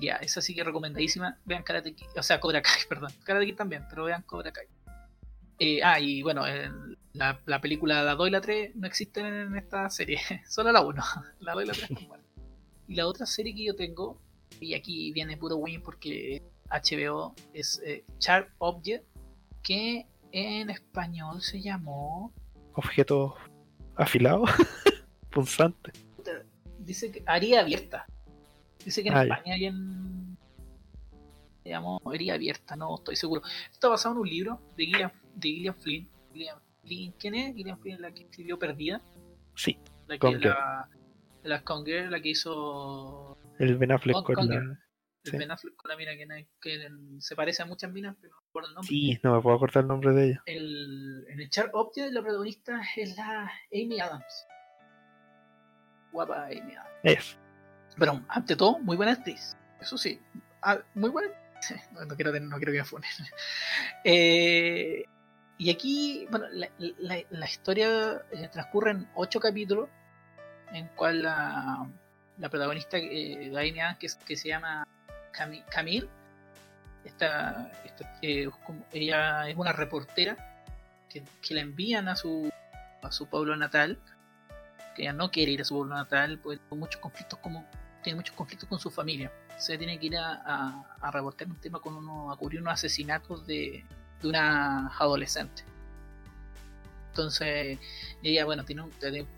[0.00, 1.38] Ya, esa sí que es recomendadísima.
[1.44, 3.12] Vean Karate Kid, o sea, Cobra Kai, perdón.
[3.24, 4.66] Karate Kid también, pero vean Cobra Kai.
[5.58, 9.26] Eh, ah, y bueno, en la, la película La 2 y la 3 no existen
[9.26, 11.02] en esta serie, solo la 1.
[11.40, 12.26] La 2 y la 3 están buenas.
[12.86, 14.18] Y la otra serie que yo tengo,
[14.60, 19.04] y aquí viene puro win porque HBO es eh, Sharp Object,
[19.62, 22.32] que en español se llamó.
[22.74, 23.36] Objeto
[23.96, 24.44] afilado,
[25.30, 25.92] punzante.
[26.78, 28.06] Dice que haría abierta.
[28.84, 29.22] Dice que en Ah.
[29.22, 30.36] España hay en.
[31.64, 33.40] Llamó Herida Abierta, no estoy seguro.
[33.72, 36.08] Está basado en un libro de Gillian, de Gillian Flynn.
[36.32, 37.14] Gillian Flynn.
[37.18, 37.54] ¿Quién es?
[37.54, 39.00] Gillian Flynn, la que escribió Perdida.
[39.56, 40.88] Sí, La que la,
[41.42, 44.56] la Conger, la que hizo el Ben Affleck Con- con la...
[44.56, 44.78] el
[45.24, 45.38] Sí.
[45.38, 46.86] Ben Affleck con la mina que, na- que
[47.20, 48.88] se parece a muchas minas, pero no me acuerdo el nombre.
[48.90, 50.42] Sí, no me puedo acordar el nombre de ella.
[50.44, 54.46] El, en el Char Object la protagonista es la Amy Adams.
[56.12, 56.90] Guapa Amy Adams.
[57.04, 57.38] Es.
[57.98, 59.56] Pero ante todo, muy buena actriz.
[59.80, 60.20] Eso sí,
[60.62, 61.30] ah, muy buena.
[61.92, 63.10] No, no quiero, no quiero que me funen.
[64.04, 65.04] Eh,
[65.56, 66.68] y aquí, bueno, la,
[67.30, 69.88] la- historia eh, transcurre en ocho capítulos,
[70.72, 71.88] en cual la,
[72.38, 73.50] la protagonista, eh,
[73.80, 74.86] Adams, que, se llama
[75.32, 76.08] Cami- Camille,
[77.04, 78.48] esta, esta, eh,
[78.92, 80.36] ella es una reportera
[81.08, 82.50] que, que la envían a su,
[83.02, 83.98] a su pueblo natal,
[84.96, 87.64] que ella no quiere ir a su pueblo natal, porque tiene muchos conflictos como
[88.04, 89.32] tiene muchos conflictos con su familia.
[89.58, 92.74] Se tiene que ir a, a, a reportar un tema con uno, a cubrir unos
[92.74, 93.84] asesinatos de,
[94.22, 95.64] de una adolescente.
[97.08, 97.78] Entonces,
[98.22, 98.90] ella, bueno, tiene, un-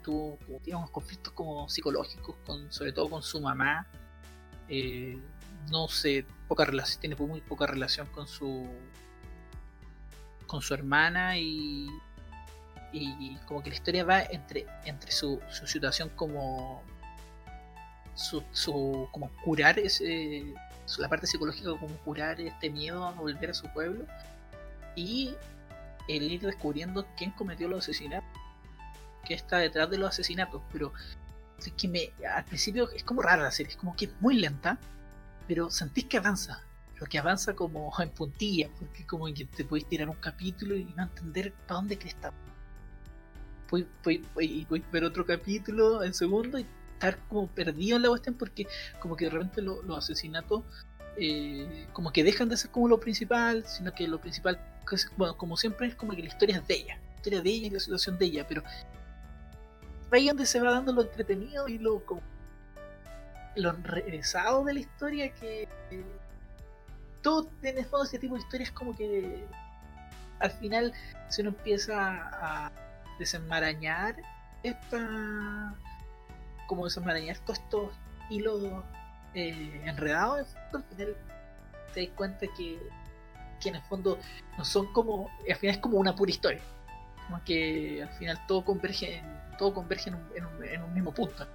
[0.02, 3.86] tuvo- tiene unos conflictos como psicológicos, con, sobre todo con su mamá.
[4.68, 5.18] Eh,
[5.70, 8.68] no sé, poca relación, tiene muy poca relación con su
[10.46, 11.88] con su hermana y,
[12.92, 16.84] y como que la historia va entre, entre su, su situación como
[18.16, 20.54] su, como curar ese
[20.98, 24.06] la parte psicológica como curar este miedo a volver a su pueblo.
[24.94, 25.34] Y
[26.08, 28.30] el ir descubriendo quién cometió los asesinatos
[29.24, 30.62] que está detrás de los asesinatos.
[30.72, 30.92] Pero
[31.58, 34.36] es que me al principio es como rara la serie es como que es muy
[34.36, 34.78] lenta
[35.48, 36.62] pero sentís que avanza
[36.94, 40.84] pero que avanza como en puntillas porque como que te podéis tirar un capítulo y
[40.96, 42.32] no entender para dónde crees estar
[43.68, 44.24] Voy, voy,
[44.68, 46.66] voy, ver otro capítulo el segundo y
[46.96, 48.66] estar como perdido en la cuestión porque
[49.00, 50.62] como que de repente lo- los asesinatos
[51.18, 54.58] eh, como que dejan de ser como lo principal, sino que lo principal,
[54.88, 57.40] que es- bueno, como siempre es como que la historia es de ella, la historia
[57.42, 58.62] de ella y la situación de ella, pero
[60.12, 62.20] ahí donde se va dando lo entretenido y lo como
[63.56, 66.04] lo regresado de la historia que eh,
[67.22, 69.46] todo en el fondo tipo de historias como que
[70.40, 70.92] al final
[71.28, 72.72] se uno empieza a
[73.18, 74.16] desenmarañar
[74.62, 75.74] esta
[76.66, 77.92] como desenmarañar todos estos
[78.30, 78.62] hilos
[79.34, 81.16] eh, enredados al final
[81.94, 82.78] te das cuenta que,
[83.60, 84.18] que en el fondo
[84.58, 86.60] no son como al final es como una pura historia.
[87.26, 89.24] Como que al final todo converge en,
[89.58, 91.46] todo converge en un, en un- en un mismo punto.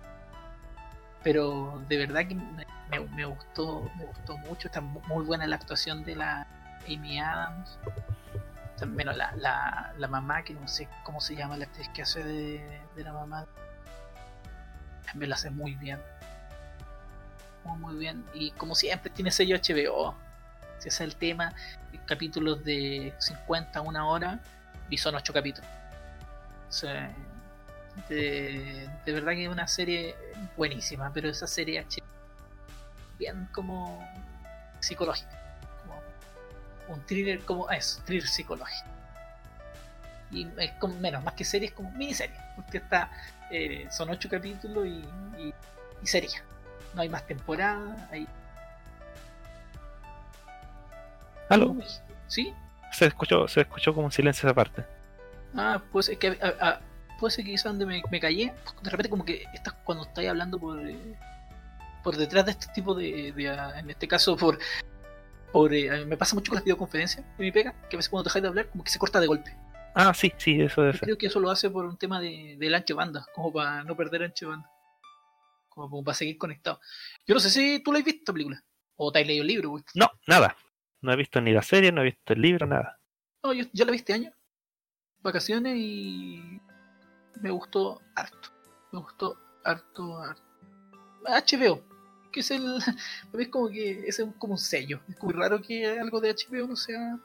[1.23, 6.03] Pero de verdad que me, gustó me gustó mucho está mu- muy buena la actuación
[6.03, 6.47] de la
[6.87, 7.77] Amy Adams.
[8.87, 12.23] Bueno, la, la, la mamá que no sé cómo se llama la actriz que hace
[12.23, 13.45] de la mamá
[15.05, 15.99] también lo hace muy bien.
[17.63, 18.25] Muy muy bien.
[18.33, 20.15] Y como siempre tiene sello HBO
[20.81, 21.53] si ese es el tema
[22.07, 24.39] capítulos de 50 a una hora
[24.89, 25.69] y son 8 capítulos.
[28.09, 30.15] De, verdad que es una serie
[30.55, 32.01] buenísima pero esa serie H
[33.19, 34.07] bien como
[34.79, 35.37] psicológica
[35.81, 36.01] como
[36.87, 38.89] un thriller como eso thriller psicológico.
[40.31, 43.11] Y es como menos más que serie es como miniserie porque está
[43.51, 45.03] eh, son 8 capítulos y,
[45.39, 45.53] y,
[46.01, 46.29] y serie
[46.93, 48.27] no hay más temporada hay
[51.51, 51.75] ¿Aló?
[52.27, 52.53] ¿Sí?
[52.93, 54.85] Se escuchó, se escuchó como un silencio esa parte.
[55.53, 56.79] Ah, pues es que ah,
[57.19, 60.29] puede ser que quizás donde me, me callé, de repente como que estás cuando estáis
[60.29, 61.17] hablando por eh,
[62.03, 64.59] por detrás de este tipo de, de, ah, en este caso por
[65.51, 68.09] por eh, a me pasa mucho con las videoconferencias de mi pega, que a veces
[68.09, 69.53] cuando dejáis de hablar como que se corta de golpe.
[69.93, 71.01] Ah, sí, sí, eso ser.
[71.01, 73.83] creo que eso lo hace por un tema de, del ancho de banda, como para
[73.83, 74.69] no perder ancho de banda.
[75.69, 76.79] Como, como para seguir conectado.
[77.25, 78.63] Yo no sé si tú la has visto esta película.
[78.95, 79.83] O te has leído el libro, güey.
[79.95, 80.55] No, nada.
[81.01, 82.99] No he visto ni la serie, no he visto el libro, nada.
[83.43, 84.31] No, yo, yo la vi este año.
[85.21, 86.59] Vacaciones y
[87.41, 88.49] me gustó harto.
[88.91, 90.43] Me gustó harto, harto.
[91.23, 91.83] HBO,
[92.31, 92.77] que es el.
[93.39, 95.01] es como que es un- como un sello.
[95.09, 97.17] Es muy raro que algo de HBO no sea.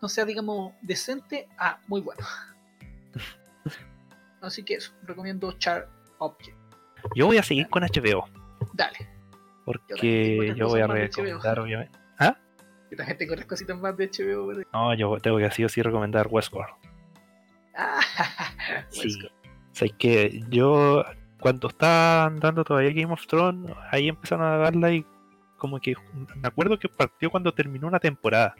[0.00, 2.24] No sea, digamos, decente a muy bueno.
[4.40, 5.88] Así que eso, recomiendo Char
[6.18, 6.56] Object.
[7.14, 8.28] Yo voy a seguir con HBO.
[8.72, 9.08] Dale.
[9.64, 11.98] Porque Yo voy a recomendar, obviamente.
[12.88, 14.62] Que también tengo otras cositas más de HBO, ¿verdad?
[14.72, 16.74] No, yo tengo que sí o sí recomendar Westworld.
[17.76, 18.00] Ah,
[18.88, 19.10] Sí.
[19.72, 21.04] Sé que yo,
[21.38, 25.04] cuando estaba dando todavía Game of Thrones, ahí empezaron a darla y
[25.58, 25.94] como que
[26.36, 28.54] me acuerdo que partió cuando terminó una temporada.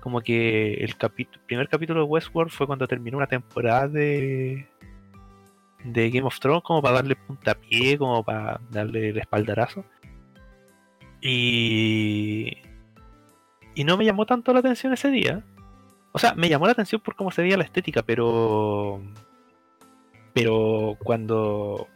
[0.00, 0.94] Como que el
[1.46, 4.68] primer capítulo de Westworld fue cuando terminó una temporada de
[5.84, 9.84] de Game of Thrones como para darle puntapié, como para darle el espaldarazo.
[11.20, 12.58] Y
[13.74, 15.44] y no me llamó tanto la atención ese día.
[16.12, 19.00] O sea, me llamó la atención por cómo se veía la estética, pero
[20.34, 21.88] pero cuando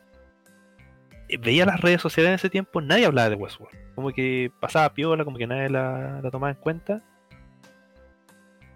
[1.41, 3.79] veía las redes sociales en ese tiempo, nadie hablaba de Westworld.
[3.95, 7.03] Como que pasaba piola, como que nadie la, la tomaba en cuenta.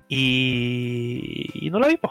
[0.08, 2.10] Y, y no la vi, po.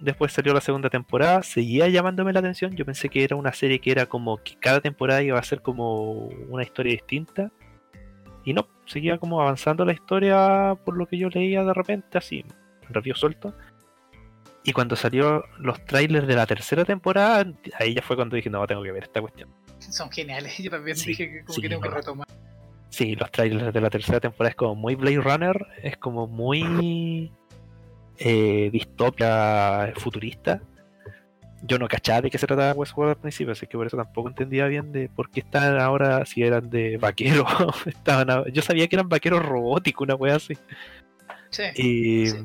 [0.00, 2.76] Después salió la segunda temporada, seguía llamándome la atención.
[2.76, 5.60] Yo pensé que era una serie que era como que cada temporada iba a ser
[5.60, 7.50] como una historia distinta.
[8.44, 12.44] Y no, seguía como avanzando la historia por lo que yo leía de repente, así,
[12.88, 13.54] review suelto.
[14.62, 17.44] Y cuando salió los trailers de la tercera temporada,
[17.78, 19.52] ahí ya fue cuando dije, no, tengo que ver esta cuestión.
[19.78, 20.56] Son geniales.
[20.62, 22.26] Yo también Sí, dije que como sí, que tengo que retomar.
[22.90, 27.30] Sí, los trailers de la tercera temporada es como muy Blade Runner, es como muy
[28.18, 30.60] eh, distopia futurista.
[31.62, 34.28] Yo no cachaba de qué se trataba Westworld al principio, así que por eso tampoco
[34.28, 37.46] entendía bien de por qué estaban ahora, si eran de vaqueros.
[37.86, 40.54] estaban a- Yo sabía que eran vaqueros robóticos, una wea así.
[41.50, 41.62] Sí.
[41.74, 42.36] Y, Sí.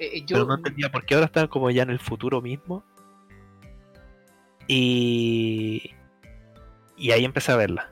[0.00, 2.40] Eh, eh, pero yo, no entendía por qué ahora están como ya en el futuro
[2.40, 2.84] mismo.
[4.66, 5.90] Y,
[6.96, 7.90] y ahí empecé a verla.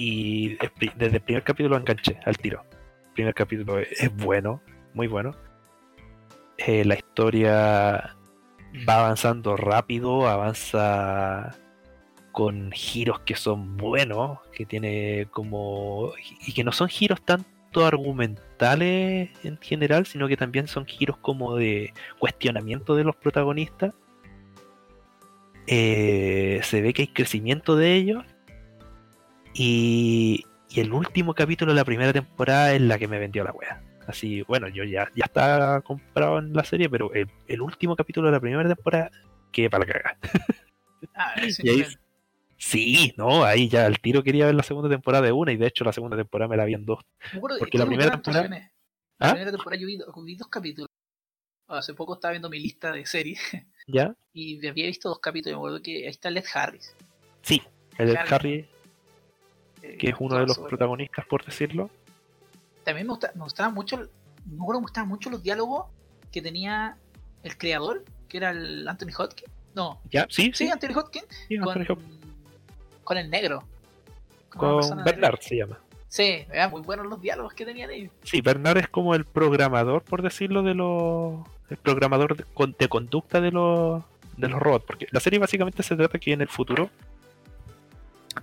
[0.00, 0.56] Y
[0.96, 2.62] desde el primer capítulo enganché al tiro.
[3.08, 4.62] El primer capítulo es, es bueno,
[4.94, 5.32] muy bueno.
[6.56, 8.16] Eh, la historia
[8.88, 11.50] va avanzando rápido, avanza
[12.30, 16.12] con giros que son buenos, que tiene como...
[16.46, 21.56] y que no son giros tanto argumentales en general, sino que también son giros como
[21.56, 23.94] de cuestionamiento de los protagonistas.
[25.66, 28.24] Eh, se ve que hay crecimiento de ellos.
[29.58, 33.50] Y, y el último capítulo de la primera temporada es la que me vendió la
[33.52, 33.82] wea.
[34.06, 38.28] Así, bueno, yo ya, ya estaba comprado en la serie, pero el, el último capítulo
[38.28, 39.10] de la primera temporada,
[39.52, 40.18] que para la cagada.
[41.14, 41.86] ah, y ahí-.
[42.56, 45.66] Sí, no, ahí ya al tiro quería ver la segunda temporada de una, y de
[45.66, 47.00] hecho la segunda temporada me la vi en dos.
[47.32, 48.48] Me acuerdo de porque que la me primera temporada-.
[49.18, 49.32] La ¿Ah?
[49.32, 50.88] primera temporada yo vi, do- vi dos capítulos.
[51.66, 53.40] Hace poco estaba viendo mi lista de series
[53.88, 54.14] ¿Ya?
[54.32, 55.56] y había visto dos capítulos.
[55.56, 56.94] Me acuerdo que ahí está Led Harris.
[57.42, 57.60] Sí,
[57.98, 58.16] el.
[58.16, 58.68] Harry, eh,
[59.80, 61.90] que es uno de los protagonistas, por decirlo.
[62.84, 64.08] También me, gusta, me mucho,
[64.46, 65.86] me gustaban mucho los diálogos
[66.32, 66.96] que tenía
[67.42, 69.50] el creador, que era el Anthony Hopkins.
[69.74, 70.26] No, ¿Ya?
[70.28, 71.86] Sí, sí, sí, Anthony Hopkins sí, con,
[73.04, 73.62] con el negro.
[74.48, 75.04] con.
[75.04, 75.78] Bernard se llama.
[76.08, 78.12] Sí, eran muy buenos los diálogos que tenían ellos.
[78.22, 81.46] Sí, Bernard es como el programador, por decirlo, de los.
[81.68, 84.02] El programador de conducta de los,
[84.38, 84.86] de los robots.
[84.86, 86.88] Porque la serie básicamente se trata que en el futuro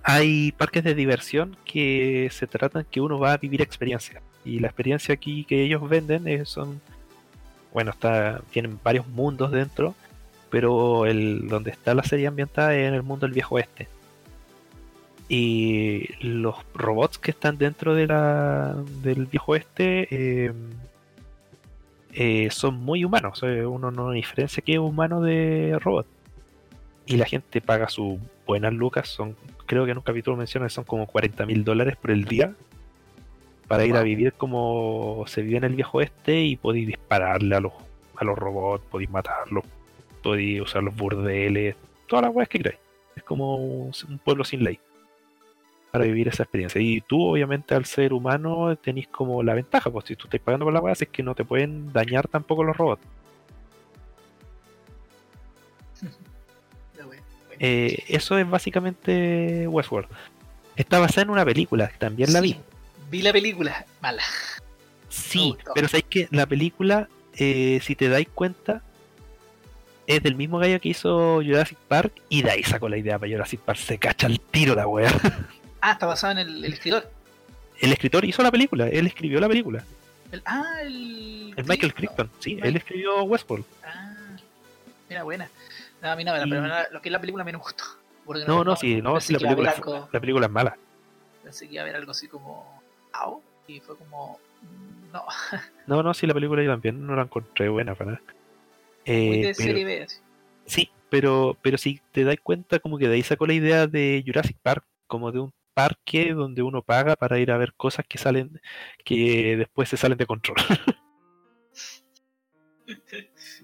[0.03, 4.21] hay parques de diversión que se tratan que uno va a vivir experiencias.
[4.43, 6.81] Y la experiencia aquí que ellos venden es- son.
[7.73, 9.95] Bueno, está, tienen varios mundos dentro,
[10.49, 13.87] pero el donde está la serie ambientada es en el mundo del viejo oeste.
[15.27, 20.53] Y los robots que están dentro de la, del viejo oeste eh,
[22.13, 23.41] eh, son muy humanos.
[23.43, 26.07] uno no diferencia que es humano de robot.
[27.05, 29.07] Y la gente paga sus buenas lucas.
[29.07, 32.25] Son, creo que en un capítulo menciona que son como 40 mil dólares por el
[32.25, 32.53] día.
[33.67, 37.59] Para ir a vivir como se vive en el viejo oeste y podéis dispararle a
[37.59, 37.73] los,
[38.15, 39.63] a los robots, podéis matarlos,
[40.21, 41.75] podéis usar los burdeles,
[42.07, 42.79] todas las weas que queráis.
[43.15, 44.79] Es como un pueblo sin ley
[45.95, 46.81] para vivir esa experiencia.
[46.81, 50.65] Y tú, obviamente, al ser humano, tenés como la ventaja, pues si tú estás pagando
[50.65, 53.01] por la weá, es que no te pueden dañar tampoco los robots.
[57.59, 60.07] Eh, eso es básicamente Westworld.
[60.75, 62.59] Está basada en una película, también la Sí, vi.
[63.09, 64.23] Vi la película, mala.
[65.09, 67.07] Sí, pero sabéis que la película,
[67.37, 68.81] eh, si te dais cuenta,
[70.07, 73.31] es del mismo gallo que hizo Jurassic Park y de ahí sacó la idea para
[73.31, 73.79] Jurassic Park.
[73.79, 75.11] Se cacha el tiro la weá.
[75.81, 77.11] Ah, está basado en el, el escritor.
[77.79, 79.83] El escritor hizo la película, él escribió la película.
[80.31, 81.53] El, ah, el.
[81.55, 82.31] El Michael Crichton.
[82.39, 82.69] Sí, Michael.
[82.71, 83.65] él escribió Westworld.
[83.83, 84.15] Ah,
[85.07, 85.47] mira, buena.
[86.05, 86.49] No, a mí no, Y-
[86.91, 87.83] lo que es la película me no gustó.
[88.25, 90.77] Porque No, no, sí, no, sí, la película, algo- la película es mala.
[91.43, 92.81] Pensé que iba a haber algo así como.
[93.13, 94.39] Au, y fue como.
[94.61, 95.23] mm, No,
[95.87, 98.23] No, no, sí, la película yo también no la encontré buena para nada.
[98.25, 98.35] muy
[99.05, 100.03] Eh, de pero- serie B.
[100.03, 100.17] así.
[100.65, 104.23] sí, pero, pero si te das cuenta, como que de ahí sacó la idea de
[104.25, 108.17] Jurassic Park, como de un parque donde uno paga para ir a ver cosas que
[108.17, 108.59] salen,
[109.03, 110.57] que después se salen de control.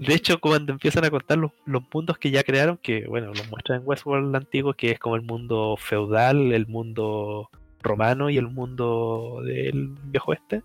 [0.02, 3.48] De hecho, cuando empiezan a contar los, los mundos que ya crearon, que bueno, los
[3.52, 7.52] muestran en Westworld antiguo, que es como el mundo feudal, el mundo
[7.84, 10.64] romano y el mundo del viejo oeste,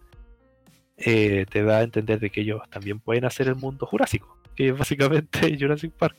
[0.97, 4.69] eh, te da a entender de que ellos también pueden hacer el mundo jurásico, que
[4.69, 6.17] es básicamente Jurassic Park.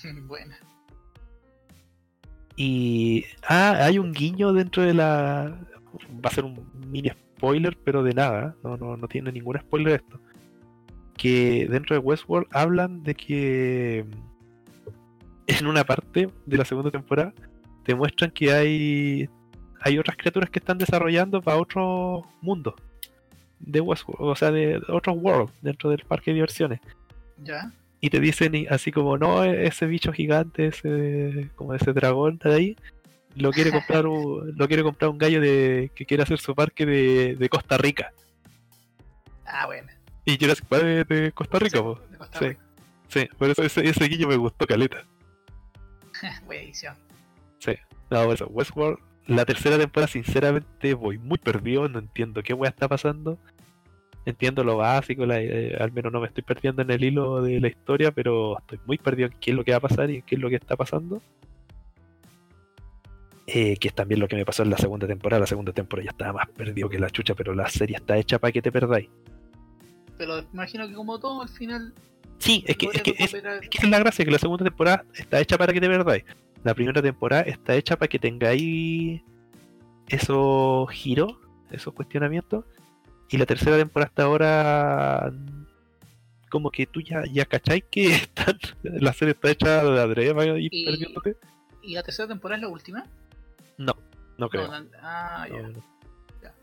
[0.28, 0.56] Buena.
[2.54, 3.24] Y.
[3.48, 5.58] Ah, hay un guiño dentro de la.
[6.24, 8.54] Va a ser un mini spoiler, pero de nada.
[8.62, 10.20] No, no, no tiene ningún spoiler esto.
[11.16, 14.04] Que dentro de Westworld hablan de que.
[15.46, 17.32] En una parte de la segunda temporada
[17.84, 19.28] te muestran que hay.
[19.80, 22.74] Hay otras criaturas que están desarrollando para otro mundo
[23.60, 26.80] de Westworld, o sea, de otros world dentro del parque de diversiones.
[27.38, 27.70] ¿Ya?
[28.04, 32.54] y te dicen así como no e-, ese bicho gigante ese como ese dragón de
[32.54, 32.76] ahí
[33.34, 36.84] lo quiere comprar un, lo quiere comprar un gallo de que quiere hacer su parque
[36.84, 38.12] de, de Costa Rica
[39.46, 39.88] Ah, bueno.
[40.24, 41.98] Y Jurassic Park de, de Costa Rica po.
[42.10, 42.44] De Costa Sí.
[42.48, 42.60] Rica.
[43.08, 45.04] sí por eso ese, ese guillo me gustó caleta
[46.46, 46.94] Buena edición.
[48.10, 52.70] no por eso Westworld la tercera temporada sinceramente voy muy perdido no entiendo qué wea
[52.70, 53.38] está pasando
[54.26, 57.60] entiendo lo básico la- eh, al menos no me estoy perdiendo en el hilo de
[57.60, 60.16] la historia pero estoy muy perdido en qué es lo que va a pasar y
[60.16, 61.20] en qué es lo que está pasando
[63.46, 65.40] Eh, que es también lo que me pasó en la segunda temporada.
[65.40, 68.38] La segunda temporada ya estaba más perdido que la chucha, pero la serie está hecha
[68.38, 69.10] para que te perdáis.
[70.18, 71.92] Pero imagino que como todo, al final.
[72.38, 75.40] Sí, es que, es, que es, que es la gracia, que la segunda temporada está
[75.40, 76.24] hecha para que te perdáis.
[76.62, 79.22] La primera temporada está hecha para que tengáis
[80.08, 81.34] esos giros,
[81.70, 82.64] esos cuestionamientos.
[83.30, 85.32] Y la tercera temporada hasta ahora
[86.50, 90.56] como que tú ya, ya cacháis que están- la serie está hecha de adrede para
[90.58, 91.36] ir Y- perdiéndote.
[91.82, 93.04] ¿Y la tercera temporada es la última?
[93.76, 93.94] No,
[94.38, 94.68] no creo.
[94.68, 95.62] No, ah, ya.
[95.62, 95.72] No.
[96.42, 96.54] Ya.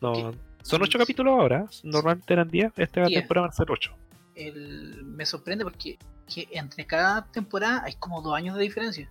[0.00, 0.32] No.
[0.62, 1.66] Son ocho capítulos ahora.
[1.82, 2.72] Normalmente eran 10.
[2.76, 3.20] Esta Diez.
[3.20, 3.92] temporada van a ser 8.
[4.34, 5.98] El- me sorprende porque
[6.32, 9.10] que entre cada temporada hay como dos años de diferencia.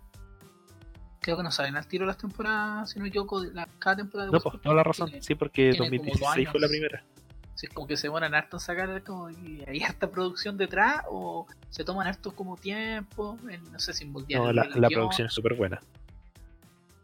[1.22, 4.30] Creo que no salen al tiro las temporadas, si no me equivoco, la- cada temporada
[4.30, 5.10] de No, pues, toda la razón.
[5.10, 7.04] tiene- Sí, porque tiene como dos 2016 fue la primera.
[7.56, 11.02] Sí, es como que se demoran harto en sacar, como y hay harta producción detrás,
[11.10, 15.28] o se toman harto como tiempo, en- no sé si en moldear No, la, producción
[15.28, 15.82] es súper buena.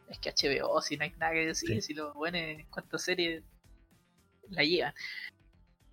[0.07, 1.81] Es que HBO, si no hay nada que decir, Sí.
[1.81, 3.43] si los buenos, cuántas series
[4.49, 4.93] la llevan.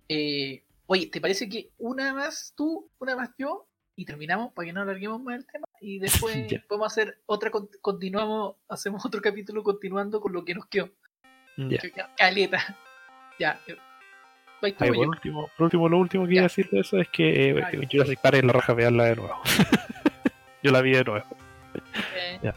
[0.09, 4.73] Eh, oye, ¿te parece que una más tú, una más yo, y terminamos para que
[4.73, 5.67] no alarguemos más el tema?
[5.81, 6.35] Y después
[6.67, 10.89] podemos hacer otra, con- continuamos, hacemos otro capítulo continuando con lo que nos quedó.
[11.57, 11.79] Ya.
[12.17, 12.77] Caleta.
[13.39, 13.59] Ya.
[13.67, 13.77] eh,
[14.61, 15.01] Ay, por yo.
[15.09, 17.69] último, por último, lo último que iba a decir de eso es que eh, Ah,
[17.71, 17.79] ya.
[17.91, 19.41] Jurassic Park es la raja verla de nuevo.
[20.63, 21.25] Yo la vi de nuevo.
[22.15, 22.55] Eh, Ya.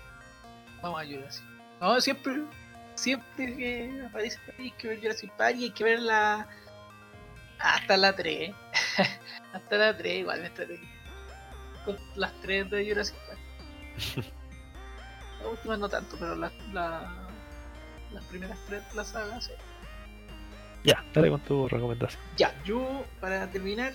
[0.83, 1.45] Vamos a Jurassic.
[1.81, 2.43] No, siempre,
[2.97, 6.47] siempre que aparece hay que ver Jurassic Park y hay que verla
[7.59, 8.53] hasta la 3.
[9.53, 10.81] hasta la 3 igual me estaré
[11.85, 13.39] con las 3 de Jurassic Park.
[15.39, 17.29] Las últimas no tanto, pero las, la-
[18.13, 19.53] las primeras 3 de la saga sí.
[20.85, 22.21] Ya, dale con tu recomendación.
[22.37, 23.93] Ya, yo para terminar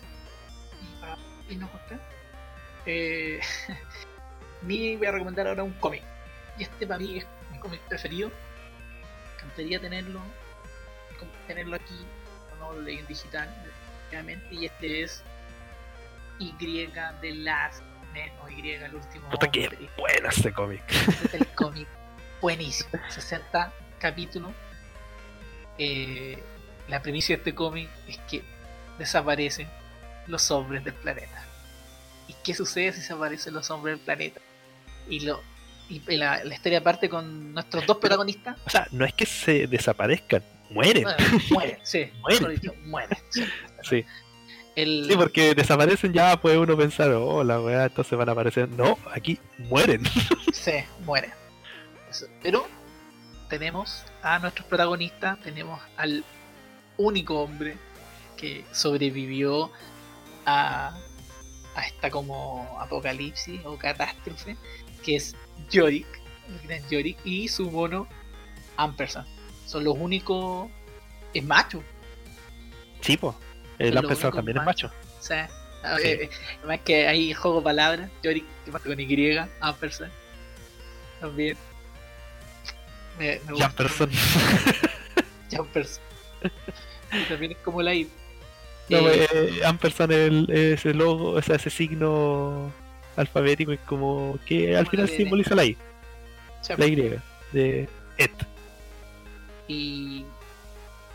[0.81, 1.17] y para
[1.49, 1.79] irnos con
[2.85, 3.39] eh,
[4.63, 6.03] mi voy a recomendar ahora un cómic.
[6.57, 8.31] Y este para mí es mi cómic preferido.
[9.41, 10.21] Me encantaría tenerlo,
[11.47, 12.05] tenerlo aquí,
[12.59, 13.49] no lo leí en digital,
[14.09, 14.55] obviamente.
[14.55, 15.23] Y este es
[16.39, 16.53] Y
[17.21, 17.81] de Last
[18.13, 19.29] Man o Y el último.
[19.29, 20.83] Puta que buena cómic.
[20.89, 21.87] Este es el cómic
[22.41, 22.89] buenísimo.
[23.09, 24.51] 60 capítulos.
[25.77, 26.41] Eh,
[26.87, 28.43] la premisa de este cómic es que
[28.97, 29.69] desaparecen
[30.27, 31.45] los hombres del planeta.
[32.27, 34.41] ¿Y qué sucede si desaparecen los hombres del planeta?
[35.07, 35.41] Y lo
[35.91, 38.57] y la, la historia parte con nuestros dos protagonistas.
[38.65, 41.03] O sea, no es que se desaparezcan, mueren.
[41.03, 42.49] Bueno, mueren, sí, Mueren.
[42.55, 43.17] dicho, mueren.
[43.29, 43.43] Sí.
[43.83, 44.05] Sí.
[44.75, 48.69] El, Sí, porque desaparecen ya puede uno pensar, oh, la weá, entonces van a aparecer.
[48.69, 50.01] No, aquí mueren.
[50.53, 50.73] Sí,
[51.05, 51.31] muere.
[52.09, 52.27] Eso.
[52.43, 52.67] Pero
[53.49, 56.23] tenemos a nuestros protagonistas, tenemos al
[56.97, 57.77] único hombre
[58.37, 59.71] que sobrevivió
[60.45, 60.95] a,
[61.75, 64.55] a esta como apocalipsis o catástrofe,
[65.03, 65.35] que es
[65.69, 66.07] Yorick,
[66.47, 68.07] el gran Yorick, y su mono
[68.77, 69.27] Ampersand.
[69.65, 70.69] Son los únicos...
[71.33, 71.81] Es macho.
[73.01, 73.35] Sí, pues.
[73.79, 74.91] El Ampersand también es macho.
[75.19, 75.49] O sea,
[75.99, 76.29] Sí.
[76.59, 78.45] además que hay juego de palabras, Yorick
[78.83, 80.11] con Y, Ampersand.
[81.19, 81.57] También.
[83.17, 83.65] Me, me gusta.
[83.67, 84.13] Ampersand.
[85.51, 85.99] Jumpers.
[87.11, 88.09] y también es como la I.
[88.89, 92.71] No, Eh, eh, Ampersand es el, ese logo, o sea, ese signo
[93.15, 95.77] alfabético es como que al final simboliza la I,
[96.77, 97.19] la Y
[97.51, 98.31] de Et.
[99.67, 100.25] y,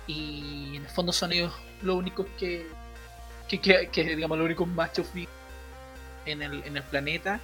[0.07, 1.53] y en el fondo son ellos
[1.83, 2.67] los únicos que,
[3.49, 5.07] que, que, que, digamos, los únicos machos
[6.25, 7.41] en el, en el planeta.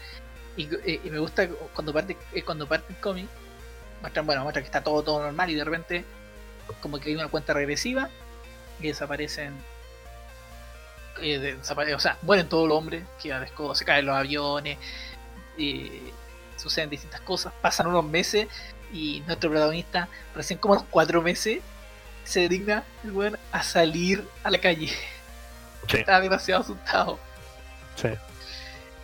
[0.56, 3.26] Y, eh, y me gusta cuando parte, eh, cuando parte el cómic,
[4.00, 6.04] muestran, bueno, muestran que está todo, todo normal y de repente
[6.80, 8.10] como que hay una cuenta regresiva
[8.80, 9.54] y desaparecen.
[11.22, 14.78] Eh, o sea, mueren todos los hombres, se caen los aviones,
[16.56, 18.48] suceden distintas cosas, pasan unos meses
[18.92, 21.60] y nuestro protagonista, recién como a los cuatro meses,
[22.24, 24.92] se digna el a salir a la calle.
[25.92, 27.18] Está demasiado asustado.
[27.96, 28.08] Sí.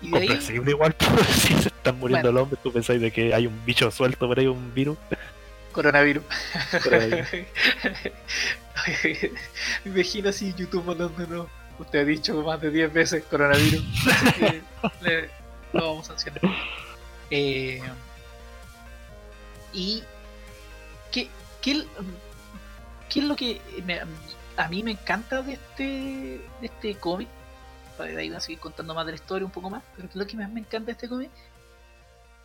[0.01, 0.95] Y de igual,
[1.29, 4.39] si se están muriendo los hombres, tú pensáis de que hay un bicho suelto por
[4.39, 4.97] ahí, un virus.
[5.73, 6.23] Coronavirus.
[9.85, 11.49] Me imagino así YouTube mandándonos.
[11.79, 13.85] Usted ha dicho más de 10 veces coronavirus.
[14.07, 14.63] Así que
[15.03, 15.31] le,
[15.73, 16.41] lo vamos a sancionar.
[17.31, 17.81] Eh,
[19.73, 20.03] y.
[21.11, 21.29] ¿qué,
[21.61, 21.85] qué,
[23.09, 23.61] ¿Qué es lo que
[24.57, 27.29] a mí me encanta de este, de este cómic?
[27.99, 29.83] De ahí voy a seguir contando más de la historia un poco más.
[29.97, 31.31] Pero lo que más me encanta de este cómic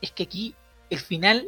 [0.02, 0.56] es que aquí
[0.90, 1.48] el final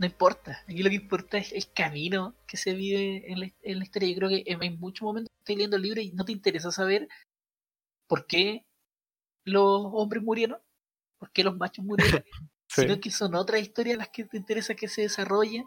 [0.00, 0.62] no importa.
[0.64, 4.08] Aquí lo que importa es el camino que se vive en la, historia.
[4.08, 7.06] Yo creo que en, muchos momentos estás leyendo el libro y no te interesa saber
[8.08, 8.64] por qué
[9.44, 10.58] los hombres murieron,
[11.18, 12.24] por qué los machos murieron,
[12.66, 15.66] sino que son otras historias las que te interesa que se desarrollen.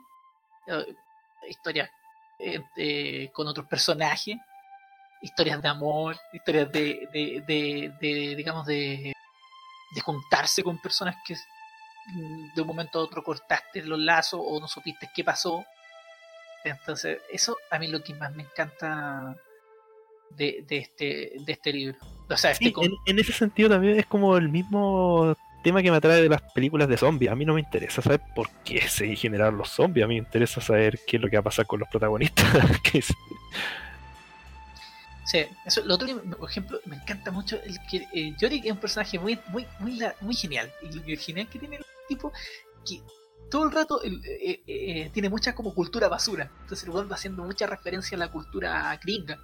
[0.65, 0.95] Eh,
[1.47, 1.91] historias
[2.39, 4.37] eh, con otros personajes,
[5.21, 9.13] historias de amor, historias de, de, de, de digamos, de,
[9.93, 11.35] de juntarse con personas que
[12.55, 15.63] de un momento a otro cortaste los lazos o no supiste qué pasó.
[16.63, 19.35] Entonces, eso a mí lo que más me encanta
[20.31, 21.97] de, de este, de este libro.
[22.29, 22.73] O sea, este
[23.05, 26.87] en, ese sentido también es como el mismo tema que me atrae de las películas
[26.87, 27.31] de zombies.
[27.31, 30.05] A mí no me interesa saber por qué se generaron los zombies.
[30.05, 32.45] A mí me interesa saber qué es lo que va a pasar con los protagonistas.
[35.25, 38.71] Sí, eso, lo otro que, por ejemplo, me encanta mucho el que eh, Yorick es
[38.71, 40.71] un personaje muy, muy, muy, muy genial.
[40.81, 42.31] Y el genial que tiene el tipo
[42.85, 43.01] que
[43.49, 46.51] todo el rato eh, eh, tiene mucha como cultura basura.
[46.61, 49.39] Entonces el va haciendo mucha referencia a la cultura gringa.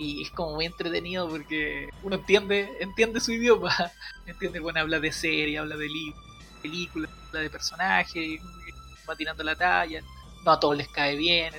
[0.00, 3.72] Y es como muy entretenido porque uno entiende, entiende su idioma.
[4.26, 5.88] Entiende, bueno, habla de serie, habla de
[6.62, 8.40] películas, habla de personajes,
[9.08, 10.00] va tirando la talla.
[10.44, 11.54] No a todos les cae bien.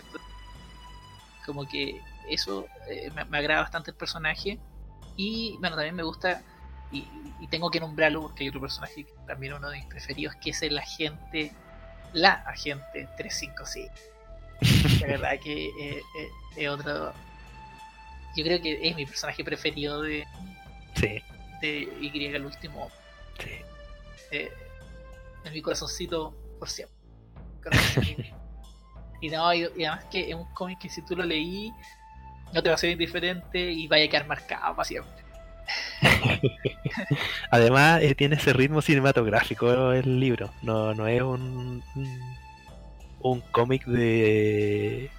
[1.45, 4.59] como que eso eh, me, agrada bastante el personaje.
[5.17, 6.41] Y bueno, también me gusta,
[6.91, 7.07] y,
[7.49, 10.61] tengo que nombrarlo porque hay otro personaje que también uno de mis preferidos, que es
[10.63, 11.53] el agente,
[12.13, 13.91] la agente 356.
[15.01, 17.13] La verdad que eh, eh, es otro.
[18.35, 20.25] Yo creo que es mi personaje preferido de.
[20.95, 21.21] Sí.
[21.61, 22.89] De Y el último.
[23.39, 24.47] Sí.
[25.43, 26.95] en mi corazoncito por siempre.
[29.21, 31.71] y no, y, además que es un cómic que si tú lo leí,
[32.55, 35.11] no te va a ser indiferente y vaya a quedar marcado para siempre.
[37.51, 40.51] Además, eh, tiene ese ritmo cinematográfico el libro.
[40.61, 41.83] No, no es un,
[43.19, 45.09] un cómic de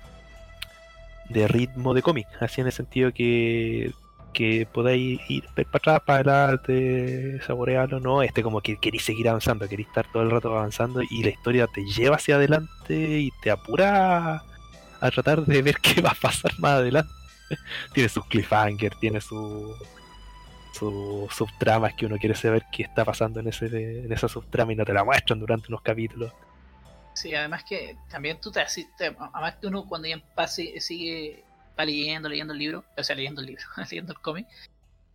[1.29, 3.93] de ritmo de cómic, así en el sentido que
[4.33, 9.67] que podáis ir para atrás, para adelante, saborearlo, no, este como que queréis seguir avanzando,
[9.67, 13.51] queréis estar todo el rato avanzando y la historia te lleva hacia adelante y te
[13.51, 14.43] apura
[15.01, 17.11] a tratar de ver qué va a pasar más adelante.
[17.95, 19.75] tiene sus cliffhanger, tiene su
[20.73, 24.77] sus subtramas que uno quiere saber qué está pasando en ese en esa subtrama y
[24.77, 26.33] no te la muestran durante unos capítulos.
[27.15, 31.45] Sí, además que también tú te, además que uno cuando ya pase sigue
[31.79, 34.47] leyendo, leyendo el libro, o sea, leyendo el libro, leyendo el cómic,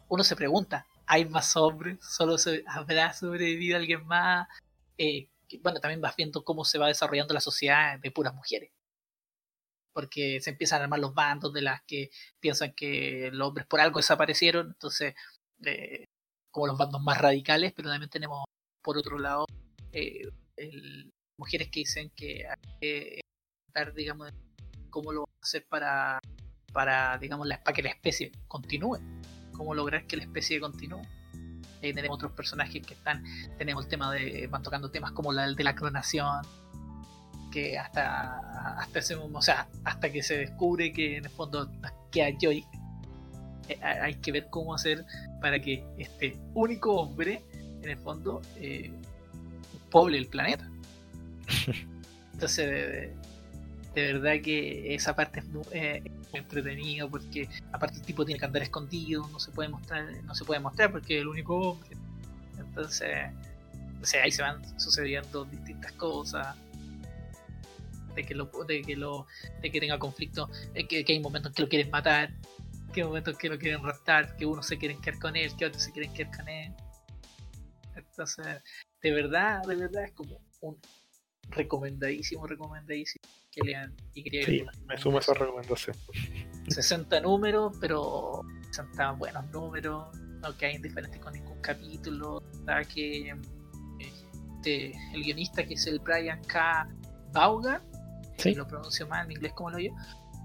[0.08, 2.00] uno se pregunta, ¿hay más hombres?
[2.02, 4.48] ¿Solo se, habrá sobrevivido alguien más?
[4.98, 5.28] Eh,
[5.62, 8.72] bueno, también vas viendo cómo se va desarrollando la sociedad de puras mujeres
[9.94, 12.10] porque se empiezan a armar los bandos de las que
[12.40, 15.16] piensan que los hombres por algo desaparecieron, entonces
[15.66, 16.06] eh,
[16.52, 18.44] como los bandos más radicales, pero también tenemos
[18.82, 19.46] por otro lado
[19.92, 20.28] eh,
[21.38, 23.22] mujeres que dicen que hay que
[23.74, 24.32] dar, digamos,
[24.90, 26.20] cómo lo van a hacer para,
[26.74, 29.00] para digamos, la, para que la especie continúe,
[29.54, 31.02] cómo lograr que la especie continúe.
[31.82, 33.24] Eh, tenemos otros personajes que están,
[33.58, 36.42] tenemos el tema de, van tocando temas como la de la clonación,
[37.52, 38.40] que hasta,
[38.80, 41.70] hasta ese o sea, hasta que se descubre que en el fondo
[42.10, 42.66] queda Joy,
[43.68, 45.06] eh, hay que ver cómo hacer
[45.40, 47.44] para que este único hombre,
[47.84, 48.92] en el fondo, eh,
[49.92, 50.68] poble el planeta.
[52.34, 53.12] Entonces,
[53.94, 56.02] de, verdad que esa parte es muy, eh,
[56.34, 60.46] entretenido porque aparte el tipo tiene que andar escondido, no se puede mostrar, no se
[60.46, 61.90] puede mostrar porque es el único hombre.
[62.58, 63.10] Entonces,
[64.02, 66.56] o sea, ahí se van sucediendo distintas cosas
[68.14, 69.26] de que lo de que lo
[69.62, 72.34] de que tenga conflicto que, que, hay momentos que lo quieren matar
[72.94, 75.66] que hay momentos que lo quieren raptar que uno se quieren quedar con él que
[75.66, 76.74] otros se quieren quedar con él
[77.96, 78.64] entonces
[79.02, 80.78] de verdad de verdad es como un
[81.50, 85.96] recomendadísimo recomendadísimo que lean y quería Sí, me sumo a esa recomendación.
[86.70, 90.08] 60 números, pero 60 buenos números,
[90.42, 92.42] no que hay indiferentes con ningún capítulo.
[92.94, 93.36] Que
[94.00, 96.88] este, el guionista que es el Brian K.
[97.34, 97.82] Vaughan,
[98.38, 98.56] Sí.
[98.56, 99.92] lo pronuncio mal en inglés como lo yo,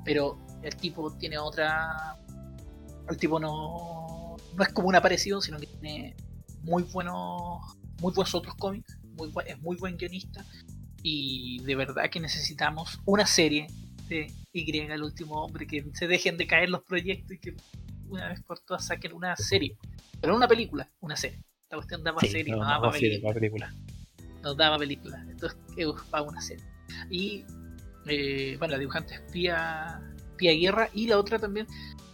[0.05, 2.19] pero el tipo tiene otra.
[3.09, 6.17] El tipo no, no es como un aparecido, sino que tiene
[6.63, 10.45] muy buenos, muy buenos otros cómics, muy es muy buen guionista
[11.09, 13.69] y de verdad que necesitamos una serie
[14.09, 17.55] de Y el último hombre, que se dejen de caer los proyectos y que
[18.09, 19.77] una vez por todas saquen una serie,
[20.21, 21.39] pero no una película, una serie.
[21.63, 23.75] Esta cuestión da para Sí, serie, no, no, no, da para sí, película la película.
[24.43, 25.27] nos daba película.
[25.29, 26.65] Entonces, es para una serie.
[27.11, 27.45] Y,
[28.07, 30.01] eh, bueno, la dibujante es Pia
[30.39, 30.89] Guerra.
[30.95, 31.67] Y la otra también,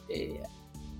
[0.09, 0.41] eh,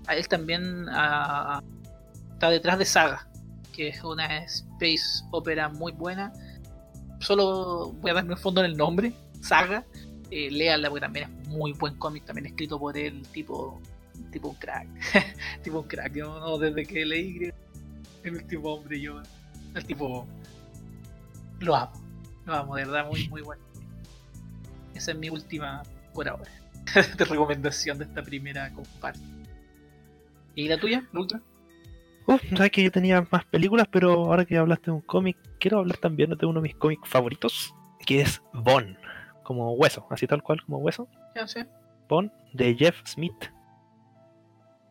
[0.09, 3.29] él también está detrás de Saga,
[3.73, 6.33] que es una space opera muy buena.
[7.21, 9.85] Solo voy a darme un fondo en el nombre, Saga.
[10.31, 13.81] Eh, léala porque también es muy buen cómic, también escrito por él, tipo,
[14.31, 14.89] tipo un crack.
[15.63, 16.15] tipo un crack.
[16.15, 17.53] Yo no, desde que leí
[18.23, 19.21] el último hombre, yo,
[19.75, 20.27] el tipo
[21.61, 21.93] lo amo.
[22.47, 23.63] Lo amo, de verdad, muy, muy bueno.
[24.95, 25.83] Esa es mi última
[26.15, 26.51] por ahora.
[27.17, 29.21] de recomendación de esta primera comparte.
[30.55, 31.41] ¿Y la tuya, la ultra?
[32.27, 35.79] Uf, sabes que yo tenía más películas, pero ahora que hablaste de un cómic, quiero
[35.79, 37.75] hablar también de uno de mis cómics favoritos,
[38.07, 38.97] que es Bone,
[39.43, 41.09] como hueso, así tal cual como hueso.
[41.35, 41.67] Ya sé.
[42.09, 43.51] Bone, de Jeff Smith.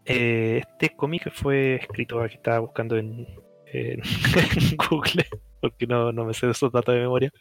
[0.05, 3.27] Eh, este cómic fue escrito, aquí estaba buscando en,
[3.67, 4.01] en
[4.89, 5.25] Google,
[5.61, 7.31] porque no, no me sé de esos datos de memoria.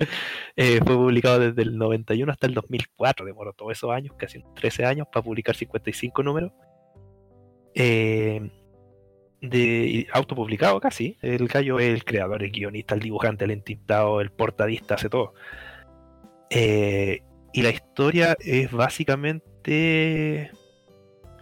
[0.56, 4.84] Eh, fue publicado desde el 91 hasta el 2004, demoró todos esos años, casi 13
[4.84, 6.52] años, para publicar 55 números.
[7.74, 8.50] Eh,
[9.40, 11.16] de autopublicado casi.
[11.22, 15.34] El gallo es el creador, el guionista, el dibujante, el entintado, el portadista, hace todo.
[16.50, 17.22] Eh,
[17.52, 20.50] y la historia es básicamente.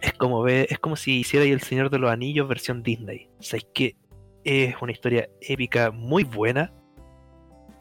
[0.01, 3.29] Es como es como si hiciera El Señor de los Anillos versión Disney.
[3.39, 3.97] O sea, es que
[4.43, 6.73] es una historia épica muy buena.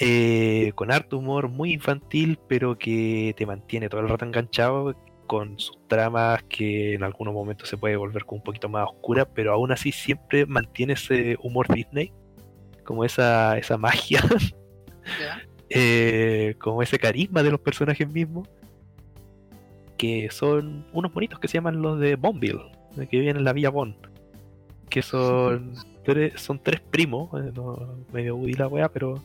[0.00, 4.94] eh, con harto humor, muy infantil, pero que te mantiene todo el rato enganchado
[5.28, 9.26] con sus tramas que en algunos momentos se puede volver como un poquito más oscura,
[9.26, 12.12] pero aún así siempre mantiene ese humor Disney,
[12.84, 14.22] como esa, esa magia,
[15.70, 18.48] eh, como ese carisma de los personajes mismos,
[19.96, 23.70] que son unos bonitos que se llaman los de Bonville, que viven en la Villa
[23.70, 23.96] Bon,
[24.88, 25.74] que son
[26.14, 27.76] tres, son tres primos, eh, no,
[28.12, 29.22] medio Woody la wea, pero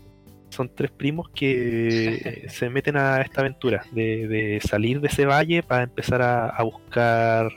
[0.50, 5.64] son tres primos que se meten a esta aventura de, de salir de ese valle
[5.64, 7.50] para empezar a, a buscar.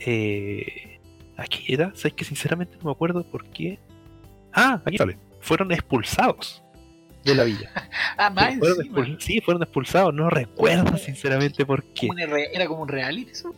[0.00, 0.98] Eh,
[1.36, 1.92] ¿Aquí era?
[1.94, 3.78] ¿Sabes que sinceramente no me acuerdo por qué?
[4.52, 5.18] Ah, aquí sale.
[5.40, 6.62] Fueron expulsados
[7.24, 7.70] de la villa.
[8.16, 8.98] Ah, más Fueron encima.
[8.98, 10.12] expul- sí, fueron expulsados.
[10.14, 12.08] No recuerdo sinceramente por qué.
[12.52, 13.54] Era como un reality eso.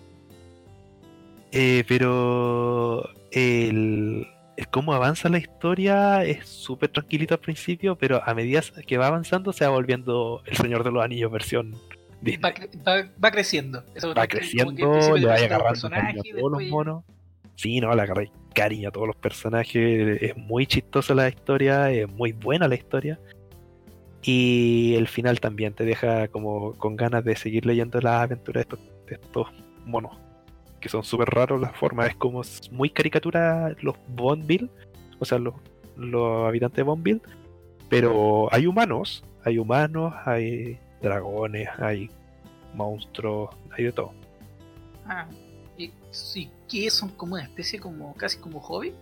[1.51, 4.27] Eh, pero el
[4.71, 9.53] cómo avanza la historia es súper tranquilito al principio, pero a medida que va avanzando
[9.53, 11.75] se va volviendo el Señor de los Anillos versión
[12.21, 12.43] Disney.
[12.43, 13.85] Va, cre- va, va creciendo.
[13.95, 17.05] Eso Va creciendo, le vaya agarrando cariño a todos los monos.
[17.57, 20.23] Sí, no, le agarré cariño a todos los personajes.
[20.23, 23.19] Es muy chistosa la historia, es muy buena la historia.
[24.23, 28.77] Y el final también te deja como con ganas de seguir leyendo las aventuras de
[28.77, 29.49] estos, de estos
[29.85, 30.17] monos.
[30.83, 32.07] Que son súper raros la forma.
[32.07, 34.69] Es como muy caricatura los Bondville.
[35.19, 35.55] O sea, los,
[35.97, 37.23] los habitantes de Bondville.
[37.89, 39.25] Pero hay humanos.
[39.45, 42.11] Hay humanos, hay dragones, hay
[42.75, 44.13] monstruos, hay de todo.
[45.07, 45.27] Ah,
[45.77, 48.93] y, sí, que son como una especie como casi como hobby.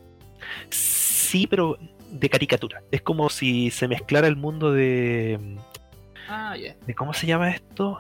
[0.71, 1.79] Sí, pero
[2.11, 2.83] de caricatura.
[2.91, 5.59] Es como si se mezclara el mundo de.
[6.29, 6.75] Ah, ya.
[6.87, 7.99] de ¿Cómo se llama esto?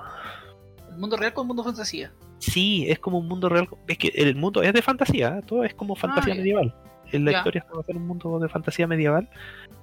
[0.90, 2.12] El mundo real con el mundo fantasía.
[2.40, 3.68] Sí, es como un mundo real.
[3.86, 5.42] Es que el mundo es de fantasía, ¿eh?
[5.46, 6.74] todo es como fantasía Ah, medieval.
[7.12, 7.38] En la Ya.
[7.38, 9.28] historia estamos en un mundo de fantasía medieval.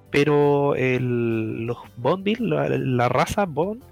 [0.10, 3.84] Pero el, los Bondville, la, la raza Bond,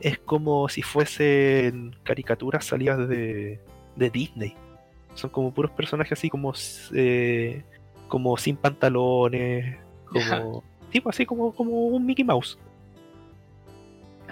[0.00, 3.58] es como si fuesen caricaturas salidas de,
[3.96, 4.54] de Disney.
[5.14, 6.52] Son como puros personajes así como
[6.94, 7.62] eh,
[8.08, 9.76] como sin pantalones,
[10.06, 12.58] como tipo así como, como un Mickey Mouse.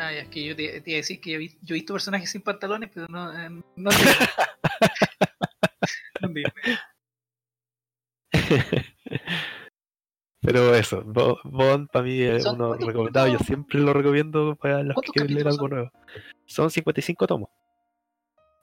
[0.03, 1.95] Ah, es que yo te, te iba a decir que yo, vi- yo he visto
[1.95, 3.33] personajes sin pantalones, pero no.
[3.41, 3.91] eh, no.
[10.41, 13.29] Pero eso, Bo- Bond para mí es ¿Son uno recomendado.
[13.29, 15.91] Yo siempre lo recomiendo para los que ¿Cuántos quieren leer algo nuevo.
[16.47, 17.49] Son 55 tomos.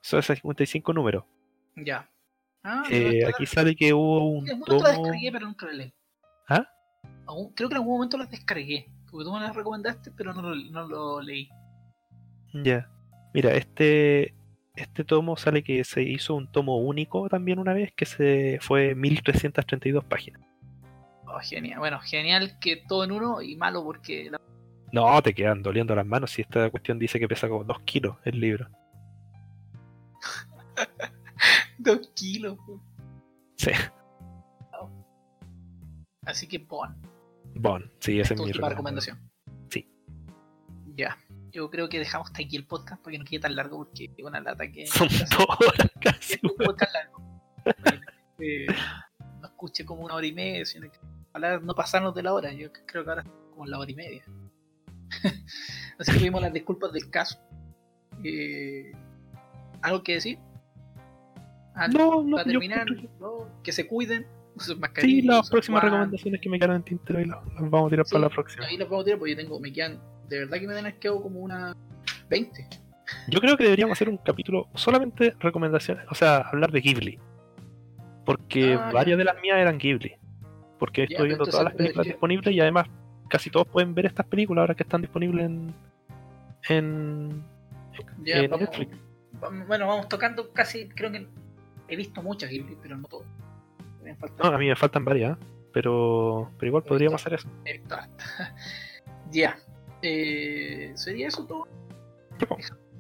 [0.02, 1.24] Son 55 números.
[1.78, 2.10] Ya.
[2.64, 5.03] Ah, Eh, aquí sale que hubo un momento las tomo.
[5.03, 5.94] descargué, pero nunca las leí.
[6.49, 6.68] ¿Ah?
[7.56, 8.88] Creo que en algún momento las descargué.
[9.11, 11.49] Porque tú me las recomendaste, pero no lo, no lo leí.
[12.53, 12.90] Ya.
[13.34, 14.34] Mira, este
[14.76, 18.95] este tomo sale que se hizo un tomo único también una vez, que se fue
[18.95, 20.41] 1332 páginas.
[21.26, 21.80] Oh, genial.
[21.80, 24.40] Bueno, genial que todo en uno y malo porque la-
[24.91, 28.15] No, te quedan doliendo las manos si esta cuestión dice que pesa como 2 kilos
[28.23, 28.68] el libro.
[31.77, 32.57] dos kilos.
[33.57, 33.72] Sí,
[36.26, 36.95] Así que pon.
[37.55, 39.17] Bon, sí, esa es mi recomendación.
[39.17, 39.31] recomendación.
[39.69, 39.88] Sí.
[40.95, 41.17] Ya.
[41.51, 44.11] Yo creo que dejamos hasta aquí el podcast para que no quede tan largo porque
[44.15, 44.85] es una lata que.
[44.85, 45.07] Son
[45.38, 46.34] dos horas casi.
[46.35, 47.41] es un podcast largo.
[47.63, 48.73] Para que la gente
[49.41, 50.99] no escuche como una hora y media, sino que
[51.30, 52.51] ojalá no pasarnos de la hora.
[52.53, 54.23] Yo creo que ahora estamos como en la hora y media.
[55.97, 57.39] Así que pedimos las disculpas del caso.
[58.23, 58.91] Eh,
[59.81, 60.39] ¿Algo que decir?
[61.73, 62.85] ¿Algo No, no, para terminar?
[63.63, 64.27] Que se cuiden.
[64.60, 68.06] Sí, las próximas recomendaciones que me quedan en tintero y las, las vamos a tirar
[68.06, 68.65] Sí, para la próxima.
[68.65, 70.91] Ahí las vamos a tirar porque yo tengo, me quedan, de verdad que me han
[70.99, 71.76] quedado como una
[72.30, 72.68] 20.
[73.27, 77.19] Yo creo que deberíamos hacer un capítulo solamente recomendaciones, o sea, hablar de Ghibli.
[78.26, 79.18] Porque Ah, varias ya.
[79.18, 80.14] de las mías eran Ghibli.
[80.77, 82.88] Porque Ya, estoy viendo todas las películas que- disponibles y además
[83.27, 85.73] casi todos pueden ver estas películas ahora que están disponibles en,
[86.69, 87.44] en,
[88.23, 88.98] Ya, en vamos- Netflix.
[89.40, 91.27] vamos- bueno, vamos tocando casi, creo que
[91.88, 93.27] he visto muchas Ghibli, pero no todas.
[94.10, 95.41] Me faltan- No, a mí me faltan varias, ¿eh?
[95.73, 97.49] pero, pero igual podríamos hacer eso.
[99.31, 99.57] ya.
[100.02, 101.68] Eh, ¿Sería eso todo?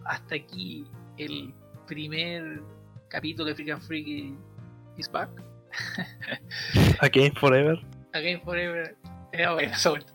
[0.05, 0.85] Hasta aquí
[1.17, 1.53] el
[1.87, 2.61] primer
[3.07, 4.37] capítulo de Freak and Freaky
[4.97, 5.29] is back.
[7.01, 7.79] Again Forever.
[8.13, 8.95] Again Forever.
[9.31, 10.13] Era buena esa vuelta.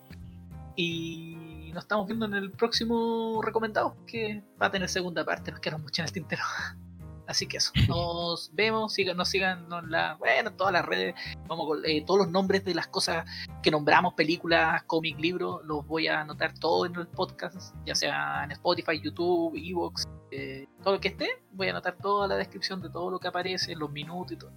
[0.77, 5.61] Y nos estamos viendo en el próximo recomendado, que va a tener segunda parte, nos
[5.61, 6.43] quedaron mucho en el tintero.
[7.27, 11.15] Así que eso, nos vemos, sigan, nos sigan en la, bueno, en todas las redes,
[11.47, 13.25] vamos con eh, todos los nombres de las cosas
[13.63, 18.45] que nombramos, películas, cómic, libros, los voy a anotar todo en el podcast, ya sea
[18.45, 22.83] en Spotify, YouTube, Evox, eh, todo lo que esté, voy a anotar toda la descripción
[22.83, 24.53] de todo lo que aparece, los minutos y todo,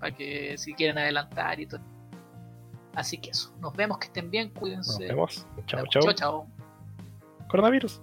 [0.00, 1.80] para que si quieren adelantar y todo.
[2.92, 5.04] Así que eso, nos vemos, que estén bien, Nos cuídense.
[5.06, 5.46] vemos.
[5.66, 6.12] Chao, Chao, chao.
[6.12, 6.46] chao.
[7.48, 8.02] Coronavirus.